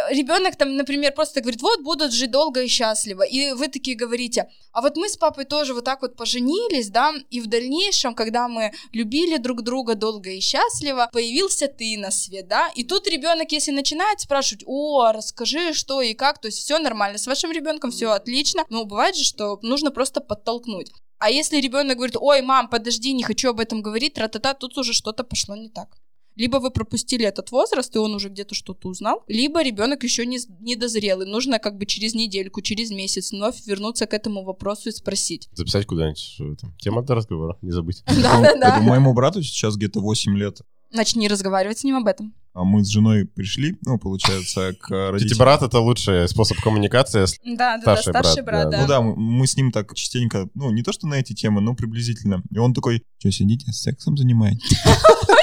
ребенок 0.09 0.55
там, 0.55 0.75
например, 0.75 1.13
просто 1.13 1.41
говорит, 1.41 1.61
вот 1.61 1.81
будут 1.81 2.13
жить 2.13 2.31
долго 2.31 2.61
и 2.61 2.67
счастливо. 2.67 3.23
И 3.23 3.53
вы 3.53 3.67
такие 3.67 3.97
говорите, 3.97 4.47
а 4.71 4.81
вот 4.81 4.95
мы 4.95 5.09
с 5.09 5.17
папой 5.17 5.45
тоже 5.45 5.73
вот 5.73 5.85
так 5.85 6.01
вот 6.01 6.15
поженились, 6.15 6.89
да, 6.89 7.13
и 7.29 7.41
в 7.41 7.47
дальнейшем, 7.47 8.13
когда 8.13 8.47
мы 8.47 8.71
любили 8.91 9.37
друг 9.37 9.63
друга 9.63 9.95
долго 9.95 10.29
и 10.29 10.39
счастливо, 10.39 11.09
появился 11.11 11.67
ты 11.67 11.97
на 11.97 12.11
свет, 12.11 12.47
да, 12.47 12.69
и 12.75 12.83
тут 12.83 13.07
ребенок, 13.07 13.51
если 13.51 13.71
начинает 13.71 14.19
спрашивать, 14.19 14.63
о, 14.67 15.11
расскажи, 15.11 15.73
что 15.73 16.01
и 16.01 16.13
как, 16.13 16.39
то 16.39 16.47
есть 16.47 16.59
все 16.59 16.77
нормально, 16.77 17.17
с 17.17 17.27
вашим 17.27 17.51
ребенком 17.51 17.91
все 17.91 18.11
отлично, 18.11 18.65
но 18.69 18.85
бывает 18.85 19.15
же, 19.15 19.23
что 19.23 19.59
нужно 19.63 19.91
просто 19.91 20.21
подтолкнуть. 20.21 20.91
А 21.21 21.29
если 21.29 21.61
ребенок 21.61 21.97
говорит, 21.97 22.15
ой, 22.19 22.41
мам, 22.41 22.67
подожди, 22.67 23.13
не 23.13 23.21
хочу 23.21 23.51
об 23.51 23.59
этом 23.59 23.83
говорить, 23.83 24.15
тра-та-та, 24.15 24.55
тут 24.55 24.75
уже 24.79 24.91
что-то 24.93 25.23
пошло 25.23 25.55
не 25.55 25.69
так. 25.69 25.97
Либо 26.35 26.57
вы 26.57 26.71
пропустили 26.71 27.23
этот 27.25 27.51
возраст, 27.51 27.95
и 27.95 27.99
он 27.99 28.15
уже 28.15 28.29
где-то 28.29 28.55
что-то 28.55 28.89
узнал, 28.89 29.23
либо 29.27 29.61
ребенок 29.61 30.03
еще 30.03 30.25
не, 30.25 30.39
не 30.61 30.75
дозрел, 30.75 31.21
и 31.21 31.25
нужно 31.25 31.59
как 31.59 31.77
бы 31.77 31.85
через 31.85 32.15
недельку, 32.15 32.61
через 32.61 32.89
месяц 32.89 33.33
вновь 33.33 33.67
вернуться 33.67 34.07
к 34.07 34.15
этому 34.15 34.43
вопросу 34.43 34.89
и 34.89 34.91
спросить. 34.91 35.47
Записать 35.51 35.85
куда-нибудь. 35.85 36.17
что 36.17 36.53
это. 36.53 36.73
Тема 36.79 37.03
для 37.03 37.13
разговора, 37.13 37.55
не 37.61 37.69
забыть. 37.69 38.01
Да-да-да. 38.07 38.79
моему 38.79 39.13
брату 39.13 39.43
сейчас 39.43 39.75
где-то 39.75 39.99
8 39.99 40.35
лет. 40.35 40.61
Начни 40.91 41.27
разговаривать 41.27 41.79
с 41.79 41.83
ним 41.83 41.97
об 41.97 42.07
этом. 42.07 42.33
А 42.53 42.65
мы 42.65 42.83
с 42.83 42.89
женой 42.89 43.25
пришли, 43.25 43.77
ну, 43.85 43.97
получается, 43.97 44.73
к 44.73 44.89
родителям. 45.11 45.37
брат— 45.37 45.61
это 45.63 45.79
лучший 45.79 46.27
способ 46.27 46.59
коммуникации. 46.59 47.25
Да, 47.55 47.77
да, 47.77 47.81
Старший 47.81 48.11
да, 48.13 48.23
старший 48.23 48.43
брат, 48.43 48.69
брат, 48.69 48.71
да. 48.71 48.77
да. 48.77 48.81
Ну 48.81 48.87
да, 48.87 49.01
мы, 49.01 49.15
мы 49.15 49.47
с 49.47 49.55
ним 49.55 49.71
так 49.71 49.93
частенько, 49.95 50.49
ну, 50.53 50.69
не 50.71 50.83
то 50.83 50.91
что 50.91 51.07
на 51.07 51.15
эти 51.15 51.33
темы, 51.33 51.61
но 51.61 51.75
приблизительно. 51.75 52.43
И 52.51 52.57
он 52.57 52.73
такой, 52.73 53.03
что, 53.19 53.31
сидите, 53.31 53.71
сексом 53.71 54.17
занимаетесь? 54.17 54.69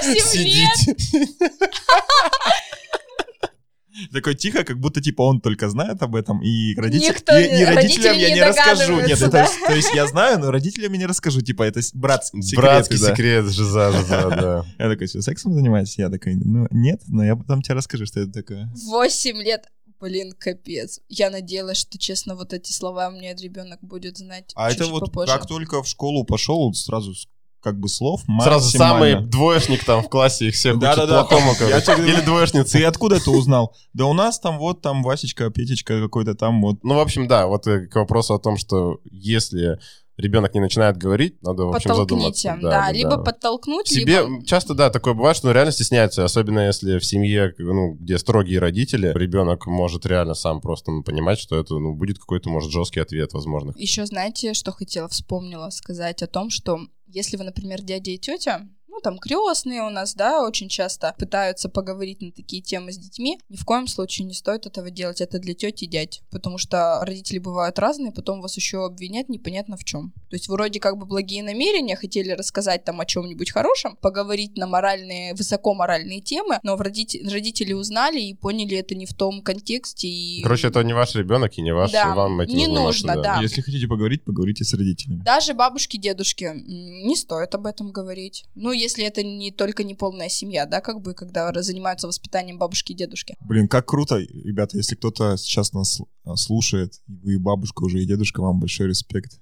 Сидите. 0.02 0.96
Такой 4.12 4.34
тихо, 4.34 4.64
как 4.64 4.78
будто, 4.78 5.00
типа, 5.00 5.22
он 5.22 5.40
только 5.40 5.68
знает 5.68 6.02
об 6.02 6.14
этом, 6.14 6.42
и, 6.42 6.74
родитель- 6.76 7.08
Никто 7.08 7.38
и- 7.38 7.44
и 7.44 7.64
родители 7.64 8.06
родителям 8.06 8.18
я 8.18 8.28
не 8.28 8.34
не 8.34 8.42
расскажу. 8.42 8.92
Нет, 9.00 9.18
догадываются, 9.18 9.24
это, 9.26 9.30
да? 9.32 9.66
то 9.66 9.74
есть 9.74 9.94
я 9.94 10.06
знаю, 10.06 10.38
но 10.38 10.50
родителям 10.50 10.92
я 10.92 10.98
не 10.98 11.06
расскажу. 11.06 11.40
Типа, 11.40 11.62
это 11.64 11.80
с- 11.82 11.92
братский 11.94 12.42
секрет. 12.42 12.60
Братский 12.64 12.98
да. 12.98 13.06
секрет, 13.10 13.44
жиза, 13.46 13.92
жиза, 13.98 14.06
да. 14.30 14.64
Я 14.78 14.90
такой, 14.90 15.06
что, 15.08 15.22
сексом 15.22 15.54
занимаетесь? 15.54 15.98
Я 15.98 16.10
такой, 16.10 16.34
ну, 16.36 16.66
нет, 16.70 17.00
но 17.08 17.24
я 17.24 17.36
потом 17.36 17.62
тебе 17.62 17.74
расскажу, 17.74 18.06
что 18.06 18.20
это 18.20 18.32
такое. 18.32 18.70
Восемь 18.86 19.38
лет. 19.38 19.66
Блин, 20.00 20.32
капец. 20.38 21.00
Я 21.08 21.28
надеялась, 21.28 21.78
что, 21.78 21.98
честно, 21.98 22.36
вот 22.36 22.52
эти 22.52 22.70
слова 22.70 23.10
мне 23.10 23.34
ребенок 23.34 23.80
будет 23.82 24.16
знать 24.18 24.52
А 24.54 24.70
это 24.70 24.86
вот 24.86 25.06
попозже. 25.06 25.32
как 25.32 25.46
только 25.48 25.82
в 25.82 25.88
школу 25.88 26.22
пошел, 26.24 26.72
сразу 26.72 27.14
как 27.60 27.78
бы 27.78 27.88
слов 27.88 28.22
Сразу 28.42 28.70
самый 28.70 29.20
двоечник 29.20 29.84
там 29.84 30.02
в 30.02 30.08
классе 30.08 30.48
их 30.48 30.54
всех 30.54 30.76
учит 30.76 30.82
Да-да-да. 30.82 31.24
плохому. 31.24 31.52
Я 31.52 31.56
короче. 31.56 31.80
тебе 31.80 31.96
говорю, 31.96 32.12
Или 32.12 32.24
двоечницы. 32.24 32.78
Ты 32.78 32.84
откуда 32.84 33.16
это 33.16 33.30
узнал? 33.30 33.74
Да 33.92 34.06
у 34.06 34.12
нас 34.12 34.38
там 34.38 34.58
вот 34.58 34.80
там 34.82 35.02
Васечка, 35.02 35.50
Петечка 35.50 36.00
какой-то 36.00 36.34
там 36.34 36.60
вот. 36.62 36.82
Ну, 36.82 36.94
в 36.94 37.00
общем, 37.00 37.28
да, 37.28 37.46
вот 37.46 37.66
э, 37.66 37.86
к 37.86 37.96
вопросу 37.96 38.34
о 38.34 38.38
том, 38.38 38.56
что 38.56 39.00
если 39.04 39.78
ребенок 40.18 40.52
не 40.54 40.60
начинает 40.60 40.96
говорить, 40.96 41.40
надо, 41.42 41.64
в 41.64 41.74
общем, 41.74 41.94
задуматься. 41.94 42.58
да, 42.60 42.92
либо 42.92 43.22
подтолкнуть, 43.22 43.88
Себе 43.88 44.20
либо... 44.20 44.44
часто, 44.44 44.74
да, 44.74 44.90
такое 44.90 45.14
бывает, 45.14 45.36
что 45.36 45.46
ну, 45.46 45.52
реально 45.52 45.72
стесняется, 45.72 46.24
особенно 46.24 46.66
если 46.66 46.98
в 46.98 47.04
семье, 47.04 47.54
ну, 47.58 47.94
где 47.94 48.18
строгие 48.18 48.58
родители, 48.58 49.12
ребенок 49.14 49.66
может 49.66 50.04
реально 50.04 50.34
сам 50.34 50.60
просто 50.60 50.90
ну, 50.90 51.02
понимать, 51.02 51.38
что 51.38 51.58
это, 51.58 51.78
ну, 51.78 51.94
будет 51.94 52.18
какой-то, 52.18 52.50
может, 52.50 52.70
жесткий 52.70 53.00
ответ, 53.00 53.32
возможно. 53.32 53.72
Еще 53.76 54.04
знаете, 54.06 54.54
что 54.54 54.72
хотела, 54.72 55.08
вспомнила 55.08 55.70
сказать 55.70 56.22
о 56.22 56.26
том, 56.26 56.50
что 56.50 56.80
если 57.08 57.36
вы, 57.36 57.44
например, 57.44 57.82
дядя 57.82 58.10
и 58.10 58.18
тетя, 58.18 58.68
ну, 58.98 59.02
там, 59.02 59.18
крестные 59.18 59.82
у 59.82 59.90
нас, 59.90 60.14
да, 60.14 60.42
очень 60.44 60.68
часто 60.68 61.14
пытаются 61.18 61.68
поговорить 61.68 62.20
на 62.20 62.32
такие 62.32 62.60
темы 62.60 62.90
с 62.90 62.98
детьми. 62.98 63.38
Ни 63.48 63.56
в 63.56 63.64
коем 63.64 63.86
случае 63.86 64.26
не 64.26 64.34
стоит 64.34 64.66
этого 64.66 64.90
делать. 64.90 65.20
Это 65.20 65.38
для 65.38 65.54
тети 65.54 65.84
и 65.84 65.86
дядь. 65.86 66.22
Потому 66.32 66.58
что 66.58 66.98
родители 67.02 67.38
бывают 67.38 67.78
разные, 67.78 68.10
потом 68.10 68.40
вас 68.40 68.56
еще 68.56 68.84
обвинят 68.84 69.28
непонятно 69.28 69.76
в 69.76 69.84
чем. 69.84 70.12
То 70.30 70.34
есть 70.34 70.48
вроде 70.48 70.80
как 70.80 70.96
бы 70.96 71.06
благие 71.06 71.44
намерения, 71.44 71.94
хотели 71.94 72.32
рассказать 72.32 72.84
там 72.84 73.00
о 73.00 73.06
чем-нибудь 73.06 73.52
хорошем, 73.52 73.96
поговорить 73.96 74.56
на 74.56 74.66
моральные, 74.66 75.34
высокоморальные 75.34 76.20
темы, 76.20 76.58
но 76.64 76.76
родители, 76.76 77.28
родители 77.28 77.74
узнали 77.74 78.20
и 78.20 78.34
поняли 78.34 78.78
это 78.78 78.96
не 78.96 79.06
в 79.06 79.14
том 79.14 79.42
контексте. 79.42 80.08
И... 80.08 80.42
Короче, 80.42 80.68
это 80.68 80.82
не 80.82 80.92
ваш 80.92 81.14
ребенок 81.14 81.56
и 81.56 81.62
не 81.62 81.72
ваш, 81.72 81.92
Да, 81.92 82.14
вам 82.16 82.40
этим 82.40 82.56
не 82.56 82.66
нужно, 82.66 83.14
да. 83.22 83.38
Если 83.40 83.60
хотите 83.60 83.86
поговорить, 83.86 84.24
поговорите 84.24 84.64
с 84.64 84.74
родителями. 84.74 85.22
Даже 85.22 85.54
бабушки, 85.54 85.96
дедушки, 85.96 86.52
не 86.66 87.14
стоит 87.14 87.54
об 87.54 87.66
этом 87.66 87.92
говорить. 87.92 88.44
Ну, 88.56 88.72
если 88.72 88.87
это 88.96 89.22
не 89.22 89.50
только 89.50 89.84
не 89.84 89.94
полная 89.94 90.28
семья, 90.28 90.66
да, 90.66 90.80
как 90.80 91.00
бы, 91.00 91.14
когда 91.14 91.52
занимаются 91.62 92.06
воспитанием 92.06 92.58
бабушки 92.58 92.92
и 92.92 92.94
дедушки. 92.94 93.34
Блин, 93.40 93.68
как 93.68 93.86
круто, 93.86 94.18
ребята, 94.18 94.76
если 94.76 94.94
кто-то 94.94 95.36
сейчас 95.36 95.72
нас 95.72 96.00
а, 96.24 96.36
слушает, 96.36 96.94
вы 97.06 97.38
бабушка 97.38 97.82
уже 97.84 98.02
и 98.02 98.06
дедушка, 98.06 98.40
вам 98.40 98.60
большой 98.60 98.88
респект. 98.88 99.40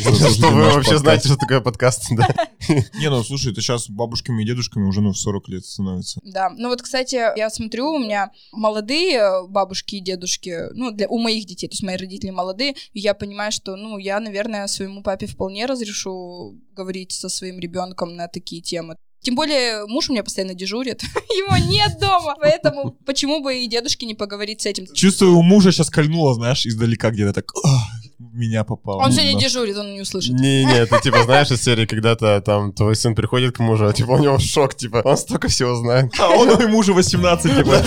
Что 0.34 0.50
вы 0.50 0.62
вообще 0.62 0.98
знаете, 0.98 1.28
что 1.28 1.36
такое 1.36 1.60
подкаст? 1.60 2.06
Да. 2.10 2.26
Не, 2.98 3.10
ну 3.10 3.22
слушай, 3.22 3.52
это 3.52 3.60
сейчас 3.60 3.88
бабушками 3.88 4.42
и 4.42 4.46
дедушками 4.46 4.86
уже 4.86 5.00
ну, 5.00 5.12
в 5.12 5.18
40 5.18 5.48
лет 5.48 5.64
становится. 5.64 6.20
Да, 6.24 6.50
ну 6.56 6.68
вот, 6.68 6.80
кстати, 6.80 7.16
я 7.36 7.50
смотрю, 7.50 7.92
у 7.92 7.98
меня 7.98 8.30
молодые 8.52 9.46
бабушки 9.48 9.96
и 9.96 10.00
дедушки, 10.00 10.72
ну, 10.72 10.90
для, 10.90 11.06
у 11.08 11.18
моих 11.18 11.44
детей, 11.44 11.68
то 11.68 11.72
есть 11.72 11.82
мои 11.82 11.96
родители 11.96 12.30
молодые, 12.30 12.74
и 12.92 13.00
я 13.00 13.14
понимаю, 13.14 13.52
что, 13.52 13.76
ну, 13.76 13.98
я, 13.98 14.20
наверное, 14.20 14.66
своему 14.68 15.02
папе 15.02 15.26
вполне 15.26 15.66
разрешу 15.66 16.58
говорить 16.74 17.12
со 17.12 17.28
своим 17.28 17.58
ребенком 17.58 18.16
на 18.16 18.28
такие 18.28 18.62
темы. 18.62 18.96
Тем 19.22 19.34
более 19.34 19.86
муж 19.86 20.08
у 20.08 20.12
меня 20.12 20.24
постоянно 20.24 20.54
дежурит, 20.54 21.02
его 21.28 21.56
нет 21.70 21.98
дома, 22.00 22.36
поэтому 22.40 22.92
почему 23.04 23.42
бы 23.42 23.58
и 23.58 23.68
дедушке 23.68 24.06
не 24.06 24.14
поговорить 24.14 24.62
с 24.62 24.66
этим? 24.66 24.86
Чувствую, 24.94 25.36
у 25.36 25.42
мужа 25.42 25.72
сейчас 25.72 25.90
кольнуло, 25.90 26.34
знаешь, 26.34 26.64
издалека 26.64 27.10
где-то 27.10 27.34
так, 27.34 27.52
«Ах, 27.62 27.82
в 27.99 27.99
меня 28.20 28.64
попало. 28.64 29.02
Он 29.02 29.12
сегодня 29.12 29.32
Да. 29.34 29.40
дежурит, 29.40 29.76
он 29.78 29.94
не 29.94 30.00
услышит. 30.02 30.34
Не-не, 30.34 30.78
это 30.80 31.00
типа, 31.00 31.22
знаешь, 31.24 31.50
из 31.50 31.62
серии, 31.62 31.86
когда-то 31.86 32.40
там 32.42 32.72
твой 32.72 32.94
сын 32.94 33.14
приходит 33.14 33.56
к 33.56 33.60
мужу, 33.60 33.86
а 33.86 33.92
типа 33.92 34.10
у 34.12 34.18
него 34.18 34.38
шок, 34.38 34.74
типа, 34.74 35.02
он 35.04 35.16
столько 35.16 35.48
всего 35.48 35.74
знает. 35.76 36.12
А 36.20 36.28
он 36.28 36.50
и 36.60 36.66
мужу 36.66 36.92
18, 36.94 37.56
типа. 37.56 37.82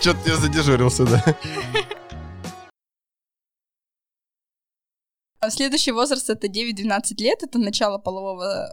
Что-то 0.00 0.28
я 0.28 0.36
задежурился, 0.36 1.04
да. 1.04 1.24
А 5.40 5.50
Следующий 5.50 5.92
возраст 5.92 6.28
это 6.30 6.48
9-12 6.48 7.02
лет, 7.18 7.42
это 7.42 7.58
начало 7.58 7.98
полового 7.98 8.68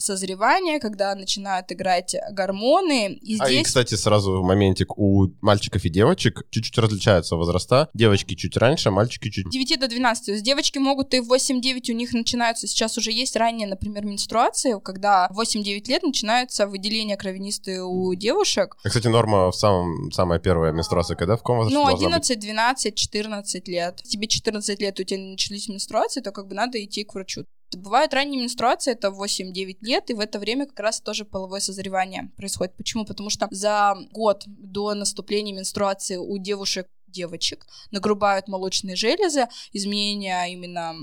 созревания, 0.00 0.80
когда 0.80 1.14
начинают 1.14 1.70
играть 1.70 2.16
гормоны. 2.32 3.12
И 3.14 3.38
А 3.38 3.48
и, 3.48 3.54
здесь 3.54 3.66
кстати, 3.66 3.94
сразу 3.94 4.42
моментик, 4.42 4.98
у 4.98 5.28
мальчиков 5.40 5.84
и 5.84 5.90
девочек 5.90 6.42
чуть-чуть 6.50 6.78
различаются 6.78 7.36
возраста. 7.36 7.88
Девочки 7.94 8.34
чуть 8.34 8.56
раньше, 8.56 8.90
мальчики 8.90 9.30
чуть... 9.30 9.50
9 9.50 9.80
до 9.80 9.88
12. 9.88 10.26
То 10.26 10.32
есть 10.32 10.44
девочки 10.44 10.78
могут 10.78 11.14
и 11.14 11.20
в 11.20 11.32
8-9 11.32 11.90
у 11.90 11.94
них 11.94 12.12
начинаются, 12.12 12.66
сейчас 12.66 12.96
уже 12.98 13.12
есть 13.12 13.36
ранние, 13.36 13.68
например, 13.68 14.04
менструации, 14.04 14.80
когда 14.82 15.28
в 15.30 15.40
8-9 15.40 15.88
лет 15.88 16.02
начинаются 16.02 16.66
выделения 16.66 17.16
кровянистые 17.16 17.84
у 17.84 18.14
девушек. 18.14 18.76
А, 18.82 18.88
Кстати, 18.88 19.08
норма 19.08 19.50
в 19.50 19.56
самом, 19.56 20.10
самая 20.12 20.38
первая 20.38 20.72
менструация, 20.72 21.16
когда? 21.16 21.36
В 21.36 21.40
каком 21.40 21.58
возрасте 21.58 21.78
Ну, 21.78 21.86
должна 21.86 22.18
быть? 22.18 22.30
11, 22.30 22.38
12, 22.40 22.94
14 22.94 23.68
лет. 23.68 23.96
Тебе 24.02 24.26
14 24.26 24.80
лет, 24.80 25.00
у 25.00 25.04
тебя 25.04 25.20
начались 25.20 25.68
менструации, 25.68 26.20
то 26.20 26.32
как 26.32 26.46
бы 26.48 26.54
надо 26.54 26.82
идти 26.82 27.04
к 27.04 27.14
врачу. 27.14 27.44
Бывают 27.76 28.14
ранние 28.14 28.40
менструации, 28.40 28.92
это 28.92 29.08
8-9 29.08 29.78
лет, 29.82 30.10
и 30.10 30.14
в 30.14 30.20
это 30.20 30.38
время 30.38 30.66
как 30.66 30.80
раз 30.80 31.00
тоже 31.00 31.24
половое 31.24 31.60
созревание 31.60 32.30
происходит. 32.36 32.76
Почему? 32.76 33.04
Потому 33.04 33.30
что 33.30 33.48
за 33.50 33.96
год 34.12 34.44
до 34.46 34.94
наступления 34.94 35.54
менструации 35.54 36.16
у 36.16 36.38
девушек 36.38 36.86
девочек 37.10 37.66
нагрубают 37.90 38.48
молочные 38.48 38.96
железы, 38.96 39.48
изменения 39.72 40.44
именно 40.52 40.94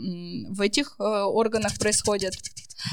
в 0.50 0.62
этих 0.62 0.96
э, 1.00 1.04
органах 1.04 1.78
происходят. 1.80 2.34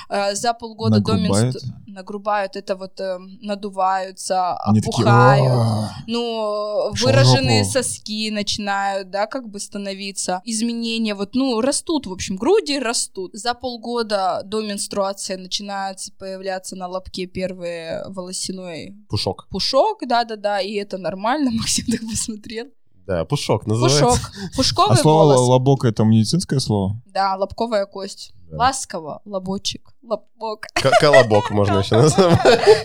Э, 0.09 0.35
за 0.35 0.55
полгода 0.55 0.97
Нагрубают? 0.97 1.29
до 1.29 1.35
менструации 1.35 1.85
нагрубают, 1.87 2.57
это 2.57 2.77
вот 2.77 3.01
э, 3.01 3.19
надуваются, 3.41 4.57
Они 4.59 4.81
такие, 4.81 5.05
опухают 5.05 5.51
«О, 5.51 5.91
ну, 6.07 6.91
Пошёл 6.91 7.07
выраженные 7.07 7.65
соски 7.65 8.31
начинают, 8.31 9.11
да, 9.11 9.27
как 9.27 9.49
бы 9.49 9.61
становиться. 9.61 10.43
Изменения, 10.45 11.15
вот, 11.15 11.35
ну, 11.35 11.61
растут, 11.61 12.07
в 12.07 12.13
общем, 12.13 12.37
груди 12.37 12.79
растут. 12.79 13.31
За 13.35 13.55
полгода 13.55 14.43
до 14.45 14.63
менструации 14.63 15.37
начинается 15.37 16.13
появляться 16.19 16.77
на 16.77 16.89
лобке 16.89 17.27
первый 17.27 18.05
волосяной 18.09 18.95
Пушок. 19.09 19.47
пушок, 19.51 20.01
да-да-да, 20.07 20.61
и 20.61 20.75
это 20.75 20.99
нормально, 20.99 21.51
Максим 21.53 21.87
так 21.87 22.01
посмотрел. 22.01 22.67
Да, 23.07 23.25
пушок 23.25 23.67
называется. 23.67 24.05
Пушок, 24.05 24.31
пушковый 24.57 24.97
А 24.99 25.01
слово 25.03 25.19
волос. 25.35 25.49
лобок 25.49 25.85
это 25.85 26.05
медицинское 26.05 26.59
слово? 26.61 27.01
Да, 27.07 27.35
лобковая 27.37 27.85
кость. 27.87 28.33
Да. 28.51 28.57
Ласково, 28.59 29.21
лобочек, 29.25 29.91
лобок. 30.03 30.67
К- 30.75 30.91
Колобок 31.01 31.51
можно 31.51 31.79
еще 31.79 31.97
назвать. 31.97 32.39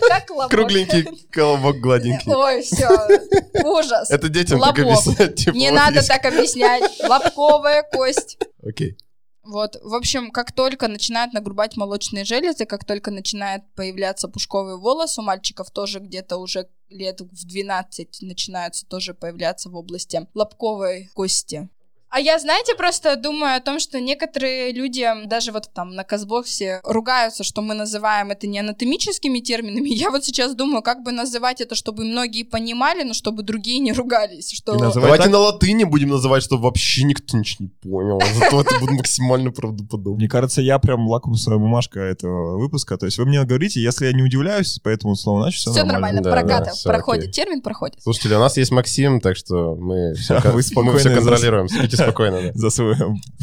Как 0.08 0.30
лобок? 0.30 0.50
Кругленький 0.50 1.04
колобок 1.30 1.76
гладенький. 1.80 2.32
Ой, 2.34 2.60
все, 2.62 2.88
ужас. 3.64 4.10
Это 4.10 4.28
детям 4.28 4.60
так 4.60 4.76
Лобок. 4.78 4.92
объяснять. 4.92 5.34
типа, 5.36 5.54
Не 5.56 5.70
вот 5.70 5.76
надо 5.76 5.96
есть. 5.96 6.08
так 6.08 6.24
объяснять. 6.24 6.82
Лобковая 7.08 7.82
кость. 7.92 8.38
Окей. 8.66 8.96
Вот, 9.50 9.80
в 9.82 9.94
общем, 9.96 10.30
как 10.30 10.52
только 10.52 10.86
начинают 10.86 11.32
нагрубать 11.32 11.76
молочные 11.76 12.24
железы, 12.24 12.66
как 12.66 12.84
только 12.84 13.10
начинает 13.10 13.64
появляться 13.74 14.28
пушковый 14.28 14.76
волос, 14.76 15.18
у 15.18 15.22
мальчиков 15.22 15.72
тоже 15.72 15.98
где-то 15.98 16.36
уже 16.36 16.68
лет 16.88 17.20
в 17.20 17.46
12 17.46 18.22
начинаются 18.22 18.86
тоже 18.86 19.12
появляться 19.12 19.68
в 19.68 19.74
области 19.74 20.24
лобковой 20.34 21.10
кости. 21.14 21.68
А 22.10 22.18
я, 22.18 22.38
знаете, 22.40 22.74
просто 22.74 23.14
думаю 23.14 23.56
о 23.56 23.60
том, 23.60 23.78
что 23.78 24.00
некоторые 24.00 24.72
люди, 24.72 25.06
даже 25.26 25.52
вот 25.52 25.70
там 25.72 25.94
на 25.94 26.02
Казбоксе, 26.02 26.80
ругаются, 26.82 27.44
что 27.44 27.62
мы 27.62 27.74
называем 27.74 28.32
это 28.32 28.48
не 28.48 28.58
анатомическими 28.58 29.38
терминами. 29.38 29.88
Я 29.94 30.10
вот 30.10 30.24
сейчас 30.24 30.56
думаю, 30.56 30.82
как 30.82 31.04
бы 31.04 31.12
называть 31.12 31.60
это, 31.60 31.76
чтобы 31.76 32.04
многие 32.04 32.42
понимали, 32.42 33.04
но 33.04 33.14
чтобы 33.14 33.44
другие 33.44 33.78
не 33.78 33.92
ругались. 33.92 34.50
Что... 34.50 34.76
Давайте 34.76 35.24
так? 35.24 35.32
на 35.32 35.38
латыни 35.38 35.84
будем 35.84 36.08
называть, 36.08 36.42
чтобы 36.42 36.64
вообще 36.64 37.04
никто 37.04 37.38
ничего 37.38 37.66
не 37.66 37.68
понял. 37.68 38.20
Зато 38.40 38.60
это 38.60 38.80
будет 38.80 38.90
максимально 38.90 39.52
правдоподобно. 39.52 40.18
Мне 40.18 40.28
кажется, 40.28 40.60
я 40.62 40.80
прям 40.80 41.06
лакмусовая 41.06 41.60
бумажка 41.60 42.00
этого 42.00 42.58
выпуска. 42.58 42.98
То 42.98 43.06
есть 43.06 43.18
вы 43.18 43.26
мне 43.26 43.44
говорите, 43.44 43.80
если 43.80 44.06
я 44.06 44.12
не 44.12 44.22
удивляюсь 44.22 44.80
по 44.80 44.88
этому 44.88 45.14
слову, 45.14 45.42
значит 45.42 45.60
все, 45.60 45.70
Все 45.70 45.84
нормально, 45.84 46.22
Да, 46.22 46.32
прокат 46.32 46.64
да, 46.64 46.72
всё 46.72 46.88
проходит, 46.88 47.30
термин 47.30 47.62
проходит. 47.62 48.02
Слушатели, 48.02 48.34
у 48.34 48.40
нас 48.40 48.56
есть 48.56 48.72
Максим, 48.72 49.20
так 49.20 49.36
что 49.36 49.76
мы 49.76 50.14
все, 50.14 50.40
спокойно 50.62 51.14
контролируем. 51.14 51.68
Спокойно, 52.04 52.42
да. 52.42 52.50
За 52.54 52.70
свое 52.70 52.96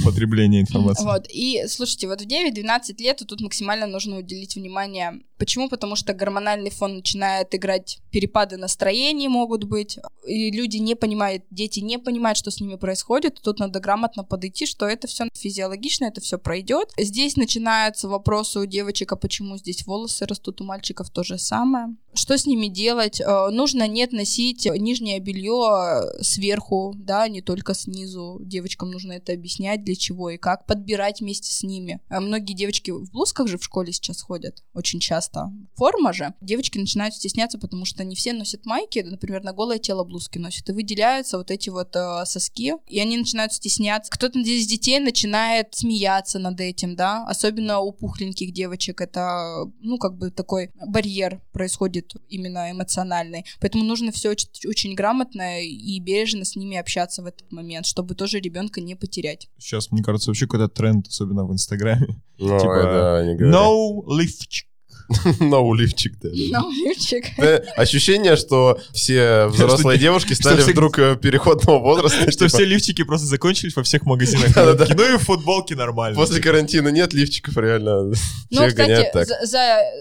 потребление 0.04 0.62
информации. 0.62 1.04
Вот, 1.04 1.28
и 1.30 1.64
слушайте, 1.68 2.08
вот 2.08 2.22
в 2.22 2.26
9-12 2.26 2.96
лет 3.00 3.24
тут 3.28 3.42
максимально 3.42 3.88
нужно 3.88 4.18
уделить 4.18 4.56
внимание. 4.56 5.22
Почему? 5.38 5.70
Потому 5.70 5.96
что 5.96 6.14
гормональный 6.14 6.72
фон 6.72 6.96
начинает 6.96 7.54
играть, 7.54 8.00
перепады 8.12 8.58
настроений 8.58 9.28
могут 9.28 9.66
быть, 9.66 10.00
и 10.26 10.52
люди 10.52 10.78
не 10.78 10.96
понимают, 10.96 11.44
дети 11.52 11.80
не 11.80 12.00
понимают, 12.00 12.38
что 12.38 12.50
с 12.50 12.60
ними 12.60 12.76
происходит, 12.76 13.40
тут 13.42 13.60
надо 13.60 13.80
грамотно 13.80 14.24
подойти, 14.24 14.66
что 14.66 14.88
это 14.88 15.08
все 15.08 15.26
физиологично, 15.34 16.06
это 16.06 16.22
все 16.22 16.38
пройдет. 16.40 16.92
Здесь 16.98 17.38
начинаются 17.38 18.08
вопросы 18.08 18.60
у 18.60 18.66
девочек, 18.66 19.12
а 19.12 19.16
почему 19.16 19.58
здесь 19.58 19.86
волосы 19.86 20.26
растут, 20.26 20.62
у 20.62 20.64
мальчиков 20.64 21.10
то 21.10 21.24
же 21.24 21.38
самое. 21.38 21.96
Что 22.14 22.38
с 22.38 22.48
ними 22.48 22.68
делать? 22.68 23.22
Э, 23.22 23.50
Нужно 23.52 23.88
нет 23.88 24.12
носить 24.12 24.66
нижнее 24.66 25.20
белье 25.20 26.02
сверху, 26.22 26.94
да, 26.98 27.28
не 27.28 27.42
только 27.42 27.74
снизу. 27.74 28.40
Девочкам 28.48 28.92
нужно 28.92 29.14
это 29.14 29.34
объяснять, 29.34 29.84
для 29.84 29.96
чего 29.96 30.30
и 30.30 30.38
как, 30.38 30.66
подбирать 30.66 31.22
вместе 31.22 31.52
с 31.52 31.64
ними. 31.64 32.00
А 32.10 32.20
многие 32.20 32.54
девочки 32.54 32.92
в 32.92 33.12
блузках 33.12 33.48
же 33.48 33.58
в 33.58 33.64
школе 33.64 33.92
сейчас 33.92 34.22
ходят, 34.22 34.64
очень 34.74 35.00
часто. 35.00 35.52
Форма 35.76 36.14
же. 36.14 36.34
Девочки 36.42 36.78
начинают 36.78 37.16
стесняться, 37.16 37.58
потому 37.58 37.86
что 37.86 38.04
не 38.04 38.16
все 38.16 38.34
носят 38.34 38.66
майки, 38.66 39.00
например, 39.00 39.44
на 39.44 39.54
голое 39.54 39.80
тело 39.80 40.04
блузки 40.04 40.38
носят, 40.38 40.70
и 40.70 40.74
выделяются 40.74 41.38
вот 41.38 41.52
эти 41.52 41.70
вот 41.70 41.96
э, 41.96 42.26
соски, 42.26 42.74
и 42.88 43.00
они 43.00 43.18
начинают 43.18 43.54
стесняться. 43.54 44.12
Кто-то 44.12 44.40
из 44.40 44.68
детей 44.68 45.00
начинает 45.00 45.76
смеяться 45.76 46.40
над 46.40 46.60
этим, 46.60 46.96
да, 46.96 47.26
особенно 47.28 47.80
у 47.80 47.92
пухленьких 47.92 48.54
девочек 48.54 49.02
это, 49.02 49.66
ну, 49.82 49.98
как 49.98 50.18
бы 50.18 50.32
такой 50.32 50.72
барьер 50.86 51.42
происходит 51.52 52.14
именно 52.30 52.72
эмоциональный. 52.72 53.46
Поэтому 53.60 53.84
нужно 53.84 54.12
все 54.12 54.30
очень, 54.30 54.50
очень 54.66 54.96
грамотно 54.96 55.64
и 55.64 56.00
бережно 56.00 56.46
с 56.46 56.56
ними 56.56 56.78
общаться 56.78 57.22
в 57.22 57.26
этот 57.26 57.52
момент, 57.52 57.86
чтобы 57.86 58.16
тоже 58.16 58.37
ребенка 58.40 58.82
не 58.82 58.96
потерять. 58.96 59.50
Сейчас, 59.58 59.92
мне 59.92 60.04
кажется, 60.04 60.30
вообще 60.30 60.46
какой-то 60.46 60.68
тренд, 60.68 61.08
особенно 61.08 61.46
в 61.46 61.54
Инстаграме. 61.54 62.08
Ну, 62.40 62.60
Типа, 62.60 62.84
да, 62.84 63.34
говори. 63.34 63.52
No 63.52 64.04
лифчик. 64.16 64.68
No 65.40 65.76
лифчик, 65.76 66.20
да. 66.22 66.30
No 66.60 66.72
лифчик. 66.72 67.26
Да, 67.38 67.58
Ощущение, 67.76 68.36
что 68.36 68.80
все 68.94 69.48
взрослые 69.48 69.98
девушки 69.98 70.34
стали 70.34 70.62
вдруг 70.62 71.00
э, 71.00 71.16
переходного 71.16 71.80
возраста. 71.80 72.32
Что 72.32 72.48
типа, 72.48 72.50
все 72.50 72.66
лифчики 72.66 73.04
просто 73.04 73.28
закончились 73.28 73.76
во 73.76 73.84
всех 73.84 74.06
магазинах. 74.06 74.56
Ну 74.56 75.16
и 75.16 75.18
футболки 75.18 75.74
нормально. 75.74 76.16
После 76.16 76.42
карантина 76.42 76.90
нет 76.90 77.14
лифчиков, 77.14 77.58
реально. 77.58 78.14
Ну, 78.50 78.68
кстати, 78.68 79.12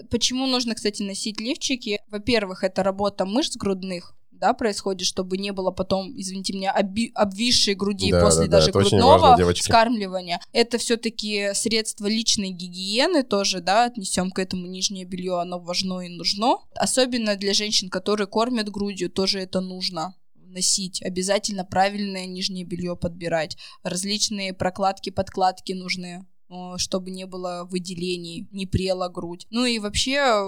почему 0.09 0.47
нужно, 0.47 0.75
кстати, 0.75 1.01
носить 1.01 1.39
лифчики? 1.39 1.99
Во-первых, 2.09 2.63
это 2.63 2.83
работа 2.83 3.25
мышц 3.25 3.55
грудных, 3.55 4.15
да, 4.37 4.53
происходит, 4.53 5.07
чтобы 5.07 5.37
не 5.37 5.51
было 5.51 5.71
потом, 5.71 6.13
извините 6.15 6.53
меня, 6.53 6.73
оби- 6.73 7.11
обвисшей 7.13 7.75
груди 7.75 8.11
Да, 8.11 8.21
после 8.21 8.45
да, 8.45 8.51
да, 8.51 8.57
даже 8.57 8.71
очень 8.71 8.97
грудного 8.97 9.17
важно, 9.19 9.53
вскармливания. 9.53 10.39
Это 10.53 10.77
все-таки 10.77 11.49
средство 11.53 12.07
личной 12.07 12.51
гигиены 12.51 13.23
тоже, 13.23 13.59
да, 13.59 13.85
отнесем 13.85 14.31
к 14.31 14.39
этому 14.39 14.67
нижнее 14.67 15.05
белье, 15.05 15.39
оно 15.39 15.59
важно 15.59 16.01
и 16.01 16.09
нужно. 16.09 16.57
Особенно 16.75 17.35
для 17.35 17.53
женщин, 17.53 17.89
которые 17.89 18.27
кормят 18.27 18.69
грудью, 18.69 19.09
тоже 19.09 19.39
это 19.39 19.61
нужно 19.61 20.15
носить, 20.35 21.01
обязательно 21.01 21.63
правильное 21.65 22.25
нижнее 22.25 22.65
белье 22.65 22.95
подбирать, 22.95 23.57
различные 23.83 24.53
прокладки, 24.53 25.09
подкладки 25.09 25.73
нужны, 25.73 26.25
э, 26.49 26.73
чтобы 26.77 27.11
не 27.11 27.25
было 27.25 27.67
выделений, 27.69 28.47
не 28.51 28.65
прела 28.65 29.09
грудь. 29.09 29.45
Ну 29.49 29.65
и 29.65 29.79
вообще 29.79 30.15
э, 30.15 30.41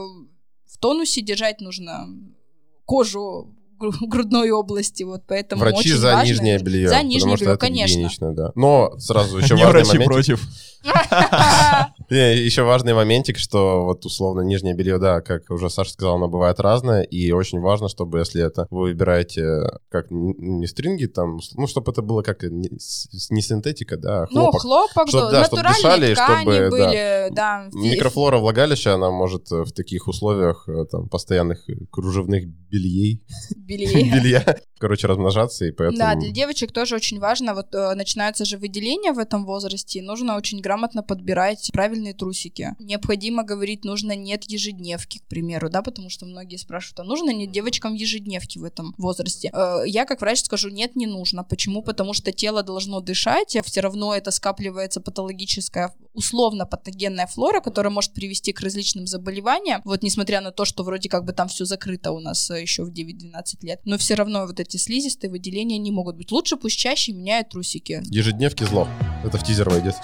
в 0.65 0.77
тонусе 0.79 1.21
держать 1.21 1.61
нужно 1.61 2.07
кожу 2.85 3.55
грудной 4.01 4.51
области, 4.51 5.03
вот 5.03 5.23
поэтому 5.27 5.61
Врачи 5.61 5.79
очень 5.91 5.97
за 5.97 6.13
важно. 6.13 6.29
нижнее 6.29 6.59
белье. 6.59 6.89
За 6.89 7.01
нижнее 7.03 7.35
белье, 7.35 7.51
это 7.53 7.57
конечно. 7.57 8.33
да. 8.33 8.51
Но 8.55 8.97
сразу 8.99 9.37
еще 9.39 9.55
Не 9.55 9.63
важный 9.63 9.81
врачи 9.83 9.97
моментик. 9.97 10.11
против. 10.13 10.47
Еще 12.09 12.63
важный 12.63 12.93
моментик, 12.93 13.37
что 13.37 13.83
вот 13.83 14.05
условно 14.05 14.41
нижнее 14.41 14.73
белье, 14.73 14.97
да, 14.97 15.21
как 15.21 15.49
уже 15.51 15.69
Саша 15.69 15.91
сказал, 15.91 16.15
оно 16.15 16.27
бывает 16.27 16.59
разное, 16.59 17.01
и 17.03 17.31
очень 17.31 17.59
важно, 17.59 17.87
чтобы 17.89 18.19
если 18.19 18.41
это 18.43 18.65
вы 18.69 18.81
выбираете 18.89 19.59
как 19.89 20.07
не 20.09 20.65
стринги 20.67 21.05
там, 21.05 21.39
ну, 21.55 21.67
чтобы 21.67 21.91
это 21.91 22.01
было 22.01 22.21
как 22.21 22.43
не, 22.43 22.69
с- 22.79 23.29
не 23.29 23.41
синтетика, 23.41 23.97
да, 23.97 24.23
а 24.23 24.27
Ну, 24.31 24.51
хлопок. 24.51 24.61
хлопок, 24.61 25.07
Чтоб, 25.09 25.21
да, 25.23 25.31
да, 25.31 25.43
чтоб 25.45 25.59
натуральные 25.59 25.81
дышали, 25.81 26.13
ткани 26.15 26.41
чтобы, 26.41 26.59
да. 26.59 26.69
были, 26.69 27.29
да. 27.35 27.69
Микрофлора 27.73 28.37
влагалища, 28.37 28.95
она 28.95 29.11
может 29.11 29.51
э, 29.51 29.63
в 29.63 29.71
таких 29.71 30.07
условиях 30.07 30.63
э, 30.67 30.85
там 30.89 31.09
постоянных 31.09 31.69
э, 31.69 31.73
кружевных 31.91 32.47
бельей, 32.47 33.21
Белее. 33.69 34.11
белья, 34.13 34.57
короче, 34.79 35.05
размножаться, 35.05 35.65
и 35.65 35.71
поэтому... 35.71 35.99
Да, 35.99 36.15
для 36.15 36.31
девочек 36.31 36.71
тоже 36.71 36.95
очень 36.95 37.19
важно, 37.19 37.53
вот 37.53 37.75
э, 37.75 37.93
начинаются 37.93 38.45
же 38.45 38.57
выделения 38.57 39.13
в 39.13 39.19
этом 39.19 39.45
возрасте, 39.45 39.99
и 39.99 40.01
нужно 40.01 40.35
очень 40.35 40.59
грамотно 40.59 41.03
подбирать 41.03 41.69
правильные 41.71 42.15
трусики. 42.15 42.75
Необходимо 42.79 43.43
говорить, 43.43 43.85
нужно 43.85 44.15
нет 44.15 44.45
ежедневки, 44.45 45.19
к 45.19 45.27
примеру, 45.27 45.69
да, 45.69 45.83
потому 45.83 46.09
что 46.09 46.25
многие 46.25 46.57
спрашивают, 46.57 46.99
а 47.01 47.03
нужно 47.03 47.31
нет 47.31 47.51
девочкам 47.51 47.93
ежедневки 47.93 48.57
в 48.57 48.63
этом 48.63 48.95
возрасте? 48.97 49.51
Э, 49.53 49.83
я 49.85 50.05
как 50.05 50.21
врач 50.21 50.39
скажу, 50.39 50.69
нет, 50.69 50.95
не 50.95 51.05
нужно. 51.05 51.43
Почему? 51.43 51.83
Потому 51.83 52.13
что 52.13 52.31
тело 52.31 52.63
должно 52.63 53.01
дышать, 53.01 53.55
а 53.55 53.61
все 53.61 53.81
равно 53.81 54.15
это 54.15 54.31
скапливается 54.31 54.99
патологическая, 54.99 55.93
условно 56.13 56.65
патогенная 56.65 57.27
флора, 57.27 57.61
которая 57.61 57.91
может 57.91 58.13
привести 58.13 58.51
к 58.51 58.61
различным 58.61 59.05
заболеваниям, 59.05 59.81
вот 59.85 60.03
несмотря 60.03 60.41
на 60.41 60.51
то, 60.51 60.65
что 60.65 60.83
вроде 60.83 61.07
как 61.09 61.23
бы 61.25 61.33
там 61.33 61.47
все 61.47 61.65
закрыто 61.65 62.11
у 62.11 62.19
нас 62.19 62.49
э, 62.49 62.61
еще 62.61 62.83
в 62.83 62.91
9-12 62.91 63.58
лет, 63.63 63.81
но 63.85 63.97
все 63.97 64.15
равно 64.15 64.45
вот 64.45 64.59
эти 64.59 64.77
слизистые 64.77 65.31
выделения 65.31 65.77
не 65.77 65.91
могут 65.91 66.15
быть. 66.15 66.31
Лучше 66.31 66.57
пусть 66.57 66.77
чаще 66.77 67.13
меняют 67.13 67.49
трусики. 67.49 68.01
Ежедневки 68.05 68.63
зло. 68.63 68.87
Это 69.23 69.37
в 69.37 69.43
тизер 69.43 69.69
войдет. 69.69 69.95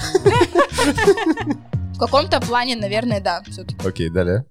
В 1.94 1.98
каком-то 2.00 2.42
плане, 2.42 2.76
наверное, 2.76 3.22
да, 3.22 3.42
все-таки. 3.50 3.88
Окей, 3.88 4.10
далее. 4.10 4.46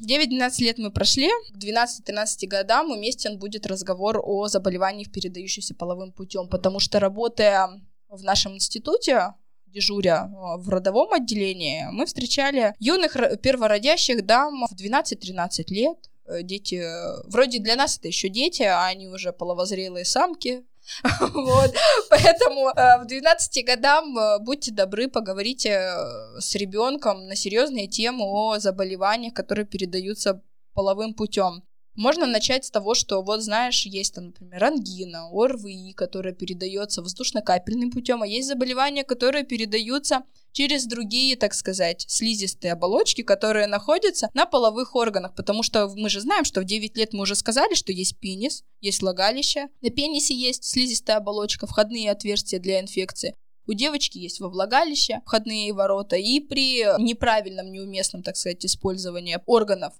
9-12 0.00 0.50
лет 0.60 0.78
мы 0.78 0.90
прошли, 0.90 1.28
к 1.52 1.58
12-13 1.58 2.46
годам 2.46 2.90
уместен 2.90 3.38
будет 3.38 3.66
разговор 3.66 4.18
о 4.22 4.48
заболеваниях, 4.48 5.12
передающихся 5.12 5.74
половым 5.74 6.12
путем, 6.12 6.48
потому 6.48 6.80
что 6.80 7.00
работая 7.00 7.68
в 8.08 8.22
нашем 8.22 8.54
институте, 8.54 9.34
дежуря 9.66 10.24
э, 10.26 10.60
в 10.60 10.68
родовом 10.68 11.12
отделении, 11.12 11.86
мы 11.92 12.06
встречали 12.06 12.74
юных 12.78 13.14
ро- 13.14 13.36
первородящих 13.36 14.24
дам 14.24 14.64
в 14.68 14.74
12-13 14.74 15.64
лет. 15.68 15.98
Э, 16.30 16.42
Дети, 16.42 16.76
э, 16.76 17.22
вроде 17.24 17.58
для 17.58 17.76
нас 17.76 17.98
это 17.98 18.08
еще 18.08 18.28
дети, 18.28 18.62
а 18.62 18.86
они 18.86 19.08
уже 19.08 19.32
половозрелые 19.32 20.04
самки. 20.04 20.64
Вот, 21.34 21.74
поэтому 22.08 22.70
э, 22.70 23.02
в 23.02 23.06
12 23.06 23.64
годам 23.66 24.16
будьте 24.44 24.72
добры, 24.72 25.08
поговорите 25.08 25.92
с 26.38 26.54
ребенком 26.54 27.26
на 27.26 27.36
серьезные 27.36 27.86
темы 27.86 28.24
о 28.24 28.58
заболеваниях, 28.58 29.34
которые 29.34 29.66
передаются 29.66 30.42
половым 30.74 31.14
путем. 31.14 31.62
Можно 31.96 32.26
начать 32.26 32.64
с 32.64 32.70
того, 32.70 32.94
что 32.94 33.20
вот 33.22 33.42
знаешь, 33.42 33.84
есть 33.84 34.14
там, 34.14 34.26
например, 34.26 34.64
ангина, 34.64 35.28
ОРВИ, 35.32 35.92
которая 35.92 36.32
передается 36.32 37.02
воздушно-капельным 37.02 37.90
путем, 37.90 38.22
а 38.22 38.26
есть 38.26 38.48
заболевания, 38.48 39.04
которые 39.04 39.44
передаются 39.44 40.22
через 40.52 40.86
другие, 40.86 41.36
так 41.36 41.52
сказать, 41.52 42.04
слизистые 42.08 42.72
оболочки, 42.72 43.22
которые 43.22 43.66
находятся 43.66 44.28
на 44.34 44.46
половых 44.46 44.94
органах, 44.94 45.34
потому 45.34 45.62
что 45.62 45.88
мы 45.96 46.08
же 46.08 46.20
знаем, 46.20 46.44
что 46.44 46.60
в 46.60 46.64
9 46.64 46.96
лет 46.96 47.12
мы 47.12 47.22
уже 47.22 47.34
сказали, 47.34 47.74
что 47.74 47.92
есть 47.92 48.18
пенис, 48.18 48.62
есть 48.80 49.02
влагалище, 49.02 49.68
на 49.80 49.90
пенисе 49.90 50.34
есть 50.34 50.64
слизистая 50.64 51.16
оболочка, 51.16 51.66
входные 51.66 52.10
отверстия 52.10 52.60
для 52.60 52.80
инфекции. 52.80 53.34
У 53.66 53.72
девочки 53.72 54.18
есть 54.18 54.40
во 54.40 54.48
влагалище 54.48 55.20
входные 55.26 55.72
ворота, 55.72 56.16
и 56.16 56.40
при 56.40 56.82
неправильном, 56.98 57.70
неуместном, 57.70 58.22
так 58.22 58.36
сказать, 58.36 58.64
использовании 58.64 59.38
органов. 59.46 59.94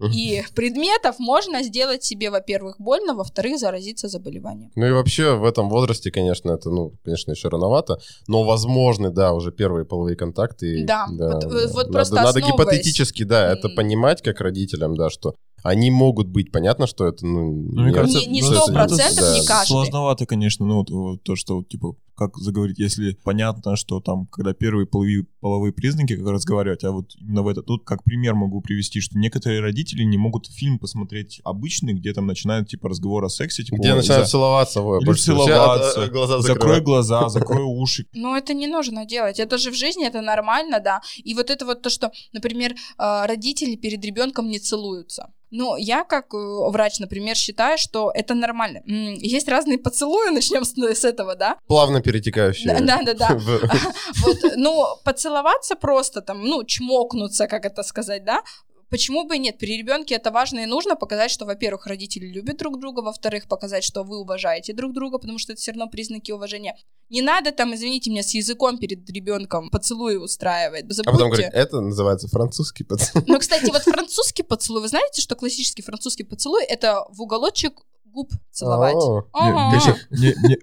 И 0.00 0.42
предметов 0.54 1.18
можно 1.18 1.62
сделать 1.62 2.04
себе, 2.04 2.30
во-первых, 2.30 2.76
больно, 2.78 3.14
во-вторых, 3.14 3.58
заразиться 3.58 4.08
заболеванием. 4.08 4.70
Ну 4.74 4.86
и 4.86 4.90
вообще 4.92 5.34
в 5.36 5.44
этом 5.44 5.68
возрасте, 5.70 6.10
конечно, 6.10 6.50
это, 6.50 6.70
ну, 6.70 6.92
конечно, 7.04 7.32
еще 7.32 7.48
рановато, 7.48 7.98
но 8.28 8.42
возможны, 8.44 9.10
да, 9.10 9.32
уже 9.32 9.52
первые 9.52 9.84
половые 9.84 10.16
контакты. 10.16 10.80
и- 10.80 10.84
Да, 10.84 11.06
вот- 11.08 11.44
вот 11.44 11.52
надо, 11.52 11.92
просто 11.92 12.14
надо 12.14 12.28
основываясь. 12.40 12.52
гипотетически, 12.78 13.22
да, 13.24 13.52
это 13.52 13.68
понимать 13.70 14.22
как 14.22 14.40
родителям, 14.40 14.96
да, 14.96 15.08
что 15.10 15.34
они 15.62 15.90
могут 15.90 16.28
быть, 16.28 16.52
понятно, 16.52 16.86
что 16.86 17.06
это, 17.06 17.24
ну, 17.26 17.50
Ну, 17.72 17.86
нет, 17.86 17.94
кажется, 17.94 18.20
Не- 18.20 18.26
не 18.26 18.42
что 18.42 18.52
это 18.52 18.62
100%, 18.72 19.16
да. 19.20 19.38
не 19.40 19.46
каждый. 19.46 19.68
Сложновато, 19.68 20.26
конечно, 20.26 20.66
ну 20.66 20.76
вот, 20.78 20.90
вот 20.90 21.22
то, 21.22 21.34
что 21.36 21.56
вот, 21.56 21.68
типа, 21.68 21.94
как 22.16 22.36
заговорить, 22.38 22.78
если 22.78 23.12
понятно, 23.22 23.76
что 23.76 24.00
там, 24.00 24.26
когда 24.26 24.52
первые 24.54 24.86
половые, 24.86 25.24
половые 25.40 25.72
признаки, 25.72 26.16
как 26.16 26.26
разговаривать, 26.26 26.82
а 26.84 26.90
вот 26.92 27.14
именно 27.20 27.42
в 27.42 27.48
это, 27.48 27.62
тут 27.62 27.84
как 27.84 28.02
пример 28.04 28.34
могу 28.34 28.60
привести, 28.60 29.00
что 29.00 29.18
некоторые 29.18 29.60
родители 29.60 30.02
не 30.02 30.16
могут 30.18 30.46
фильм 30.46 30.78
посмотреть 30.78 31.40
обычный, 31.44 31.92
где 31.94 32.12
там 32.12 32.26
начинают, 32.26 32.68
типа, 32.68 32.88
разговор 32.88 33.24
о 33.24 33.28
сексе, 33.28 33.62
типа, 33.62 33.76
Где 33.76 33.90
«Ой, 33.92 33.98
начинают 33.98 34.24
за- 34.26 34.30
целоваться, 34.30 34.82
во, 34.82 34.98
Или. 34.98 35.12
Все 35.12 35.32
целоваться. 35.36 36.02
от- 36.02 36.06
от- 36.08 36.12
глаза 36.12 36.40
закрой 36.40 36.80
глаза, 36.80 37.28
закрой 37.28 37.62
уши. 37.64 38.06
Но 38.14 38.36
это 38.36 38.54
не 38.54 38.66
нужно 38.66 39.04
делать. 39.04 39.38
Это 39.38 39.58
же 39.58 39.70
в 39.70 39.74
жизни, 39.74 40.06
это 40.06 40.22
нормально, 40.22 40.80
да. 40.80 41.00
И 41.22 41.34
вот 41.34 41.50
это 41.50 41.66
вот 41.66 41.82
то, 41.82 41.90
что, 41.90 42.10
например, 42.32 42.72
э, 42.72 43.26
родители 43.26 43.76
перед 43.76 44.04
ребенком 44.04 44.48
не 44.48 44.58
целуются. 44.58 45.32
Ну, 45.50 45.76
я 45.76 46.04
как 46.04 46.34
э, 46.34 46.36
врач, 46.36 46.98
например, 46.98 47.36
считаю, 47.36 47.78
что 47.78 48.10
это 48.14 48.34
нормально. 48.34 48.82
Есть 48.86 49.48
разные 49.48 49.78
поцелуи, 49.78 50.30
начнем 50.32 50.64
с, 50.64 50.74
с 50.74 51.04
этого, 51.04 51.36
да? 51.36 51.56
Плавно 51.66 52.00
перетекающие. 52.00 52.78
Да, 52.80 53.02
да, 53.02 53.14
да. 53.14 53.28
Вот, 54.24 54.38
ну, 54.56 54.84
поцеловаться 55.04 55.76
просто 55.76 56.20
там, 56.20 56.44
ну, 56.44 56.64
чмокнуться, 56.64 57.46
как 57.46 57.64
это 57.64 57.82
сказать, 57.82 58.24
да? 58.24 58.42
Почему 58.88 59.26
бы 59.26 59.36
и 59.36 59.38
нет? 59.38 59.58
При 59.58 59.76
ребенке 59.76 60.14
это 60.14 60.30
важно 60.30 60.60
и 60.60 60.66
нужно 60.66 60.94
показать, 60.94 61.30
что, 61.30 61.44
во-первых, 61.44 61.86
родители 61.86 62.26
любят 62.26 62.56
друг 62.58 62.78
друга, 62.78 63.00
во-вторых, 63.00 63.48
показать, 63.48 63.82
что 63.82 64.04
вы 64.04 64.18
уважаете 64.20 64.72
друг 64.72 64.92
друга, 64.92 65.18
потому 65.18 65.38
что 65.38 65.52
это 65.52 65.60
все 65.60 65.72
равно 65.72 65.88
признаки 65.88 66.30
уважения. 66.30 66.76
Не 67.08 67.20
надо 67.22 67.50
там, 67.52 67.74
извините 67.74 68.10
меня, 68.10 68.22
с 68.22 68.32
языком 68.34 68.78
перед 68.78 69.08
ребенком 69.10 69.70
поцелуи 69.70 70.16
устраивать. 70.16 70.84
А 70.88 70.92
Забудьте. 70.94 71.10
потом 71.12 71.30
говорит, 71.30 71.50
это 71.52 71.80
называется 71.80 72.28
французский 72.28 72.84
поцелуй. 72.84 73.24
Ну, 73.26 73.38
кстати, 73.38 73.70
вот 73.70 73.82
французский 73.82 74.42
поцелуй, 74.44 74.82
вы 74.82 74.88
знаете, 74.88 75.20
что 75.20 75.34
классический 75.34 75.82
французский 75.82 76.24
поцелуй 76.24 76.64
это 76.64 77.04
в 77.10 77.20
уголочек 77.22 77.80
губ 78.04 78.30
целовать. 78.50 78.94
О, 78.94 79.24
Ага. 79.32 79.76
Не- 80.10 80.18
не- 80.20 80.34
не- 80.48 80.48
не- 80.48 80.58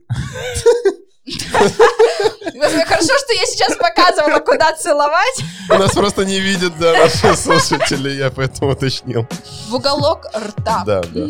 Господи, 0.54 0.83
Хорошо, 1.26 3.14
что 3.18 3.34
я 3.34 3.46
сейчас 3.46 3.78
показывала, 3.78 4.40
куда 4.40 4.74
целовать. 4.76 5.44
У 5.70 5.74
нас 5.76 5.94
просто 5.94 6.26
не 6.26 6.40
видят, 6.40 6.78
да, 6.80 6.94
наши 6.94 7.36
слушатели, 7.38 8.10
я 8.12 8.30
поэтому 8.30 8.72
уточнил. 8.72 9.26
В 9.70 9.76
уголок 9.76 10.26
рта. 10.36 10.84
Да, 10.86 11.02
да. 11.02 11.28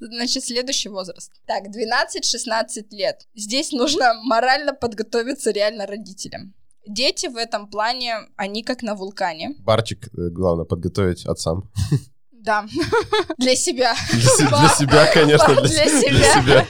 Значит, 0.00 0.44
следующий 0.44 0.88
возраст. 0.88 1.32
Так, 1.46 1.64
12-16 1.66 2.86
лет. 2.90 3.26
Здесь 3.34 3.72
нужно 3.72 4.14
морально 4.22 4.72
подготовиться 4.72 5.50
реально 5.50 5.86
родителям. 5.86 6.54
Дети 6.86 7.26
в 7.26 7.36
этом 7.36 7.68
плане, 7.68 8.14
они 8.36 8.62
как 8.62 8.82
на 8.82 8.94
вулкане. 8.94 9.56
Барчик, 9.58 10.06
э, 10.06 10.30
главное, 10.30 10.64
подготовить 10.64 11.26
отцам. 11.26 11.70
Да, 12.48 12.64
для 13.36 13.54
себя. 13.56 13.94
Для 14.12 14.20
се- 14.30 14.46
для 14.46 14.68
себя, 14.68 15.06
конечно, 15.12 15.54
для 15.60 15.86
себя. 16.00 16.64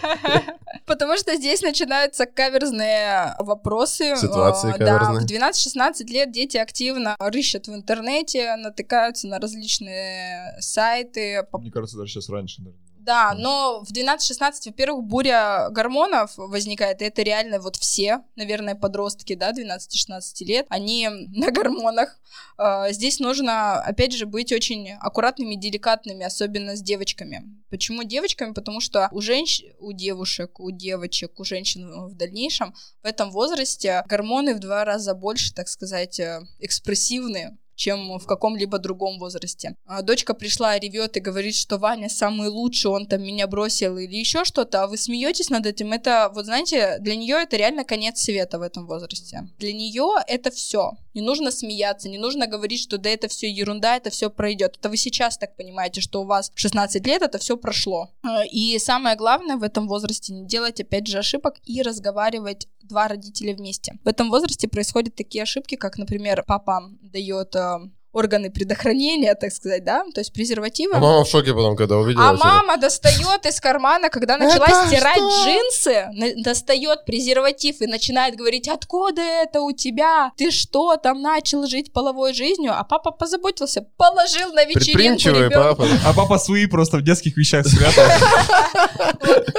Потому 0.86 1.16
что 1.16 1.36
здесь 1.36 1.62
начинаются 1.62 2.26
каверзные 2.26 3.36
вопросы. 3.38 4.16
Ситуации 4.16 4.74
Э, 4.74 4.78
Да, 4.78 4.98
каверзные. 4.98 5.20
в 5.20 5.30
12-16 5.30 6.04
лет 6.08 6.32
дети 6.32 6.56
активно 6.56 7.14
рыщут 7.20 7.68
в 7.68 7.74
интернете, 7.74 8.56
натыкаются 8.56 9.28
на 9.28 9.38
различные 9.38 10.56
сайты. 10.60 11.44
Мне 11.52 11.70
кажется, 11.70 11.96
даже 11.98 12.10
сейчас 12.12 12.28
раньше. 12.28 12.62
даже. 12.62 12.76
Да, 13.08 13.32
но 13.32 13.82
в 13.82 13.90
12-16, 13.90 14.52
во-первых, 14.66 15.02
буря 15.02 15.70
гормонов 15.70 16.32
возникает, 16.36 17.00
и 17.00 17.06
это 17.06 17.22
реально 17.22 17.58
вот 17.58 17.76
все, 17.76 18.22
наверное, 18.36 18.74
подростки, 18.74 19.34
да, 19.34 19.50
12-16 19.52 20.20
лет, 20.44 20.66
они 20.68 21.08
на 21.34 21.50
гормонах. 21.50 22.20
Э, 22.58 22.92
Здесь 22.92 23.18
нужно, 23.18 23.80
опять 23.80 24.12
же, 24.12 24.26
быть 24.26 24.52
очень 24.52 24.90
аккуратными, 25.00 25.54
деликатными, 25.54 26.22
особенно 26.22 26.76
с 26.76 26.82
девочками. 26.82 27.44
Почему 27.70 28.02
девочками? 28.02 28.52
Потому 28.52 28.80
что 28.80 29.08
у 29.10 29.22
женщин, 29.22 29.72
у 29.78 29.92
девушек, 29.94 30.60
у 30.60 30.70
девочек, 30.70 31.40
у 31.40 31.44
женщин 31.44 32.08
в 32.08 32.14
дальнейшем 32.14 32.74
в 33.02 33.06
этом 33.06 33.30
возрасте 33.30 34.04
гормоны 34.06 34.54
в 34.54 34.58
два 34.58 34.84
раза 34.84 35.14
больше, 35.14 35.54
так 35.54 35.68
сказать, 35.68 36.20
э, 36.20 36.42
экспрессивные, 36.58 37.56
чем 37.78 38.18
в 38.18 38.26
каком-либо 38.26 38.78
другом 38.78 39.18
возрасте. 39.18 39.76
А 39.86 40.02
Дочка 40.02 40.34
пришла, 40.34 40.78
ревет 40.78 41.16
и 41.16 41.20
говорит, 41.20 41.54
что 41.54 41.78
Ваня 41.78 42.08
самый 42.08 42.48
лучший, 42.48 42.90
он 42.90 43.06
там 43.06 43.22
меня 43.22 43.46
бросил 43.46 43.96
или 43.96 44.16
еще 44.16 44.44
что-то, 44.44 44.82
а 44.82 44.86
вы 44.88 44.96
смеетесь 44.96 45.48
над 45.48 45.64
этим. 45.64 45.92
Это, 45.92 46.30
вот 46.34 46.44
знаете, 46.46 46.98
для 47.00 47.14
нее 47.14 47.36
это 47.36 47.56
реально 47.56 47.84
конец 47.84 48.20
света 48.20 48.58
в 48.58 48.62
этом 48.62 48.86
возрасте. 48.86 49.48
Для 49.58 49.72
нее 49.72 50.08
это 50.26 50.50
все. 50.50 50.92
Не 51.14 51.22
нужно 51.22 51.50
смеяться, 51.50 52.08
не 52.08 52.18
нужно 52.18 52.46
говорить, 52.46 52.80
что 52.80 52.98
да 52.98 53.10
это 53.10 53.28
все 53.28 53.50
ерунда, 53.50 53.96
это 53.96 54.10
все 54.10 54.28
пройдет. 54.28 54.76
Это 54.78 54.88
вы 54.88 54.96
сейчас 54.96 55.38
так 55.38 55.56
понимаете, 55.56 56.00
что 56.00 56.22
у 56.22 56.24
вас 56.24 56.50
в 56.54 56.58
16 56.58 57.06
лет 57.06 57.22
это 57.22 57.38
все 57.38 57.56
прошло. 57.56 58.10
А, 58.22 58.44
И 58.44 58.78
самое 58.78 59.16
главное 59.16 59.56
в 59.56 59.62
этом 59.62 59.88
возрасте 59.88 60.32
не 60.32 60.46
делать 60.46 60.80
опять 60.80 61.06
же 61.06 61.18
ошибок 61.18 61.56
и 61.64 61.82
разговаривать 61.82 62.68
два 62.88 63.08
родителя 63.08 63.54
вместе. 63.54 63.98
В 64.04 64.08
этом 64.08 64.30
возрасте 64.30 64.68
происходят 64.68 65.14
такие 65.14 65.42
ошибки, 65.42 65.76
как, 65.76 65.98
например, 65.98 66.44
папа 66.46 66.80
дает 67.02 67.54
э, 67.54 67.78
органы 68.18 68.50
предохранения, 68.50 69.34
так 69.34 69.52
сказать, 69.52 69.84
да, 69.84 70.04
то 70.14 70.20
есть 70.20 70.32
презервативы. 70.32 70.96
А 70.96 70.98
мама 71.00 71.24
в 71.24 71.28
шоке 71.28 71.52
потом, 71.54 71.76
когда 71.76 71.96
увидела 71.96 72.30
А 72.30 72.34
это. 72.34 72.44
мама 72.44 72.76
достает 72.76 73.46
из 73.46 73.60
кармана, 73.60 74.10
когда 74.10 74.36
начала 74.36 74.66
Это 74.66 74.86
стирать 74.88 75.16
что? 75.16 75.44
джинсы, 75.44 76.08
на- 76.12 76.42
достает 76.42 77.04
презерватив 77.04 77.80
и 77.80 77.86
начинает 77.86 78.34
говорить, 78.36 78.68
откуда 78.68 79.22
это 79.22 79.60
у 79.60 79.72
тебя? 79.72 80.32
Ты 80.36 80.50
что, 80.50 80.96
там 80.96 81.22
начал 81.22 81.66
жить 81.66 81.92
половой 81.92 82.34
жизнью? 82.34 82.72
А 82.76 82.82
папа 82.84 83.10
позаботился, 83.12 83.82
положил 83.96 84.52
на 84.52 84.64
вечеринку 84.64 85.28
ребенка. 85.30 85.74
папа. 85.74 85.86
А 86.06 86.12
папа 86.12 86.38
свои 86.38 86.66
просто 86.66 86.96
в 86.98 87.02
детских 87.02 87.36
вещах 87.36 87.66
спрятал. 87.66 88.04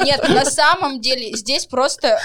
Нет, 0.04 0.28
на 0.30 0.46
самом 0.46 1.00
деле 1.02 1.36
здесь 1.36 1.66
просто 1.66 2.20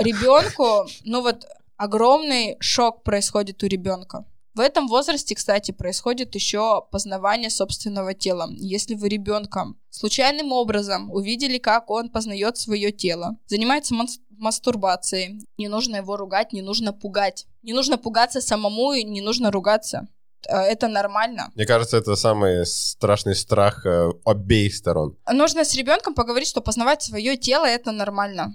ребенку, 0.00 0.86
ну 1.04 1.22
вот 1.22 1.44
огромный 1.76 2.56
шок 2.60 3.02
происходит 3.02 3.62
у 3.62 3.66
ребенка. 3.66 4.24
В 4.54 4.60
этом 4.60 4.86
возрасте, 4.86 5.34
кстати, 5.34 5.72
происходит 5.72 6.34
еще 6.36 6.82
познавание 6.92 7.50
собственного 7.50 8.14
тела. 8.14 8.48
Если 8.52 8.94
вы 8.94 9.08
ребенком 9.08 9.76
случайным 9.90 10.52
образом 10.52 11.10
увидели, 11.10 11.58
как 11.58 11.90
он 11.90 12.08
познает 12.08 12.56
свое 12.56 12.92
тело, 12.92 13.36
занимается 13.46 13.94
мас- 13.94 14.18
мастурбацией, 14.30 15.40
не 15.58 15.66
нужно 15.68 15.96
его 15.96 16.16
ругать, 16.16 16.52
не 16.52 16.62
нужно 16.62 16.92
пугать. 16.92 17.46
Не 17.62 17.72
нужно 17.72 17.98
пугаться 17.98 18.40
самому 18.40 18.92
и 18.92 19.02
не 19.02 19.20
нужно 19.22 19.50
ругаться. 19.50 20.06
Э, 20.48 20.58
Это 20.58 20.86
нормально. 20.86 21.50
Мне 21.56 21.66
кажется, 21.66 21.96
это 21.96 22.14
самый 22.14 22.64
страшный 22.64 23.34
страх 23.34 23.84
э, 23.86 24.10
обеих 24.24 24.74
сторон. 24.76 25.16
нужно 25.32 25.64
с 25.64 25.74
ребенком 25.74 26.14
поговорить, 26.14 26.48
что 26.48 26.60
познавать 26.60 27.02
свое 27.02 27.36
тело 27.36 27.64
это 27.66 27.90
нормально. 27.92 28.54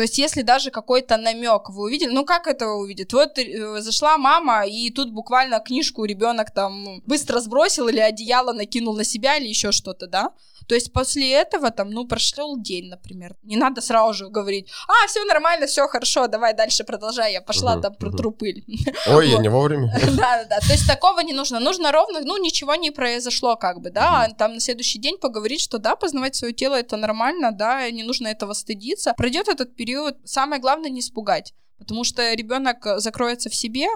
То 0.00 0.04
есть, 0.04 0.16
если 0.16 0.40
даже 0.40 0.70
какой-то 0.70 1.18
намек 1.18 1.68
вы 1.68 1.82
увидели, 1.82 2.10
ну 2.10 2.24
как 2.24 2.46
это 2.46 2.68
увидит? 2.68 3.12
Вот 3.12 3.38
э, 3.38 3.82
зашла 3.82 4.16
мама, 4.16 4.64
и 4.66 4.88
тут 4.88 5.12
буквально 5.12 5.60
книжку 5.60 6.06
ребенок 6.06 6.54
там 6.54 7.02
быстро 7.04 7.38
сбросил 7.40 7.86
или 7.88 8.00
одеяло 8.00 8.54
накинул 8.54 8.96
на 8.96 9.04
себя 9.04 9.36
или 9.36 9.48
еще 9.48 9.72
что-то, 9.72 10.06
да? 10.06 10.30
То 10.70 10.76
есть 10.76 10.92
после 10.92 11.32
этого 11.32 11.72
там, 11.72 11.90
ну, 11.90 12.06
прошел 12.06 12.56
день, 12.56 12.90
например. 12.90 13.34
Не 13.42 13.56
надо 13.56 13.80
сразу 13.80 14.14
же 14.14 14.28
говорить, 14.28 14.68
а, 14.86 15.06
все 15.08 15.24
нормально, 15.24 15.66
все 15.66 15.88
хорошо, 15.88 16.28
давай 16.28 16.54
дальше 16.54 16.84
продолжай, 16.84 17.32
я 17.32 17.40
пошла 17.40 17.76
там 17.76 17.90
мгм. 17.90 17.98
протру 17.98 18.30
пыль. 18.30 18.64
Ой, 19.08 19.30
я 19.30 19.38
не 19.38 19.48
вовремя. 19.48 19.92
Да, 20.16 20.36
да, 20.38 20.44
да. 20.48 20.60
То 20.60 20.72
есть 20.72 20.86
такого 20.86 21.20
не 21.20 21.32
нужно. 21.32 21.58
Нужно 21.58 21.90
ровно, 21.90 22.20
ну, 22.20 22.36
ничего 22.38 22.76
не 22.76 22.92
произошло, 22.92 23.56
как 23.56 23.80
бы, 23.80 23.90
да. 23.90 24.22
а 24.22 24.28
Там 24.30 24.54
на 24.54 24.60
следующий 24.60 25.00
день 25.00 25.18
поговорить, 25.18 25.60
что 25.60 25.78
да, 25.78 25.96
познавать 25.96 26.36
свое 26.36 26.54
тело 26.54 26.76
это 26.76 26.96
нормально, 26.96 27.50
да, 27.50 27.90
не 27.90 28.04
нужно 28.04 28.28
этого 28.28 28.52
стыдиться. 28.52 29.12
Пройдет 29.16 29.48
этот 29.48 29.74
период. 29.74 29.89
Самое 30.24 30.60
главное 30.60 30.90
не 30.90 31.00
испугать. 31.00 31.54
Потому 31.78 32.04
что 32.04 32.34
ребенок 32.34 32.84
э, 32.86 32.98
закроется 32.98 33.48
в 33.48 33.54
себе, 33.54 33.86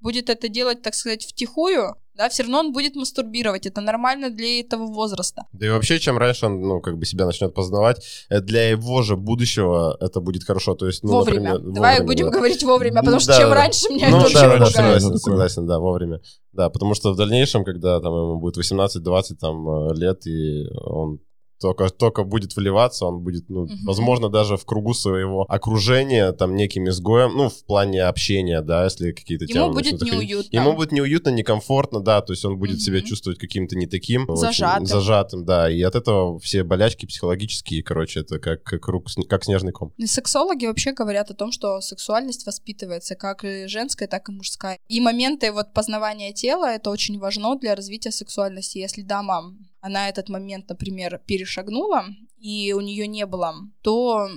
будет 0.00 0.30
это 0.30 0.48
делать, 0.48 0.82
так 0.82 0.94
сказать, 0.94 1.24
втихую, 1.24 1.96
да, 2.14 2.28
все 2.28 2.42
равно 2.42 2.58
он 2.58 2.72
будет 2.72 2.94
мастурбировать. 2.94 3.66
Это 3.66 3.80
нормально 3.80 4.30
для 4.30 4.60
этого 4.60 4.84
возраста. 4.86 5.44
Да 5.52 5.66
и 5.66 5.70
вообще, 5.70 5.98
чем 5.98 6.18
раньше 6.18 6.46
он, 6.46 6.60
ну, 6.60 6.80
как 6.80 6.98
бы 6.98 7.06
себя 7.06 7.24
начнет 7.24 7.54
познавать, 7.54 8.04
э, 8.28 8.40
для 8.40 8.68
его 8.68 9.02
же 9.02 9.16
будущего 9.16 9.96
это 9.98 10.20
будет 10.20 10.44
хорошо. 10.44 10.74
То 10.74 10.86
есть, 10.86 11.02
ну, 11.02 11.12
вовремя. 11.12 11.54
например, 11.54 11.74
Давай 11.74 11.92
вовремя, 11.92 12.06
будем 12.06 12.26
да. 12.30 12.36
говорить 12.36 12.62
вовремя, 12.62 13.00
потому 13.00 13.20
что 13.20 13.32
Да, 13.32 13.38
чем 13.38 13.48
да. 13.48 13.54
раньше 13.54 13.88
меня 13.88 14.10
Ну, 14.10 14.20
это 14.20 14.32
да, 14.34 14.40
очень 14.40 14.40
да, 14.40 14.52
пугает. 14.66 14.72
согласен, 14.72 15.18
согласен, 15.18 15.66
да, 15.66 15.78
вовремя. 15.78 16.20
Да, 16.52 16.68
потому 16.68 16.94
что 16.94 17.12
в 17.12 17.16
дальнейшем, 17.16 17.64
когда 17.64 17.98
там 18.00 18.12
ему 18.12 18.38
будет 18.38 18.58
18-20 18.58 19.36
там 19.40 19.68
э, 19.68 19.94
лет, 19.94 20.26
и 20.26 20.68
он 20.84 21.18
только, 21.62 21.88
только 21.90 22.24
будет 22.24 22.56
вливаться, 22.56 23.06
он 23.06 23.20
будет, 23.20 23.48
ну, 23.48 23.62
Мгм. 23.66 23.84
возможно, 23.84 24.28
даже 24.28 24.56
в 24.56 24.64
кругу 24.66 24.94
своего 24.94 25.46
окружения, 25.48 26.32
там, 26.32 26.56
неким 26.56 26.88
изгоем, 26.88 27.36
ну, 27.36 27.48
в 27.48 27.64
плане 27.64 28.02
общения, 28.02 28.60
да, 28.62 28.84
если 28.84 29.12
какие-то 29.12 29.46
темы 29.46 29.66
Ему 29.66 29.74
будет 29.74 30.02
неуютно. 30.02 30.56
Ему 30.56 30.72
будет 30.74 30.92
неуютно, 30.92 31.30
некомфортно, 31.30 32.00
да, 32.00 32.20
то 32.20 32.32
есть 32.32 32.44
он 32.44 32.58
будет 32.58 32.80
себя 32.82 32.98
Мгм. 32.98 33.06
чувствовать 33.06 33.38
каким-то 33.38 33.76
не 33.76 33.86
таким. 33.86 34.22
очень 34.28 34.36
Зажатым. 34.40 34.86
зажатым, 34.86 35.44
да, 35.44 35.70
и 35.70 35.80
от 35.82 35.94
этого 35.94 36.38
все 36.40 36.64
болячки 36.64 37.06
психологические, 37.06 37.82
короче, 37.82 38.20
это 38.20 38.38
как, 38.38 38.62
как, 38.64 38.82
круг, 38.82 39.06
как 39.28 39.44
снежный 39.44 39.72
ком. 39.72 39.92
И 39.96 40.06
Сексологи 40.06 40.66
вообще 40.66 40.92
говорят 40.92 41.30
о 41.30 41.34
том, 41.34 41.52
что 41.52 41.80
сексуальность 41.80 42.44
воспитывается 42.46 43.14
как 43.14 43.44
и 43.44 43.66
женская, 43.68 44.08
так 44.08 44.28
и 44.28 44.32
мужская. 44.32 44.78
И 44.88 45.00
моменты 45.00 45.52
вот 45.52 45.72
познавания 45.72 46.32
тела 46.32 46.66
это 46.74 46.90
очень 46.90 47.18
важно 47.18 47.56
для 47.56 47.74
развития 47.74 48.10
сексуальности. 48.10 48.78
Если 48.78 49.02
дама, 49.02 49.54
она 49.82 50.08
этот 50.08 50.28
момент, 50.28 50.68
например, 50.68 51.20
перешагнула, 51.26 52.06
и 52.38 52.72
у 52.72 52.80
нее 52.80 53.06
не 53.06 53.26
было, 53.26 53.54
то 53.82 54.28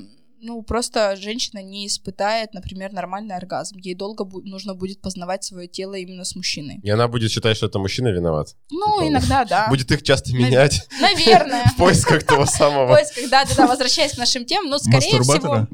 ну, 0.42 0.62
просто 0.62 1.16
женщина 1.16 1.64
не 1.64 1.88
испытает, 1.88 2.54
например, 2.54 2.92
нормальный 2.94 3.36
оргазм. 3.36 3.78
Ей 3.78 3.96
долго 3.96 4.24
бу- 4.24 4.42
нужно 4.44 4.76
будет 4.76 5.02
познавать 5.02 5.44
свое 5.44 5.68
тело 5.68 5.96
именно 5.96 6.24
с 6.24 6.36
мужчиной. 6.36 6.80
И 6.84 6.90
она 6.90 7.08
будет 7.08 7.32
считать, 7.32 7.58
что 7.58 7.66
это 7.68 7.80
мужчина 7.80 8.10
виноват. 8.10 8.56
Ну, 8.72 9.00
Типа, 9.00 9.08
иногда, 9.10 9.46
да. 9.46 9.68
Будет 9.70 9.92
их 9.92 10.04
часто 10.04 10.34
менять 10.34 10.88
Наверное. 11.02 11.66
в 11.74 11.78
поисках 11.78 12.24
того 12.24 12.46
В 12.46 12.50
самого. 12.50 12.94
поисках, 12.96 13.30
да, 13.30 13.46
да, 13.46 13.56
да, 13.56 13.68
возвращаясь 13.68 14.14
к 14.14 14.18
нашим 14.18 14.46
темам, 14.46 14.70
ну, 14.70 14.78
скорее 14.80 15.22
всего? 15.22 15.68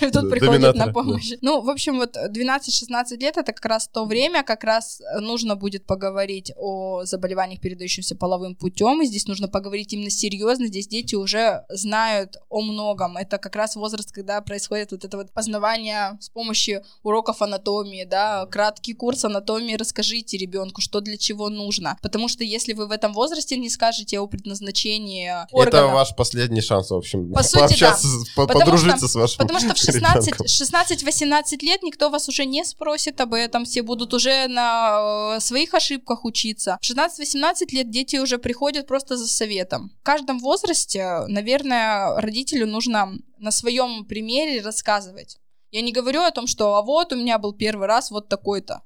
Тут 0.12 0.30
приходит 0.30 0.74
на 0.74 0.92
помощь. 0.92 1.32
Ну, 1.40 1.60
в 1.62 1.68
общем, 1.70 1.96
вот 1.98 2.16
12-16 2.16 3.16
лет 3.18 3.36
это 3.36 3.52
как 3.52 3.64
раз 3.66 3.88
то 3.88 4.04
время, 4.04 4.42
как 4.42 4.64
раз 4.64 5.00
нужно 5.20 5.56
будет 5.56 5.86
поговорить 5.86 6.52
о 6.56 7.04
заболеваниях, 7.04 7.60
передающихся 7.60 8.16
половым 8.16 8.54
путем. 8.56 9.02
И 9.02 9.06
здесь 9.06 9.26
нужно 9.26 9.48
поговорить 9.48 9.92
именно 9.92 10.10
серьезно. 10.10 10.66
Здесь 10.66 10.86
дети 10.88 11.14
уже 11.14 11.64
знают 11.68 12.36
о 12.48 12.60
многом. 12.62 13.16
Это 13.16 13.31
как 13.38 13.56
раз 13.56 13.76
возраст, 13.76 14.10
когда 14.12 14.40
происходит 14.40 14.92
вот 14.92 15.04
это 15.04 15.16
вот 15.16 15.32
познавание 15.32 16.16
с 16.20 16.28
помощью 16.28 16.82
уроков 17.02 17.42
анатомии, 17.42 18.04
да, 18.04 18.46
краткий 18.46 18.94
курс 18.94 19.24
анатомии. 19.24 19.74
Расскажите 19.76 20.36
ребенку, 20.36 20.80
что 20.80 21.00
для 21.00 21.16
чего 21.16 21.48
нужно. 21.48 21.96
Потому 22.02 22.28
что 22.28 22.44
если 22.44 22.72
вы 22.72 22.86
в 22.86 22.90
этом 22.90 23.12
возрасте 23.12 23.56
не 23.56 23.70
скажете 23.70 24.18
о 24.20 24.26
предназначении 24.26 25.28
Это 25.28 25.46
органов, 25.52 25.92
ваш 25.92 26.14
последний 26.16 26.60
шанс, 26.60 26.90
в 26.90 26.94
общем, 26.94 27.32
По 27.32 27.42
сути, 27.42 27.60
пообщаться, 27.60 28.06
с- 28.06 28.28
по- 28.34 28.46
подружиться 28.46 29.08
с 29.08 29.14
вашим 29.14 29.38
Потому 29.38 29.58
что 29.60 29.74
в 29.74 29.88
ребенком. 29.88 30.22
16 30.46 31.02
16-18 31.02 31.62
лет 31.62 31.82
никто 31.82 32.10
вас 32.10 32.28
уже 32.28 32.44
не 32.44 32.64
спросит 32.64 33.20
об 33.20 33.34
этом, 33.34 33.64
все 33.64 33.82
будут 33.82 34.14
уже 34.14 34.46
на 34.48 35.36
э, 35.36 35.40
своих 35.40 35.74
ошибках 35.74 36.24
учиться. 36.24 36.78
В 36.80 36.90
16-18 36.90 37.66
лет 37.72 37.90
дети 37.90 38.16
уже 38.16 38.38
приходят 38.38 38.86
просто 38.86 39.16
за 39.16 39.26
советом. 39.28 39.90
В 40.00 40.04
каждом 40.04 40.38
возрасте, 40.38 41.24
наверное, 41.28 42.14
родителю 42.20 42.66
нужно 42.66 43.12
на 43.42 43.50
своем 43.50 44.06
примере 44.06 44.62
рассказывать. 44.62 45.38
Я 45.70 45.82
не 45.82 45.92
говорю 45.92 46.20
о 46.22 46.30
том, 46.30 46.46
что 46.46 46.76
а 46.76 46.82
вот 46.82 47.12
у 47.12 47.16
меня 47.16 47.38
был 47.38 47.52
первый 47.52 47.86
раз 47.86 48.10
вот 48.10 48.28
такой-то. 48.28 48.82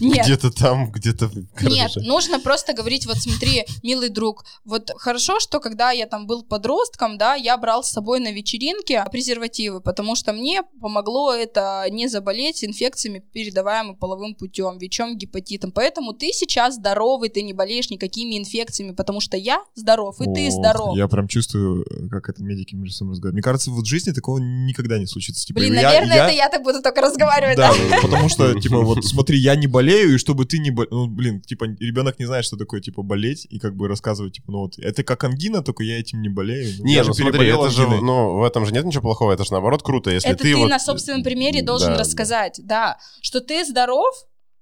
Нет. 0.00 0.24
Где-то 0.24 0.50
там, 0.50 0.90
где-то 0.90 1.30
Нет, 1.62 1.96
нужно 1.96 2.40
просто 2.40 2.72
говорить, 2.72 3.06
вот 3.06 3.16
смотри, 3.16 3.64
милый 3.82 4.08
друг, 4.08 4.44
вот 4.64 4.90
хорошо, 4.96 5.40
что 5.40 5.60
когда 5.60 5.90
я 5.90 6.06
там 6.06 6.26
был 6.26 6.42
подростком, 6.42 7.18
да, 7.18 7.34
я 7.34 7.56
брал 7.56 7.82
с 7.82 7.90
собой 7.90 8.20
на 8.20 8.32
вечеринке 8.32 9.04
презервативы, 9.10 9.80
потому 9.80 10.14
что 10.16 10.32
мне 10.32 10.62
помогло 10.80 11.32
это 11.34 11.84
не 11.90 12.08
заболеть 12.08 12.64
инфекциями, 12.64 13.22
передаваемыми 13.32 13.96
половым 13.96 14.34
путем, 14.34 14.78
ВИЧом, 14.78 15.16
гепатитом. 15.16 15.72
Поэтому 15.72 16.12
ты 16.12 16.32
сейчас 16.32 16.74
здоровый, 16.76 17.28
ты 17.28 17.42
не 17.42 17.52
болеешь 17.52 17.90
никакими 17.90 18.38
инфекциями, 18.38 18.92
потому 18.92 19.20
что 19.20 19.36
я 19.36 19.62
здоров, 19.74 20.20
и 20.20 20.24
ты 20.32 20.48
О, 20.48 20.50
здоров. 20.50 20.96
Я 20.96 21.08
прям 21.08 21.28
чувствую, 21.28 21.86
как 22.10 22.28
это 22.28 22.42
медики 22.42 22.74
между 22.74 22.94
собой 22.94 23.12
разговаривают. 23.12 23.34
Мне 23.34 23.42
кажется, 23.42 23.70
вот 23.70 23.84
в 23.84 23.88
жизни 23.88 24.12
такого 24.12 24.38
никогда 24.38 24.98
не 24.98 25.06
случится. 25.06 25.46
Типа, 25.46 25.60
Блин, 25.60 25.74
я- 25.74 25.82
наверное, 25.82 26.16
я- 26.16 26.26
это 26.26 26.34
я 26.34 26.48
так 26.48 26.62
буду 26.62 26.82
только 26.82 27.00
разговаривать, 27.00 27.56
да? 27.56 27.72
Да, 27.90 28.00
потому 28.02 28.28
что, 28.28 28.58
типа, 28.60 28.80
вот 28.80 29.04
смотри, 29.04 29.38
я 29.38 29.56
не 29.56 29.66
болею, 29.66 29.85
и 29.92 30.18
чтобы 30.18 30.44
ты 30.44 30.58
не 30.58 30.70
болел... 30.70 30.90
Ну, 30.90 31.06
блин, 31.06 31.40
типа, 31.40 31.64
ребенок 31.64 32.18
не 32.18 32.26
знает, 32.26 32.44
что 32.44 32.56
такое, 32.56 32.80
типа, 32.80 33.02
болеть, 33.02 33.46
и 33.50 33.58
как 33.58 33.76
бы 33.76 33.88
рассказывать, 33.88 34.34
типа, 34.34 34.52
ну 34.52 34.58
вот, 34.58 34.78
это 34.78 35.02
как 35.02 35.24
ангина, 35.24 35.62
только 35.62 35.82
я 35.84 35.98
этим 35.98 36.22
не 36.22 36.28
болею. 36.28 36.74
Ну, 36.78 36.84
Не, 36.84 37.02
ну 37.02 37.12
смотри, 37.14 37.48
это 37.48 37.70
же, 37.70 37.88
ну, 37.88 38.38
в 38.38 38.44
этом 38.44 38.66
же 38.66 38.72
нет 38.72 38.84
ничего 38.84 39.02
плохого, 39.02 39.32
это 39.32 39.44
же 39.44 39.52
наоборот 39.52 39.82
круто, 39.82 40.10
если 40.10 40.30
это 40.30 40.42
ты, 40.42 40.52
ты, 40.52 40.56
вот... 40.56 40.68
на 40.68 40.78
собственном 40.78 41.22
примере 41.22 41.62
должен 41.62 41.92
Да, 41.92 41.98
рассказать, 41.98 42.60
да, 42.62 42.98
что 43.20 43.40
ты 43.40 43.64
здоров, 43.64 44.14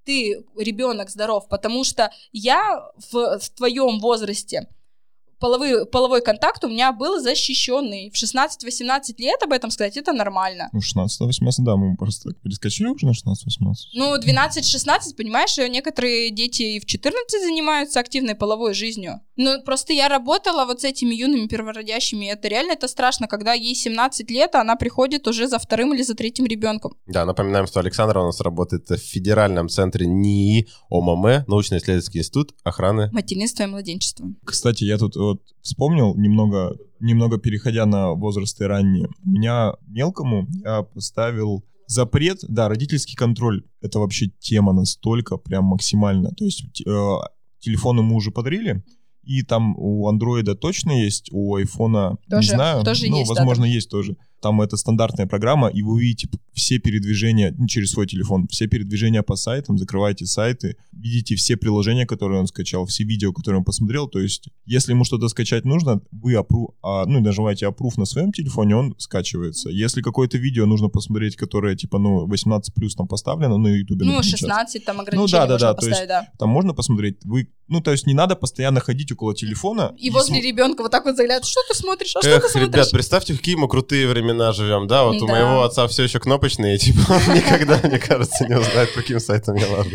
ты 0.05 0.45
ребенок 0.57 1.11
здоров, 1.11 1.49
потому 1.49 1.85
что 1.85 2.11
я 2.33 2.91
в, 3.11 3.39
в 3.39 3.51
твоем 3.51 4.01
возрасте 4.01 4.69
половой, 5.39 5.87
половой 5.87 6.23
контакт 6.23 6.65
у 6.65 6.69
меня 6.69 6.93
был 6.93 7.21
защищенный. 7.21 8.11
В 8.11 8.15
16-18 8.15 9.15
лет 9.19 9.43
об 9.43 9.53
этом 9.53 9.71
сказать, 9.71 9.97
это 9.97 10.13
нормально. 10.13 10.69
Ну, 10.73 10.81
16-18, 10.81 11.53
да, 11.59 11.77
мы 11.77 11.97
просто 11.97 12.31
так 12.31 12.41
перескочили 12.41 12.89
уже 12.89 13.07
на 13.07 13.11
16-18. 13.11 13.75
Ну, 13.95 14.17
12-16, 14.17 15.17
понимаешь, 15.17 15.59
э, 15.59 15.69
некоторые 15.69 16.31
дети 16.31 16.63
и 16.63 16.81
в 16.81 16.87
14 16.87 17.41
занимаются 17.41 18.01
активной 18.01 18.35
половой 18.35 18.75
жизнью. 18.75 19.21
Ну, 19.37 19.63
просто 19.63 19.93
я 19.93 20.09
работала 20.09 20.65
вот 20.65 20.81
с 20.81 20.85
этими 20.85 21.15
юными 21.15 21.47
первородящими, 21.47 22.27
и 22.27 22.29
это 22.29 22.49
реально 22.49 22.73
это 22.73 22.89
страшно, 22.89 23.27
когда 23.27 23.53
ей 23.53 23.75
17 23.75 24.31
лет, 24.31 24.55
а 24.55 24.61
она 24.61 24.77
приходит 24.77 25.27
уже 25.27 25.49
за 25.49 25.59
вторым 25.59 25.95
или 25.95 26.03
за 26.03 26.15
третьим 26.15 26.47
ребенком. 26.47 26.97
Да, 27.07 27.25
напоминаем, 27.25 27.67
что 27.67 27.81
Александр 27.81 28.19
у 28.19 28.25
нас 28.25 28.41
работает 28.41 28.89
в 28.89 28.97
Федеральном 28.97 29.69
центре 29.69 30.07
НИИ 30.07 30.69
ОММ, 30.89 31.45
научно-исследовательский 31.47 32.21
институт 32.21 32.55
охраны. 32.63 33.11
Материнство 33.13 33.65
и 33.65 33.67
младенчество. 33.67 34.27
Кстати, 34.45 34.85
я 34.85 34.99
тут 34.99 35.17
вот 35.17 35.34
вспомнил, 35.63 36.15
немного, 36.15 36.77
немного 37.01 37.39
переходя 37.39 37.87
на 37.87 38.13
возрасты 38.13 38.67
ранние, 38.67 39.09
у 39.25 39.31
меня 39.31 39.75
мелкому 39.87 40.47
я 40.65 40.83
поставил 40.83 41.65
запрет, 41.87 42.39
да, 42.49 42.69
родительский 42.69 43.17
контроль, 43.17 43.65
это 43.81 43.99
вообще 43.99 44.29
тема 44.39 44.73
настолько 44.73 45.37
прям 45.37 45.65
максимально, 45.65 46.31
то 46.31 46.45
есть 46.45 46.65
э, 46.87 47.11
телефон 47.61 47.99
ему 47.99 48.17
уже 48.17 48.31
подарили, 48.31 48.83
и 49.23 49.43
там 49.43 49.75
у 49.79 50.07
андроида 50.09 50.55
точно 50.55 50.93
есть, 50.93 51.31
у 51.33 51.57
айфона 51.57 52.19
не 52.27 52.37
Тоже- 52.37 52.49
знаю, 52.51 52.85
тоже 52.85 53.09
ну, 53.09 53.19
есть, 53.19 53.29
да, 53.29 53.35
возможно, 53.35 53.65
есть 53.65 53.91
тоже. 53.91 54.17
Там 54.45 54.61
это 54.61 54.77
стандартная 54.77 55.27
программа, 55.27 55.69
и 55.69 55.81
вы 55.81 55.93
увидите 55.95 56.29
все 56.53 56.79
передвижения 56.79 57.55
ну, 57.57 57.67
через 57.67 57.93
свой 57.93 58.07
телефон, 58.07 58.47
все 58.49 58.67
передвижения 58.67 59.23
по 59.23 59.37
сайтам, 59.37 59.79
закрываете 59.79 60.27
сайты, 60.27 60.77
видите 60.93 61.35
все 61.35 61.57
приложения, 61.57 62.05
которые 62.05 62.41
он 62.41 62.47
скачал, 62.47 62.85
все 62.85 63.05
видео, 63.05 63.33
которые 63.33 63.61
он 63.61 63.65
посмотрел. 63.65 64.07
То 64.07 64.21
есть, 64.21 64.49
если 64.67 64.93
ему 64.93 65.05
что-то 65.05 65.29
скачать 65.29 65.65
нужно, 65.65 66.03
вы 66.13 66.35
апру, 66.35 66.75
а, 66.83 67.07
ну, 67.07 67.21
нажимаете 67.21 67.65
approve 67.65 67.95
на 67.97 68.05
своем 68.05 68.33
телефоне, 68.33 68.77
он 68.77 68.95
скачивается. 68.99 69.71
Если 69.71 70.03
какое-то 70.03 70.37
видео 70.37 70.67
нужно 70.67 70.89
посмотреть, 70.91 71.37
которое, 71.37 71.75
типа, 71.75 71.99
ну, 71.99 72.27
18 72.27 72.75
плюс 72.75 72.95
там 72.95 73.09
поставлено 73.09 73.57
на 73.57 73.69
ютубе, 73.69 74.05
Ну, 74.05 74.13
например, 74.17 74.39
16 74.39 74.85
там 74.85 74.97
Ну 74.97 75.03
ограничения 75.03 75.47
да, 75.47 75.47
да, 75.47 75.53
можно 75.55 75.67
да, 75.69 75.75
то 75.75 75.89
есть 75.89 76.07
да. 76.09 76.29
там 76.39 76.51
можно 76.51 76.75
посмотреть, 76.75 77.17
вы, 77.25 77.49
ну, 77.69 77.81
то 77.81 77.93
есть 77.93 78.07
не 78.07 78.13
надо 78.15 78.37
постоянно 78.37 78.81
ходить 78.81 79.11
около 79.11 79.35
телефона. 79.35 79.95
И 79.99 80.11
возле 80.11 80.35
см- 80.37 80.47
ребенка 80.47 80.83
вот 80.83 80.91
так 80.93 81.07
вот 81.07 81.17
заглядывать, 81.17 81.49
что 81.49 81.61
ты 81.67 81.75
смотришь, 81.75 82.15
а 82.17 82.21
что 82.21 82.29
ты 82.29 82.37
Эх, 82.37 82.51
смотришь? 82.51 82.73
ребят, 82.75 82.91
представьте, 82.91 83.35
какие 83.35 83.55
мы 83.57 83.69
крутые 83.69 84.07
времена 84.07 84.34
живем, 84.53 84.87
да? 84.87 85.05
Вот 85.05 85.17
у 85.23 85.27
Да. 85.27 85.33
моего 85.33 85.63
отца 85.63 85.87
все 85.89 86.05
еще 86.05 86.19
кнопочные, 86.21 86.79
типа, 86.79 87.01
он 87.13 87.35
никогда, 87.35 87.79
мне 87.83 87.99
кажется, 87.99 88.47
не 88.47 88.57
узнает, 88.57 88.93
по 88.95 89.01
каким 89.01 89.21
сайтам 89.21 89.57
я 89.57 89.67
лажу. 89.69 89.91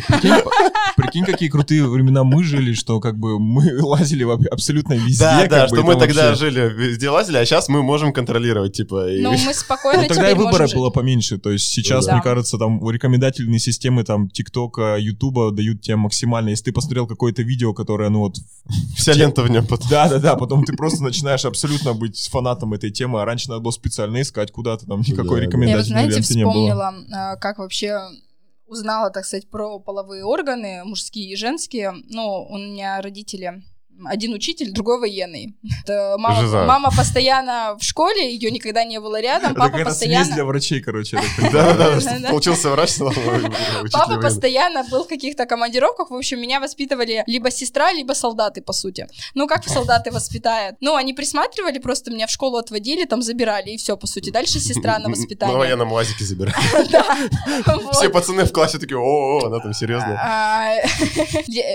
Прикинь, 0.99 1.25
какие 1.25 1.49
крутые 1.49 1.87
времена 1.87 2.23
мы 2.23 2.43
жили, 2.43 2.73
что 2.73 2.99
как 2.99 3.17
бы 3.17 3.39
мы 3.39 3.81
лазили 3.81 4.23
абсолютно 4.49 4.93
везде. 4.93 5.23
Да, 5.23 5.47
да, 5.47 5.67
что 5.67 5.83
мы 5.83 5.95
тогда 5.95 6.35
жили, 6.35 6.61
везде 6.69 7.09
лазили, 7.09 7.37
а 7.37 7.45
сейчас 7.45 7.69
мы 7.69 7.83
можем 7.83 8.11
контролировать, 8.13 8.73
типа, 8.73 9.05
Ну, 9.09 9.31
мы 9.31 9.53
спокойно 9.53 10.01
Ну, 10.01 10.07
тогда 10.07 10.31
и 10.31 10.33
выбора 10.33 10.67
было 10.73 10.89
поменьше. 10.89 11.37
То 11.37 11.51
есть 11.51 11.71
сейчас, 11.71 12.07
мне 12.07 12.21
кажется, 12.21 12.57
там 12.57 12.87
рекомендательные 12.89 13.59
системы 13.59 14.03
там 14.03 14.29
ТикТока, 14.29 14.97
Ютуба 14.97 15.51
дают 15.51 15.81
тебе 15.81 15.95
максимально. 15.95 16.49
Если 16.49 16.65
ты 16.65 16.71
посмотрел 16.73 17.07
какое-то 17.07 17.41
видео, 17.41 17.73
которое, 17.73 18.09
ну 18.09 18.19
вот... 18.19 18.37
вся 18.97 19.13
лента 19.13 19.43
в 19.43 19.49
нем 19.49 19.65
потом. 19.65 19.87
Да-да-да, 19.89 20.35
потом 20.35 20.65
ты 20.65 20.73
просто 20.73 21.03
начинаешь 21.03 21.45
абсолютно 21.45 21.93
быть 21.93 22.29
фанатом 22.29 22.73
этой 22.73 22.91
темы, 22.91 23.21
а 23.21 23.25
раньше 23.25 23.49
надо 23.49 23.61
было 23.61 23.71
специально 23.71 24.21
искать 24.21 24.51
куда-то, 24.51 24.85
там 24.85 25.01
никакой. 25.01 25.39
Я, 25.39 25.45
рекомендательной 25.45 25.85
знаете, 25.85 26.15
ленты 26.15 26.35
не 26.35 26.43
было. 26.43 26.51
вспомнила, 26.51 26.93
а, 27.11 27.35
как 27.37 27.59
вообще 27.59 27.99
узнала, 28.69 29.09
так 29.09 29.25
сказать, 29.25 29.49
про 29.49 29.79
половые 29.79 30.23
органы, 30.23 30.83
мужские 30.85 31.33
и 31.33 31.35
женские. 31.35 31.93
Ну, 32.09 32.47
у 32.49 32.57
меня 32.57 33.01
родители 33.01 33.63
один 34.05 34.33
учитель, 34.33 34.71
другой 34.71 34.99
военный. 34.99 35.55
Это 35.83 36.15
мама, 36.17 36.41
Жиза. 36.41 36.63
мама 36.65 36.89
постоянно 36.95 37.75
в 37.79 37.83
школе, 37.83 38.33
ее 38.33 38.51
никогда 38.51 38.83
не 38.83 38.99
было 38.99 39.19
рядом, 39.21 39.51
Это 39.51 39.59
папа 39.59 39.73
смесь 39.75 39.85
постоянно... 39.85 40.33
для 40.35 40.45
врачей, 40.45 40.81
короче. 40.81 41.17
получился 42.29 42.69
врач, 42.69 42.91
стал 42.91 43.11
Папа 43.91 44.19
постоянно 44.21 44.83
был 44.83 45.03
в 45.03 45.07
каких-то 45.07 45.45
командировках. 45.45 46.11
В 46.11 46.15
общем, 46.15 46.39
меня 46.41 46.59
воспитывали 46.59 47.23
либо 47.27 47.51
сестра, 47.51 47.91
либо 47.93 48.13
солдаты, 48.13 48.61
по 48.61 48.73
сути. 48.73 49.07
Ну, 49.33 49.47
как 49.47 49.67
солдаты 49.67 50.11
воспитают? 50.11 50.77
Ну, 50.81 50.95
они 50.95 51.13
присматривали, 51.13 51.79
просто 51.79 52.11
меня 52.11 52.27
в 52.27 52.31
школу 52.31 52.57
отводили, 52.57 53.05
там 53.05 53.21
забирали, 53.21 53.71
и 53.71 53.77
все, 53.77 53.97
по 53.97 54.07
сути. 54.07 54.29
Дальше 54.29 54.59
сестра 54.59 54.93
на 54.99 55.09
На 55.09 55.09
воспитание. 55.09 55.57
военном 55.57 55.91
УАЗике 55.91 56.23
забирают. 56.23 56.57
Да. 56.91 57.05
Вот. 57.65 57.95
Все 57.95 58.09
пацаны 58.09 58.45
в 58.45 58.51
классе 58.51 58.77
такие, 58.77 58.97
о, 58.99 59.45
она 59.45 59.59
там 59.59 59.73
серьезно. 59.73 60.19
А, 60.21 60.73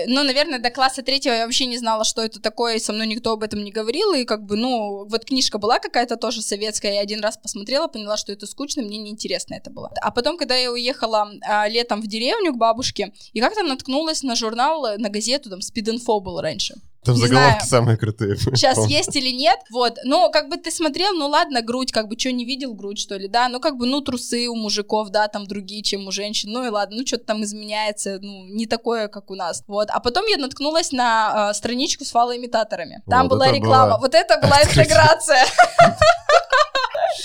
Ну, 0.07 0.23
наверное, 0.23 0.59
до 0.59 0.69
класса 0.69 1.01
третьего 1.03 1.33
я 1.33 1.43
вообще 1.45 1.65
не 1.65 1.77
знала, 1.77 2.03
что 2.03 2.14
это 2.21 2.39
такое, 2.41 2.75
и 2.75 2.79
со 2.79 2.93
мной 2.93 3.07
никто 3.07 3.31
об 3.31 3.43
этом 3.43 3.63
не 3.63 3.71
говорил, 3.71 4.13
и 4.13 4.25
как 4.25 4.43
бы, 4.43 4.55
ну, 4.55 5.05
вот 5.05 5.25
книжка 5.25 5.57
была 5.57 5.79
какая-то 5.79 6.17
тоже 6.17 6.41
советская, 6.41 6.93
я 6.93 7.01
один 7.01 7.21
раз 7.21 7.37
посмотрела, 7.37 7.87
поняла, 7.87 8.17
что 8.17 8.31
это 8.31 8.47
скучно, 8.47 8.83
мне 8.83 8.97
неинтересно 8.97 9.55
это 9.55 9.69
было. 9.69 9.91
А 10.01 10.11
потом, 10.11 10.37
когда 10.37 10.55
я 10.55 10.71
уехала 10.71 11.31
а, 11.41 11.67
летом 11.67 12.01
в 12.01 12.07
деревню 12.07 12.53
к 12.53 12.57
бабушке, 12.57 13.13
и 13.33 13.39
как-то 13.39 13.63
наткнулась 13.63 14.23
на 14.23 14.35
журнал, 14.35 14.97
на 14.97 15.09
газету, 15.09 15.49
там, 15.49 15.59
Speed-Info 15.59 16.19
был 16.19 16.41
раньше. 16.41 16.75
Там 17.05 17.15
не 17.15 17.21
заголовки 17.21 17.65
знаю. 17.65 17.69
самые 17.69 17.97
крутые. 17.97 18.37
Сейчас 18.37 18.87
есть 18.87 19.15
или 19.15 19.29
нет, 19.29 19.59
вот, 19.71 19.97
ну, 20.03 20.29
как 20.31 20.49
бы 20.49 20.57
ты 20.57 20.71
смотрел, 20.71 21.13
ну, 21.13 21.27
ладно, 21.27 21.61
грудь, 21.61 21.91
как 21.91 22.07
бы, 22.07 22.17
что, 22.17 22.31
не 22.31 22.45
видел 22.45 22.73
грудь, 22.73 22.99
что 22.99 23.15
ли, 23.15 23.27
да, 23.27 23.47
ну, 23.47 23.59
как 23.59 23.77
бы, 23.77 23.85
ну, 23.85 24.01
трусы 24.01 24.47
у 24.47 24.55
мужиков, 24.55 25.09
да, 25.09 25.27
там 25.27 25.45
другие, 25.45 25.83
чем 25.83 26.07
у 26.07 26.11
женщин, 26.11 26.51
ну, 26.51 26.65
и 26.65 26.69
ладно, 26.69 26.97
ну, 26.97 27.05
что-то 27.05 27.25
там 27.25 27.43
изменяется, 27.43 28.19
ну, 28.21 28.45
не 28.47 28.65
такое, 28.65 29.07
как 29.07 29.29
у 29.31 29.35
нас, 29.35 29.63
вот, 29.67 29.89
а 29.91 29.99
потом 29.99 30.25
я 30.27 30.37
наткнулась 30.37 30.91
на 30.91 31.49
а, 31.49 31.53
страничку 31.53 32.05
с 32.05 32.11
фалоимитаторами, 32.11 33.03
там 33.09 33.27
Вот 33.27 33.35
была 33.35 33.51
реклама, 33.51 33.91
была 33.91 33.99
вот 33.99 34.15
это 34.15 34.39
была 34.39 34.57
открытие. 34.57 34.83
интеграция. 34.83 35.45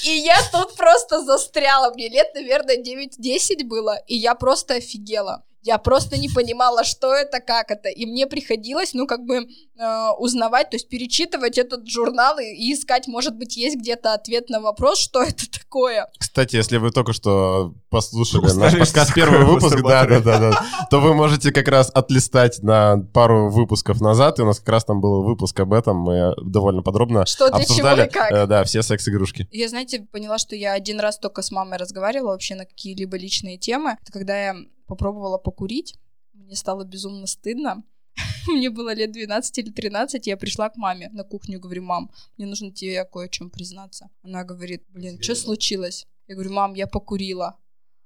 И 0.04 0.10
я 0.10 0.36
тут 0.52 0.76
просто 0.76 1.22
застряла, 1.22 1.92
мне 1.92 2.08
лет, 2.08 2.34
наверное, 2.34 2.76
9-10 2.76 3.64
было, 3.64 3.98
и 4.06 4.16
я 4.16 4.34
просто 4.34 4.74
офигела. 4.74 5.44
Я 5.62 5.78
просто 5.78 6.16
не 6.16 6.28
понимала, 6.28 6.84
что 6.84 7.12
это, 7.12 7.40
как 7.40 7.70
это. 7.70 7.88
И 7.88 8.06
мне 8.06 8.26
приходилось, 8.26 8.94
ну, 8.94 9.06
как 9.06 9.24
бы 9.24 9.36
э, 9.36 10.10
узнавать, 10.18 10.70
то 10.70 10.76
есть 10.76 10.88
перечитывать 10.88 11.58
этот 11.58 11.86
журнал 11.88 12.38
и, 12.38 12.44
и 12.44 12.74
искать, 12.74 13.06
может 13.08 13.36
быть, 13.36 13.56
есть 13.56 13.76
где-то 13.76 14.14
ответ 14.14 14.48
на 14.48 14.60
вопрос, 14.60 14.98
что 14.98 15.22
это 15.22 15.50
такое. 15.50 16.06
Кстати, 16.18 16.56
если 16.56 16.78
вы 16.78 16.90
только 16.90 17.12
что 17.12 17.74
послушали 17.90 18.46
Устали, 18.46 18.60
наш 18.60 18.78
подкаст 18.78 19.14
первый 19.14 19.44
выпуск, 19.44 19.76
да, 19.82 20.06
да, 20.06 20.20
да, 20.20 20.38
да, 20.38 20.64
то 20.90 21.00
вы 21.00 21.14
можете 21.14 21.52
как 21.52 21.68
раз 21.68 21.90
отлистать 21.92 22.62
на 22.62 22.98
пару 23.12 23.50
выпусков 23.50 24.00
назад, 24.00 24.38
и 24.38 24.42
у 24.42 24.46
нас 24.46 24.60
как 24.60 24.68
раз 24.68 24.84
там 24.84 25.00
был 25.00 25.22
выпуск 25.22 25.58
об 25.60 25.72
этом, 25.72 25.98
мы 25.98 26.34
довольно 26.42 26.82
подробно 26.82 27.26
Что 27.26 27.50
для 27.50 27.64
чего 27.64 27.88
обсуждали, 27.88 28.06
и 28.06 28.10
как. 28.10 28.32
э, 28.32 28.46
да, 28.46 28.64
все 28.64 28.82
секс-игрушки. 28.82 29.48
Я, 29.50 29.68
знаете, 29.68 30.06
поняла, 30.10 30.38
что 30.38 30.56
я 30.56 30.72
один 30.72 31.00
раз 31.00 31.18
только 31.18 31.42
с 31.42 31.50
мамой 31.50 31.78
разговаривала 31.78 32.32
вообще 32.32 32.54
на 32.54 32.64
какие-либо 32.64 33.16
личные 33.16 33.58
темы. 33.58 33.96
Это 34.00 34.12
когда 34.12 34.40
я 34.40 34.56
попробовала 34.90 35.38
покурить, 35.38 35.94
мне 36.32 36.56
стало 36.56 36.84
безумно 36.84 37.26
стыдно. 37.26 37.84
Мне 38.48 38.70
было 38.70 38.92
лет 38.92 39.12
12 39.12 39.58
или 39.58 39.70
13, 39.70 40.26
я 40.26 40.36
пришла 40.36 40.68
к 40.68 40.76
маме 40.76 41.08
на 41.12 41.22
кухню 41.24 41.56
и 41.56 41.60
говорю, 41.60 41.82
мам, 41.84 42.10
мне 42.36 42.46
нужно 42.46 42.72
тебе 42.72 43.04
кое 43.04 43.26
о 43.26 43.28
чем 43.28 43.50
признаться. 43.50 44.10
Она 44.22 44.44
говорит, 44.44 44.82
блин, 44.88 45.22
что 45.22 45.34
случилось? 45.34 46.06
Я 46.26 46.34
говорю, 46.34 46.52
мам, 46.52 46.74
я 46.74 46.86
покурила. 46.86 47.56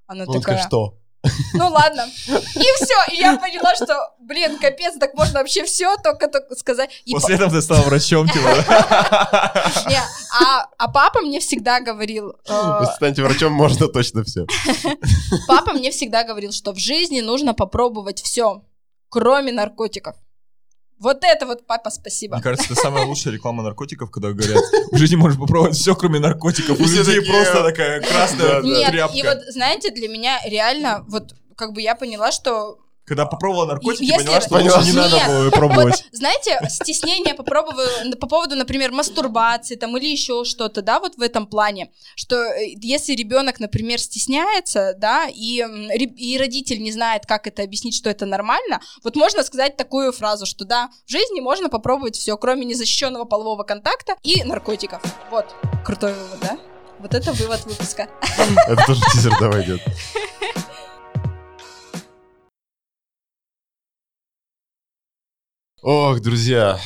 Она 0.06 0.24
Он 0.26 0.34
такая, 0.34 0.58
что? 0.66 0.98
Ну 1.54 1.68
ладно. 1.68 2.06
И 2.26 2.30
все. 2.84 3.12
И 3.12 3.16
я 3.16 3.36
поняла, 3.36 3.74
что, 3.74 4.14
блин, 4.18 4.58
капец, 4.58 4.94
так 4.98 5.14
можно 5.14 5.40
вообще 5.40 5.64
все 5.64 5.96
только, 5.96 6.28
только 6.28 6.54
сказать. 6.54 6.90
И 7.04 7.12
После 7.12 7.36
этого 7.36 7.50
ты 7.50 7.62
стал 7.62 7.82
врачом, 7.82 8.28
типа. 8.28 8.48
Не, 9.88 10.00
А, 10.42 10.66
а 10.78 10.88
папа 10.88 11.20
мне 11.20 11.40
всегда 11.40 11.80
говорил, 11.80 12.34
э, 12.48 12.84
Станьте 12.96 13.22
врачом, 13.22 13.52
можно 13.52 13.88
точно 13.88 14.24
все. 14.24 14.46
папа 15.46 15.72
мне 15.72 15.90
всегда 15.90 16.24
говорил, 16.24 16.52
что 16.52 16.72
в 16.72 16.78
жизни 16.78 17.20
нужно 17.20 17.54
попробовать 17.54 18.22
все, 18.22 18.62
кроме 19.08 19.52
наркотиков. 19.52 20.16
Вот 21.04 21.22
это 21.22 21.46
вот, 21.46 21.66
папа, 21.66 21.90
спасибо. 21.90 22.36
Мне 22.36 22.42
кажется, 22.42 22.72
это 22.72 22.80
самая 22.80 23.04
лучшая 23.04 23.34
реклама 23.34 23.62
наркотиков, 23.62 24.10
когда 24.10 24.32
говорят, 24.32 24.64
в 24.90 24.96
жизни 24.96 25.16
можешь 25.16 25.38
попробовать 25.38 25.76
все, 25.76 25.94
кроме 25.94 26.18
наркотиков. 26.18 26.80
У 26.80 26.82
людей 26.82 27.20
просто 27.20 27.62
такая 27.62 28.00
красная 28.00 28.62
да. 28.62 28.66
Нет, 28.66 28.90
тряпка. 28.90 29.16
и 29.16 29.22
вот, 29.22 29.38
знаете, 29.48 29.90
для 29.90 30.08
меня 30.08 30.40
реально, 30.46 31.04
вот, 31.08 31.34
как 31.56 31.74
бы 31.74 31.82
я 31.82 31.94
поняла, 31.94 32.32
что 32.32 32.78
Когда 33.06 33.26
попробовала 33.26 33.66
наркотики, 33.66 34.02
Если- 34.02 34.24
поняла, 34.24 34.40
что 34.40 34.50
Поняла, 34.50 34.76
лучше 34.78 34.90
не 34.90 34.96
надо 34.96 35.20
было 35.26 35.50
пробовать. 35.50 36.04
знаете, 36.12 36.58
стеснение 36.70 37.34
по 37.34 37.42
поводу, 37.42 37.82
по 38.18 38.26
поводу, 38.26 38.56
например, 38.56 38.92
мастурбации 38.92 39.74
там 39.76 39.96
или 39.98 40.06
еще 40.06 40.44
что-то, 40.44 40.80
да, 40.80 41.00
вот 41.00 41.16
в 41.16 41.20
этом 41.20 41.46
плане, 41.46 41.90
что 42.16 42.36
э, 42.36 42.74
если 42.80 43.14
ребенок, 43.14 43.60
например, 43.60 43.98
стесняется, 44.00 44.94
да, 44.96 45.26
и, 45.28 45.62
и 46.16 46.38
родитель 46.38 46.82
не 46.82 46.92
знает, 46.92 47.26
как 47.26 47.46
это 47.46 47.62
объяснить, 47.62 47.94
что 47.94 48.08
это 48.08 48.24
нормально, 48.24 48.80
вот 49.02 49.16
можно 49.16 49.42
сказать 49.42 49.76
такую 49.76 50.12
фразу, 50.12 50.46
что 50.46 50.64
да, 50.64 50.88
в 51.06 51.10
жизни 51.10 51.40
можно 51.40 51.68
попробовать 51.68 52.16
все, 52.16 52.36
кроме 52.38 52.64
незащищенного 52.64 53.26
полового 53.26 53.64
контакта 53.64 54.14
и 54.22 54.42
наркотиков. 54.44 55.02
Вот, 55.30 55.54
крутой 55.84 56.14
вывод, 56.14 56.38
да? 56.40 56.58
Вот 57.00 57.12
это 57.12 57.32
вывод 57.32 57.64
выпуска. 57.66 58.08
Это 58.66 58.82
тоже 58.86 59.02
тизер 59.12 59.32
давай 59.38 59.62
идет. 59.62 59.82
Ох, 65.86 66.18
друзья, 66.20 66.80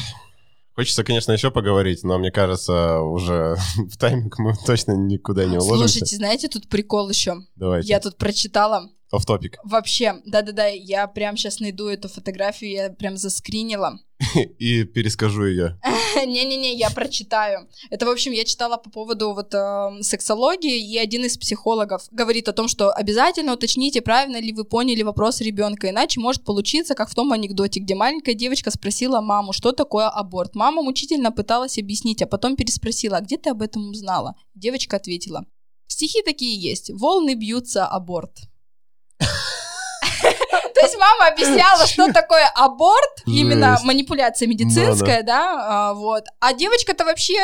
хочется, 0.75 1.05
конечно, 1.05 1.31
еще 1.31 1.53
поговорить, 1.53 2.03
но 2.03 2.19
мне 2.19 2.33
кажется, 2.33 2.99
уже 2.99 3.55
в 3.77 3.97
тайминг 3.97 4.41
мы 4.41 4.55
точно 4.67 4.91
никуда 4.97 5.45
не 5.45 5.57
уложимся. 5.57 5.99
Слушайте, 6.01 6.17
знаете, 6.17 6.49
тут 6.49 6.69
прикол 6.69 7.09
еще. 7.09 7.37
Давайте, 7.55 7.89
Я 7.89 8.01
тут 8.01 8.17
прочитала. 8.17 8.91
Off 9.13 9.27
topic. 9.27 9.55
Вообще, 9.65 10.21
да-да-да, 10.25 10.67
я 10.67 11.07
прям 11.07 11.37
сейчас 11.37 11.61
найду 11.61 11.89
эту 11.89 12.09
фотографию, 12.09 12.71
я 12.71 12.91
прям 12.91 13.17
заскринила. 13.17 13.99
И 14.59 14.85
перескажу 14.85 15.47
ее. 15.47 15.79
Не-не-не, 16.27 16.75
я 16.75 16.91
прочитаю. 16.91 17.69
Это, 17.91 18.07
в 18.07 18.11
общем, 18.11 18.33
я 18.33 18.45
читала 18.45 18.77
по 18.77 18.91
поводу 18.91 19.33
вот 19.33 19.55
э, 19.55 20.03
сексологии, 20.03 20.93
и 20.93 20.99
один 20.99 21.25
из 21.25 21.39
психологов 21.39 22.03
говорит 22.11 22.49
о 22.49 22.53
том, 22.53 22.69
что 22.69 22.91
обязательно 22.91 23.55
уточните, 23.55 24.03
правильно 24.03 24.41
ли 24.41 24.53
вы 24.53 24.65
поняли 24.65 25.03
вопрос 25.03 25.41
ребенка, 25.41 25.91
иначе 25.91 26.21
может 26.21 26.45
получиться, 26.45 26.95
как 26.95 27.09
в 27.09 27.15
том 27.15 27.33
анекдоте, 27.33 27.81
где 27.81 27.95
маленькая 27.95 28.35
девочка 28.35 28.71
спросила 28.71 29.21
маму, 29.21 29.53
что 29.53 29.73
такое 29.73 30.09
аборт. 30.09 30.55
Мама 30.55 30.83
мучительно 30.83 31.31
пыталась 31.31 31.79
объяснить, 31.79 32.23
а 32.23 32.27
потом 32.27 32.57
переспросила, 32.57 33.19
а 33.19 33.21
где 33.21 33.37
ты 33.37 33.51
об 33.51 33.63
этом 33.63 33.91
узнала? 33.91 34.35
Девочка 34.55 34.97
ответила, 34.97 35.45
стихи 35.87 36.23
такие 36.23 36.61
есть, 36.61 36.91
волны 36.91 37.35
бьются, 37.35 37.87
аборт. 37.87 38.49
То 40.75 40.85
есть 40.85 40.97
мама 40.97 41.29
объясняла, 41.33 41.87
что 41.87 42.13
такое 42.13 42.49
аборт, 42.55 43.23
именно 43.27 43.79
манипуляция 43.83 44.47
медицинская, 44.47 45.23
да, 45.23 45.91
а, 45.91 45.95
вот. 45.95 46.25
А 46.41 46.55
девочка-то 46.55 47.05
вообще 47.05 47.37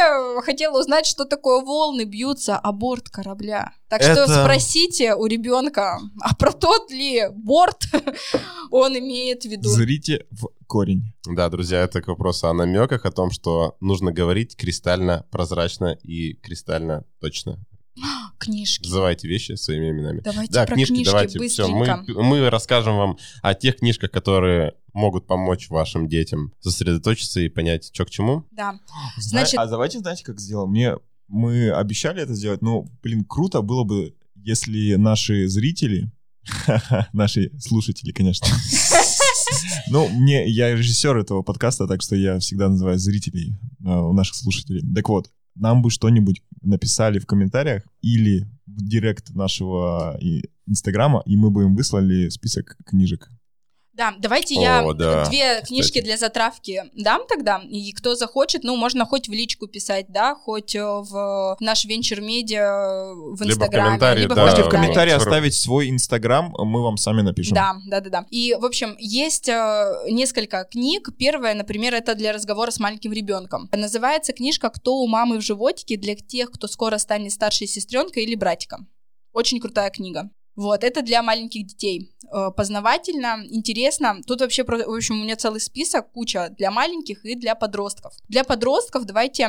хотела 0.43 0.79
узнать, 0.79 1.07
что 1.07 1.25
такое 1.25 1.61
волны 1.65 2.05
бьются, 2.05 2.57
аборт 2.57 3.09
корабля. 3.09 3.73
Так 3.89 4.03
что 4.03 4.27
спросите 4.27 5.15
у 5.15 5.27
ребенка, 5.27 6.01
а 6.21 6.35
про 6.35 6.53
тот 6.53 6.91
ли 6.91 7.29
борт 7.33 7.85
он 8.71 8.99
имеет 8.99 9.43
в 9.43 9.47
виду. 9.47 9.69
Зрите 9.69 10.27
в 10.31 10.49
корень. 10.67 11.13
Да, 11.27 11.49
друзья, 11.49 11.81
это 11.83 12.03
к 12.03 12.09
вопросу 12.09 12.49
о 12.49 12.55
намеках, 12.55 13.05
о 13.05 13.11
том, 13.11 13.31
что 13.31 13.77
нужно 13.81 14.13
говорить 14.13 14.57
кристально 14.57 15.27
прозрачно 15.31 15.97
и 16.03 16.35
кристально 16.35 17.05
точно. 17.21 17.59
Книжки. 18.39 18.85
Называйте 18.85 19.29
вещи 19.29 19.53
своими 19.53 19.91
именами. 19.91 20.21
Давайте 20.21 20.53
Да, 20.53 20.67
про 20.67 20.75
книжки, 20.75 20.93
книжки 20.93 21.11
давайте. 21.11 21.49
Все, 21.49 21.69
мы, 21.69 21.79
быстренько. 21.87 22.23
мы 22.23 22.51
расскажем 22.51 22.97
вам 22.97 23.19
о 23.43 23.55
тех 23.55 23.77
книжках, 23.77 24.11
которые 24.11 24.75
могут 24.93 25.27
помочь 25.27 25.69
вашим 25.71 26.09
детям 26.09 26.53
сосредоточиться 26.61 27.41
и 27.41 27.49
понять, 27.49 27.91
что 27.93 28.05
к 28.05 28.11
чему. 28.11 28.45
Да. 28.53 28.79
Зна- 29.19 29.41
Значит- 29.41 29.59
А 29.59 29.67
давайте, 29.67 29.99
знаете, 30.01 30.25
как 30.25 30.41
сделаем? 30.41 30.71
Мне 30.71 30.97
мы 31.29 31.71
обещали 31.71 32.23
это 32.23 32.35
сделать, 32.35 32.63
но, 32.63 32.87
блин, 33.03 33.25
круто 33.25 33.63
было 33.63 33.85
бы, 33.85 34.15
если 34.37 34.95
наши 34.95 35.49
зрители, 35.49 36.11
наши 37.13 37.51
слушатели, 37.59 38.13
конечно. 38.13 38.47
Ну, 39.89 40.09
мне, 40.09 40.49
я 40.49 40.75
режиссер 40.75 41.17
этого 41.17 41.43
подкаста, 41.43 41.87
так 41.87 42.01
что 42.03 42.17
я 42.17 42.39
всегда 42.39 42.69
называю 42.69 42.99
зрителей 42.99 43.55
э, 43.85 43.89
у 43.89 44.13
наших 44.13 44.35
слушателей. 44.35 44.83
Так 44.95 45.09
вот, 45.09 45.31
нам 45.55 45.83
бы 45.83 45.91
что-нибудь 45.91 46.43
написали 46.63 47.19
в 47.19 47.27
комментариях 47.27 47.83
или 48.01 48.47
в 48.67 48.87
директ 48.87 49.31
нашего 49.35 50.19
Инстаграма, 50.67 51.23
и 51.27 51.37
мы 51.37 51.51
бы 51.51 51.65
им 51.65 51.77
выслали 51.77 52.29
список 52.29 52.77
книжек. 52.87 53.31
Да, 53.95 54.13
давайте 54.19 54.55
я 54.55 54.85
О, 54.85 54.93
да, 54.93 55.25
две 55.27 55.55
кстати. 55.55 55.67
книжки 55.69 56.01
для 56.01 56.17
затравки 56.17 56.83
дам 56.95 57.23
тогда, 57.29 57.63
и 57.69 57.93
кто 57.93 58.17
захочет, 58.17 58.65
ну, 58.65 58.75
можно 58.75 59.05
хоть 59.05 59.29
в 59.29 59.33
личку 59.33 59.69
писать, 59.69 60.07
да, 60.09 60.35
хоть 60.35 60.75
э, 60.75 60.83
в 60.83 61.57
наш 61.61 61.85
венчур 61.85 62.21
медиа 62.21 63.15
в 63.15 63.41
Либо 63.41 63.45
в 63.45 63.47
Инстаграме, 63.47 63.87
комментарии, 63.87 64.21
либо 64.23 64.35
да, 64.35 64.45
Можете 64.45 64.63
в 64.65 64.69
комментарии 64.69 65.11
да. 65.11 65.17
оставить 65.17 65.55
свой 65.55 65.91
Инстаграм, 65.91 66.53
мы 66.59 66.83
вам 66.83 66.97
сами 66.97 67.23
напишем. 67.23 67.55
Да, 67.55 67.77
да, 67.87 68.01
да, 68.01 68.11
да. 68.11 68.27
И, 68.31 68.57
в 68.59 68.65
общем, 68.65 68.97
есть 68.99 69.49
э, 69.49 69.93
несколько 70.11 70.65
книг. 70.65 71.11
Первая, 71.17 71.55
например, 71.55 71.95
это 71.95 72.17
для 72.17 72.33
разговора 72.33 72.73
с 72.73 72.81
маленьким 72.81 73.13
ребенком. 73.13 73.69
Называется 73.73 74.33
книжка 74.33 74.71
«Кто 74.71 74.97
у 74.97 75.07
мамы 75.07 75.39
в 75.39 75.41
животике» 75.41 75.97
для 75.97 76.17
тех, 76.17 76.51
кто 76.51 76.67
скоро 76.67 76.99
станет 76.99 77.31
старшей 77.31 77.69
сестренкой 77.69 78.25
или 78.25 78.35
братиком. 78.35 78.89
Очень 79.33 79.61
крутая 79.61 79.91
книга. 79.91 80.31
Вот, 80.57 80.85
это 80.85 81.03
для 81.03 81.23
маленьких 81.23 81.67
детей. 81.67 82.11
Э, 82.33 82.51
Познавательно, 82.57 83.45
интересно. 83.51 84.21
Тут 84.27 84.41
вообще, 84.41 84.65
в 84.65 84.71
общем, 84.71 85.21
у 85.21 85.25
меня 85.25 85.37
целый 85.37 85.61
список, 85.61 86.13
куча 86.13 86.51
для 86.57 86.71
маленьких 86.71 87.25
и 87.25 87.35
для 87.35 87.55
подростков. 87.55 88.15
Для 88.29 88.45
подростков 88.45 89.05
давайте 89.05 89.49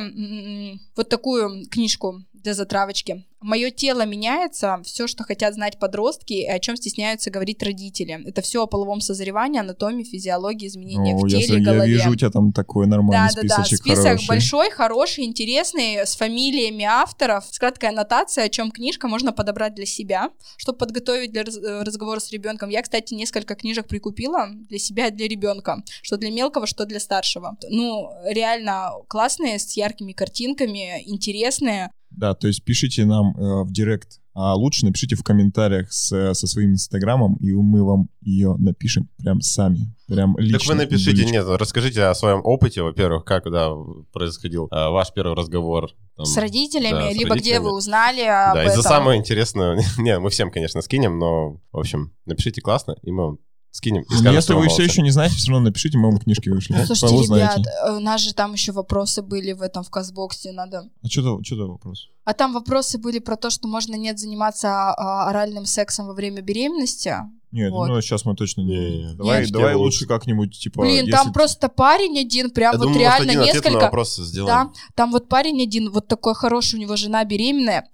вот 0.96 1.08
такую 1.08 1.66
книжку 1.68 2.22
для 2.46 2.54
затравочки. 2.54 3.24
Мое 3.40 3.70
тело 3.70 4.06
меняется, 4.06 4.80
все, 4.84 5.06
что 5.08 5.24
хотят 5.24 5.54
знать 5.54 5.78
подростки, 5.78 6.32
и 6.32 6.46
о 6.46 6.58
чем 6.60 6.76
стесняются 6.76 7.30
говорить 7.30 7.60
родители. 7.62 8.22
Это 8.24 8.40
все 8.40 8.62
о 8.62 8.66
половом 8.66 9.00
созревании, 9.00 9.60
анатомии, 9.60 10.04
физиологии, 10.04 10.68
изменениях 10.68 11.20
в 11.20 11.26
я, 11.26 11.40
теле, 11.40 11.58
я 11.58 11.64
голове. 11.64 11.92
вижу 11.92 12.10
у 12.10 12.14
тебя 12.14 12.30
там 12.30 12.52
такой 12.52 12.86
нормальный 12.86 13.28
Да, 13.34 13.42
да, 13.42 13.48
да. 13.48 13.54
списочек 13.64 13.78
Список 13.80 14.04
хороший. 14.04 14.28
большой, 14.28 14.70
хороший, 14.70 15.24
интересный, 15.24 16.06
с 16.06 16.16
фамилиями 16.16 16.84
авторов, 16.84 17.44
с 17.50 17.58
краткой 17.58 17.90
аннотацией, 17.90 18.46
о 18.46 18.48
чем 18.48 18.70
книжка 18.70 19.08
можно 19.08 19.32
подобрать 19.32 19.74
для 19.74 19.86
себя, 19.86 20.30
чтобы 20.56 20.78
подготовить 20.78 21.32
для 21.32 21.42
э, 21.42 21.82
разговора 21.82 22.20
с 22.20 22.30
ребенком. 22.30 22.70
Я, 22.70 22.82
кстати, 22.82 23.12
несколько 23.14 23.56
книжек 23.56 23.88
прикупила 23.88 24.48
для 24.68 24.78
себя 24.78 25.08
и 25.08 25.10
для 25.10 25.26
ребенка, 25.26 25.82
что 26.02 26.16
для 26.16 26.30
мелкого, 26.30 26.66
что 26.66 26.84
для 26.86 27.00
старшего. 27.00 27.56
Ну, 27.68 28.08
реально 28.24 28.92
классные, 29.08 29.58
с 29.58 29.76
яркими 29.76 30.12
картинками, 30.12 31.02
интересные. 31.06 31.90
Да, 32.10 32.34
то 32.34 32.46
есть 32.48 32.64
пишите 32.64 33.04
нам 33.04 33.36
э, 33.36 33.62
в 33.64 33.72
директ, 33.72 34.20
а 34.32 34.54
лучше 34.54 34.84
напишите 34.86 35.16
в 35.16 35.22
комментариях 35.22 35.92
с- 35.92 36.34
со 36.34 36.46
своим 36.46 36.72
инстаграмом, 36.72 37.36
и 37.36 37.52
мы 37.52 37.84
вам 37.84 38.08
ее 38.22 38.54
напишем 38.58 39.08
прям 39.18 39.40
сами, 39.40 39.94
прям 40.08 40.36
лично. 40.38 40.58
так 40.58 40.68
вы 40.68 40.74
напишите, 40.74 41.24
нет, 41.24 41.46
расскажите 41.46 42.02
о 42.04 42.14
своем 42.14 42.40
опыте, 42.44 42.82
во-первых, 42.82 43.24
как 43.24 43.50
да, 43.50 43.70
происходил 44.12 44.66
э, 44.70 44.88
ваш 44.88 45.12
первый 45.12 45.34
разговор. 45.34 45.90
там, 46.16 46.24
с 46.26 46.36
родителями, 46.36 46.90
да, 46.92 47.10
с 47.10 47.14
либо 47.14 47.30
где 47.34 47.34
родителями. 47.34 47.64
вы 47.64 47.76
узнали 47.76 48.20
об 48.22 48.54
Да, 48.54 48.64
и 48.64 48.74
за 48.74 48.82
самое 48.82 49.18
интересное, 49.20 49.78
не, 49.98 50.18
мы 50.18 50.30
всем, 50.30 50.50
конечно, 50.50 50.80
скинем, 50.82 51.18
но, 51.18 51.60
в 51.72 51.78
общем, 51.78 52.12
напишите 52.24 52.60
классно, 52.60 52.96
и 53.02 53.10
мы 53.10 53.24
вам 53.26 53.38
скинем. 53.76 54.02
И 54.02 54.14
скажем, 54.14 54.34
если 54.34 54.54
вы 54.54 54.68
все 54.68 54.82
еще 54.84 55.02
не 55.02 55.10
знаете, 55.10 55.36
все 55.36 55.50
равно 55.50 55.66
напишите, 55.66 55.98
мы 55.98 56.10
вам 56.10 56.18
книжки 56.18 56.48
вышли. 56.48 56.74
Слушайте, 56.84 57.14
Вы 57.14 57.24
ребят, 57.36 57.58
узнаете. 57.58 57.70
э, 57.86 57.96
у 57.96 58.00
нас 58.00 58.20
же 58.20 58.34
там 58.34 58.52
еще 58.52 58.72
вопросы 58.72 59.22
были 59.22 59.52
в 59.52 59.62
этом, 59.62 59.84
в 59.84 59.90
Казбоксе, 59.90 60.52
надо 60.52 60.88
А 61.02 61.08
что 61.08 61.22
за 61.22 61.66
вопрос? 61.66 62.08
А 62.24 62.32
там 62.32 62.52
вопросы 62.54 62.98
были 62.98 63.20
про 63.20 63.36
то, 63.36 63.50
что 63.50 63.68
можно 63.68 63.94
нет 63.94 64.18
заниматься 64.18 64.68
а, 64.68 65.28
оральным 65.28 65.64
сексом 65.64 66.06
во 66.08 66.12
время 66.14 66.42
беременности. 66.42 67.14
Нет, 67.52 67.70
Вот. 67.70 67.86
ну 67.88 68.00
сейчас 68.00 68.24
мы 68.24 68.34
точно 68.34 68.62
не... 68.62 68.76
Не-не-не. 68.76 69.14
Давай, 69.14 69.42
Нет, 69.42 69.50
давай 69.52 69.74
лучше 69.76 70.06
как-нибудь, 70.06 70.58
типа... 70.58 70.82
Блин, 70.82 71.06
если- 71.06 71.12
там 71.12 71.32
просто 71.32 71.68
парень 71.68 72.18
один, 72.18 72.50
прям 72.50 72.72
Я 72.72 72.78
вот 72.78 72.84
думаю, 72.86 73.00
реально 73.00 73.30
один 73.30 73.40
ответ 73.42 73.54
на 73.64 73.68
несколько. 73.68 73.84
вопрос 73.84 74.16
сделаем. 74.16 74.66
Да, 74.66 74.72
там 74.94 75.12
вот 75.12 75.28
парень 75.28 75.62
один, 75.62 75.90
вот 75.90 76.08
такой 76.08 76.34
хороший, 76.34 76.74
у 76.74 76.82
него 76.82 76.96
жена 76.96 77.24
беременная. 77.24 77.88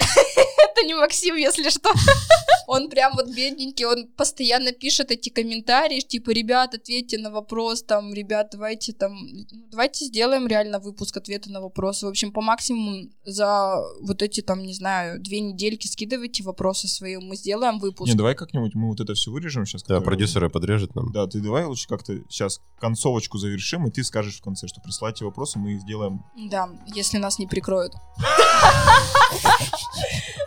Это 0.83 0.89
не 0.89 0.95
Максим, 0.95 1.37
если 1.37 1.71
что. 1.71 1.91
Он 2.67 2.89
прям 2.89 3.13
вот 3.15 3.27
бедненький, 3.27 3.85
он 3.85 4.09
постоянно 4.17 4.73
пишет 4.73 5.11
эти 5.11 5.29
комментарии, 5.29 6.01
типа, 6.01 6.31
ребят, 6.31 6.75
ответьте 6.75 7.19
на 7.19 7.31
вопрос, 7.31 7.83
там, 7.83 8.15
ребят, 8.15 8.49
давайте 8.53 8.93
там, 8.93 9.13
ну, 9.13 9.45
давайте 9.71 10.07
сделаем 10.07 10.47
реально 10.47 10.79
выпуск 10.79 11.17
ответа 11.17 11.51
на 11.51 11.61
вопросы. 11.61 12.07
В 12.07 12.09
общем, 12.09 12.33
по 12.33 12.41
максимуму 12.41 13.11
за 13.25 13.77
вот 14.01 14.23
эти 14.23 14.41
там, 14.41 14.63
не 14.63 14.75
знаю, 14.75 15.21
две 15.21 15.41
недельки 15.41 15.87
скидывайте 15.87 16.43
вопросы 16.43 16.89
свои, 16.89 17.17
мы 17.17 17.37
сделаем 17.37 17.79
выпуск. 17.79 18.11
Не, 18.11 18.17
давай 18.17 18.35
как-нибудь 18.35 18.75
мы 18.75 18.89
вот 18.89 19.01
это 19.01 19.15
все 19.15 19.31
вырежем 19.31 19.67
сейчас. 19.67 19.83
Да, 19.83 20.01
продюсеры 20.01 20.49
подрежут 20.49 20.95
нам. 20.95 21.13
Да, 21.13 21.27
ты 21.27 21.41
давай 21.41 21.65
лучше 21.65 21.89
как-то 21.89 22.15
сейчас 22.29 22.61
концовочку 22.81 23.39
завершим, 23.39 23.87
и 23.87 23.91
ты 23.91 24.03
скажешь 24.03 24.39
в 24.39 24.43
конце, 24.43 24.67
что 24.67 24.81
присылайте 24.81 25.25
вопросы, 25.25 25.59
мы 25.59 25.75
их 25.75 25.81
сделаем. 25.81 26.25
Да, 26.51 26.69
если 26.87 27.19
нас 27.19 27.39
не 27.39 27.47
прикроют. 27.47 27.93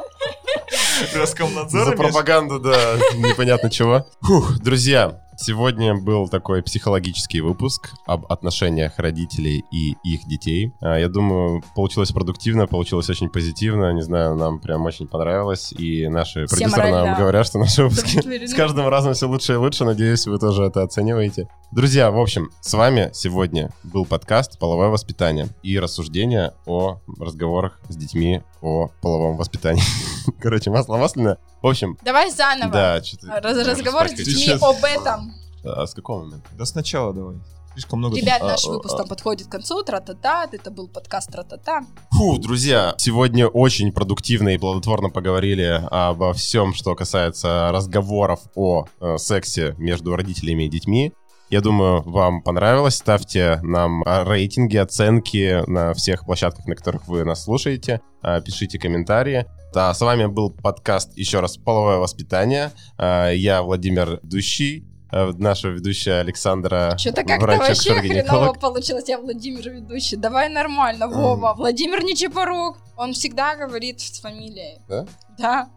Роскомнадзор 1.15 1.85
За 1.85 1.91
пропаганду, 1.91 2.59
да, 2.59 2.95
непонятно 3.15 3.69
чего. 3.69 4.05
Фух, 4.21 4.59
друзья, 4.59 5.21
сегодня 5.37 5.95
был 5.95 6.27
такой 6.27 6.63
психологический 6.63 7.41
выпуск 7.41 7.91
об 8.05 8.31
отношениях 8.31 8.93
родителей 8.97 9.63
и 9.71 9.95
их 10.03 10.25
детей. 10.27 10.71
А, 10.81 10.97
Я 10.97 11.09
думаю, 11.09 11.63
получилось 11.75 12.11
продуктивно, 12.11 12.67
получилось 12.67 13.09
очень 13.09 13.29
позитивно. 13.29 13.91
Не 13.93 14.01
знаю, 14.01 14.35
нам 14.35 14.59
прям 14.59 14.85
очень 14.85 15.07
понравилось. 15.07 15.73
И 15.73 16.07
наши 16.07 16.45
Все 16.45 16.55
продюсеры 16.55 16.83
нам 16.83 16.91
морально 16.91 17.19
говорят, 17.19 17.45
что 17.47 17.59
наши 17.59 17.83
выпуски 17.83 18.45
с 18.47 18.53
каждым 18.53 18.87
разом 18.87 19.13
все 19.13 19.27
лучше 19.27 19.53
и 19.53 19.57
лучше. 19.57 19.83
Надеюсь, 19.85 20.27
вы 20.27 20.39
тоже 20.39 20.63
это 20.63 20.83
оцениваете. 20.83 21.47
Друзья, 21.75 22.09
в 22.09 22.17
общем, 22.17 22.51
с 22.61 22.73
вами 22.73 23.09
сегодня 23.13 23.69
был 23.83 24.05
подкаст 24.05 24.57
«Половое 24.59 24.87
воспитание» 24.87 25.49
и 25.61 25.77
рассуждения 25.77 26.53
о 26.65 27.01
разговорах 27.19 27.81
с 27.89 27.97
детьми 27.97 28.43
о 28.61 28.87
половом 29.01 29.35
воспитании. 29.35 29.83
Короче, 30.39 30.69
масло 30.69 30.95
масляное. 30.95 31.37
В 31.61 31.67
общем, 31.67 31.97
Давай 32.01 32.31
заново. 32.31 32.71
да, 32.71 33.03
что-то... 33.03 33.27
Раз- 33.41 33.67
разговор 33.67 34.07
с 34.07 34.13
детьми 34.13 34.35
Сейчас. 34.35 34.63
об 34.63 34.81
этом. 34.85 35.33
А 35.65 35.85
с 35.85 35.93
какого 35.93 36.23
момента? 36.23 36.47
Да 36.57 36.63
сначала 36.63 37.13
давай. 37.13 37.35
Слишком 37.73 37.99
много... 37.99 38.15
Ребят, 38.15 38.41
а, 38.41 38.45
наш 38.45 38.65
а, 38.65 38.69
выпуск 38.69 38.93
а. 38.93 38.97
там 38.99 39.07
подходит 39.09 39.47
к 39.47 39.51
концу. 39.51 39.83
Тра-та-та. 39.83 40.47
Это 40.49 40.71
был 40.71 40.87
подкаст 40.87 41.29
Тра-та-та. 41.29 41.81
Фу, 42.11 42.37
друзья, 42.37 42.95
сегодня 42.97 43.49
очень 43.49 43.91
продуктивно 43.91 44.47
и 44.47 44.57
плодотворно 44.57 45.09
поговорили 45.09 45.85
обо 45.91 46.31
всем, 46.31 46.73
что 46.73 46.95
касается 46.95 47.69
разговоров 47.73 48.39
о 48.55 48.85
э, 49.01 49.17
сексе 49.17 49.75
между 49.77 50.15
родителями 50.15 50.63
и 50.63 50.69
детьми. 50.69 51.11
Я 51.49 51.61
думаю, 51.61 52.01
вам 52.01 52.41
понравилось. 52.41 52.95
Ставьте 52.95 53.59
нам 53.61 54.03
а, 54.05 54.23
рейтинги, 54.23 54.77
оценки 54.77 55.63
на 55.69 55.93
всех 55.93 56.25
площадках, 56.25 56.65
на 56.65 56.75
которых 56.75 57.07
вы 57.07 57.23
нас 57.23 57.43
слушаете. 57.43 58.01
А, 58.23 58.41
Пишите 58.41 58.79
комментарии. 58.79 59.45
Да, 59.71 59.93
с 59.93 60.01
вами 60.01 60.25
был 60.25 60.49
подкаст 60.49 61.15
еще 61.15 61.41
раз 61.41 61.57
«Половое 61.57 61.97
воспитание». 61.97 62.71
А, 62.97 63.29
Я 63.29 63.61
Владимир 63.61 64.19
Дущий, 64.23 64.87
наша 65.11 65.69
ведущая 65.69 66.19
Александра 66.19 66.95
Что-то 66.97 67.23
как-то 67.23 67.45
вообще 67.45 67.93
хреново 67.93 68.53
получилось. 68.53 69.07
Я 69.07 69.19
Владимир 69.19 69.69
ведущий. 69.69 70.17
Давай 70.17 70.49
нормально, 70.49 71.07
Вова. 71.07 71.53
Владимир 71.55 72.03
Нечипорук. 72.03 72.77
Он 72.97 73.13
всегда 73.13 73.55
говорит 73.55 74.01
с 74.01 74.19
фамилией. 74.19 74.79
Да? 74.89 75.05
Да. 75.37 75.69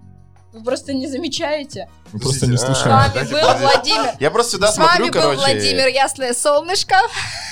Вы 0.53 0.64
просто 0.64 0.95
не 0.95 1.07
замечаете. 1.07 1.89
Мы 2.13 2.21
просто 2.21 2.47
не 2.47 2.55
А, 2.55 2.59
С 2.59 2.65
слушаем. 2.65 2.97
вами 2.97 3.31
был. 3.31 3.59
Владимир. 3.61 4.11
Я 4.19 4.31
просто 4.31 4.53
сюда 4.53 4.73
С 4.73 4.79
вами 4.79 4.89
смотрю, 4.97 5.07
был 5.07 5.21
короче. 5.21 5.39
Владимир 5.41 5.87
Ясное 5.89 6.33
Солнышко. 6.35 6.97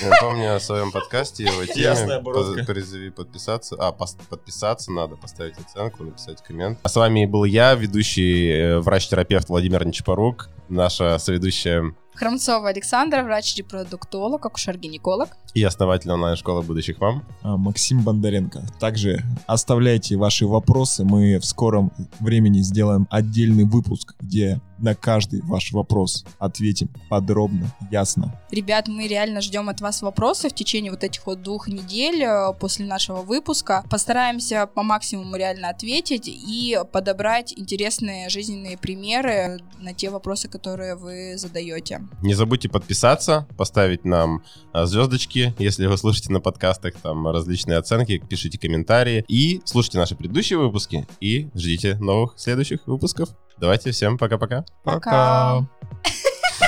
Я 0.02 0.10
помню 0.20 0.56
о 0.56 0.60
своем 0.60 0.92
подкасте, 0.92 1.44
его 1.44 1.62
Ясная 1.62 2.20
теме. 2.22 2.64
Призови 2.64 3.10
подписаться. 3.10 3.76
А, 3.78 3.92
подписаться 3.92 4.90
надо, 4.92 5.16
поставить 5.16 5.58
оценку, 5.58 6.04
написать 6.04 6.42
коммент. 6.42 6.78
А 6.82 6.88
с 6.88 6.96
вами 6.96 7.26
был 7.26 7.44
я, 7.44 7.74
ведущий 7.74 8.50
э, 8.50 8.78
врач-терапевт 8.80 9.48
Владимир 9.48 9.84
Нечипорук, 9.86 10.48
наша 10.68 11.18
соведущая 11.18 11.94
Хромцова 12.14 12.70
Александра, 12.70 13.22
врач-репродуктолог, 13.22 14.46
акушер-гинеколог. 14.46 15.28
и 15.52 15.62
основатель 15.62 16.10
онлайн-школы 16.10 16.62
будущих 16.62 16.98
мам. 16.98 17.22
А, 17.42 17.58
Максим 17.58 18.02
Бондаренко. 18.02 18.62
Также 18.80 19.22
оставляйте 19.46 20.16
ваши 20.16 20.46
вопросы. 20.46 21.04
Мы 21.04 21.38
в 21.38 21.44
скором 21.44 21.92
времени 22.20 22.60
сделаем 22.60 23.06
отдельный 23.10 23.64
выпуск, 23.64 24.14
где 24.20 24.45
на 24.78 24.94
каждый 24.94 25.40
ваш 25.42 25.72
вопрос 25.72 26.24
ответим 26.38 26.90
подробно, 27.08 27.74
ясно. 27.90 28.38
Ребят, 28.50 28.88
мы 28.88 29.06
реально 29.06 29.40
ждем 29.40 29.68
от 29.68 29.80
вас 29.80 30.02
вопросы 30.02 30.48
в 30.48 30.54
течение 30.54 30.90
вот 30.90 31.04
этих 31.04 31.26
вот 31.26 31.42
двух 31.42 31.68
недель 31.68 32.22
э, 32.22 32.52
после 32.58 32.84
нашего 32.86 33.22
выпуска. 33.22 33.84
Постараемся 33.90 34.66
по 34.66 34.82
максимуму 34.82 35.36
реально 35.36 35.70
ответить 35.70 36.28
и 36.28 36.78
подобрать 36.92 37.52
интересные 37.56 38.28
жизненные 38.28 38.76
примеры 38.76 39.60
на 39.78 39.94
те 39.94 40.10
вопросы, 40.10 40.48
которые 40.48 40.94
вы 40.94 41.36
задаете. 41.36 42.02
Не 42.22 42.34
забудьте 42.34 42.68
подписаться, 42.68 43.46
поставить 43.56 44.04
нам 44.04 44.42
а, 44.72 44.86
звездочки, 44.86 45.54
если 45.58 45.86
вы 45.86 45.96
слушаете 45.96 46.32
на 46.32 46.40
подкастах, 46.40 46.94
там 46.96 47.26
различные 47.28 47.78
оценки, 47.78 48.18
пишите 48.18 48.58
комментарии 48.58 49.24
и 49.28 49.60
слушайте 49.64 49.98
наши 49.98 50.14
предыдущие 50.14 50.58
выпуски 50.58 51.06
и 51.20 51.48
ждите 51.54 51.96
новых 51.96 52.34
следующих 52.36 52.86
выпусков. 52.86 53.30
Давайте 53.58 53.90
всем 53.90 54.18
пока-пока. 54.18 54.64
Пока. 54.84 55.62
Пока. 55.62 55.66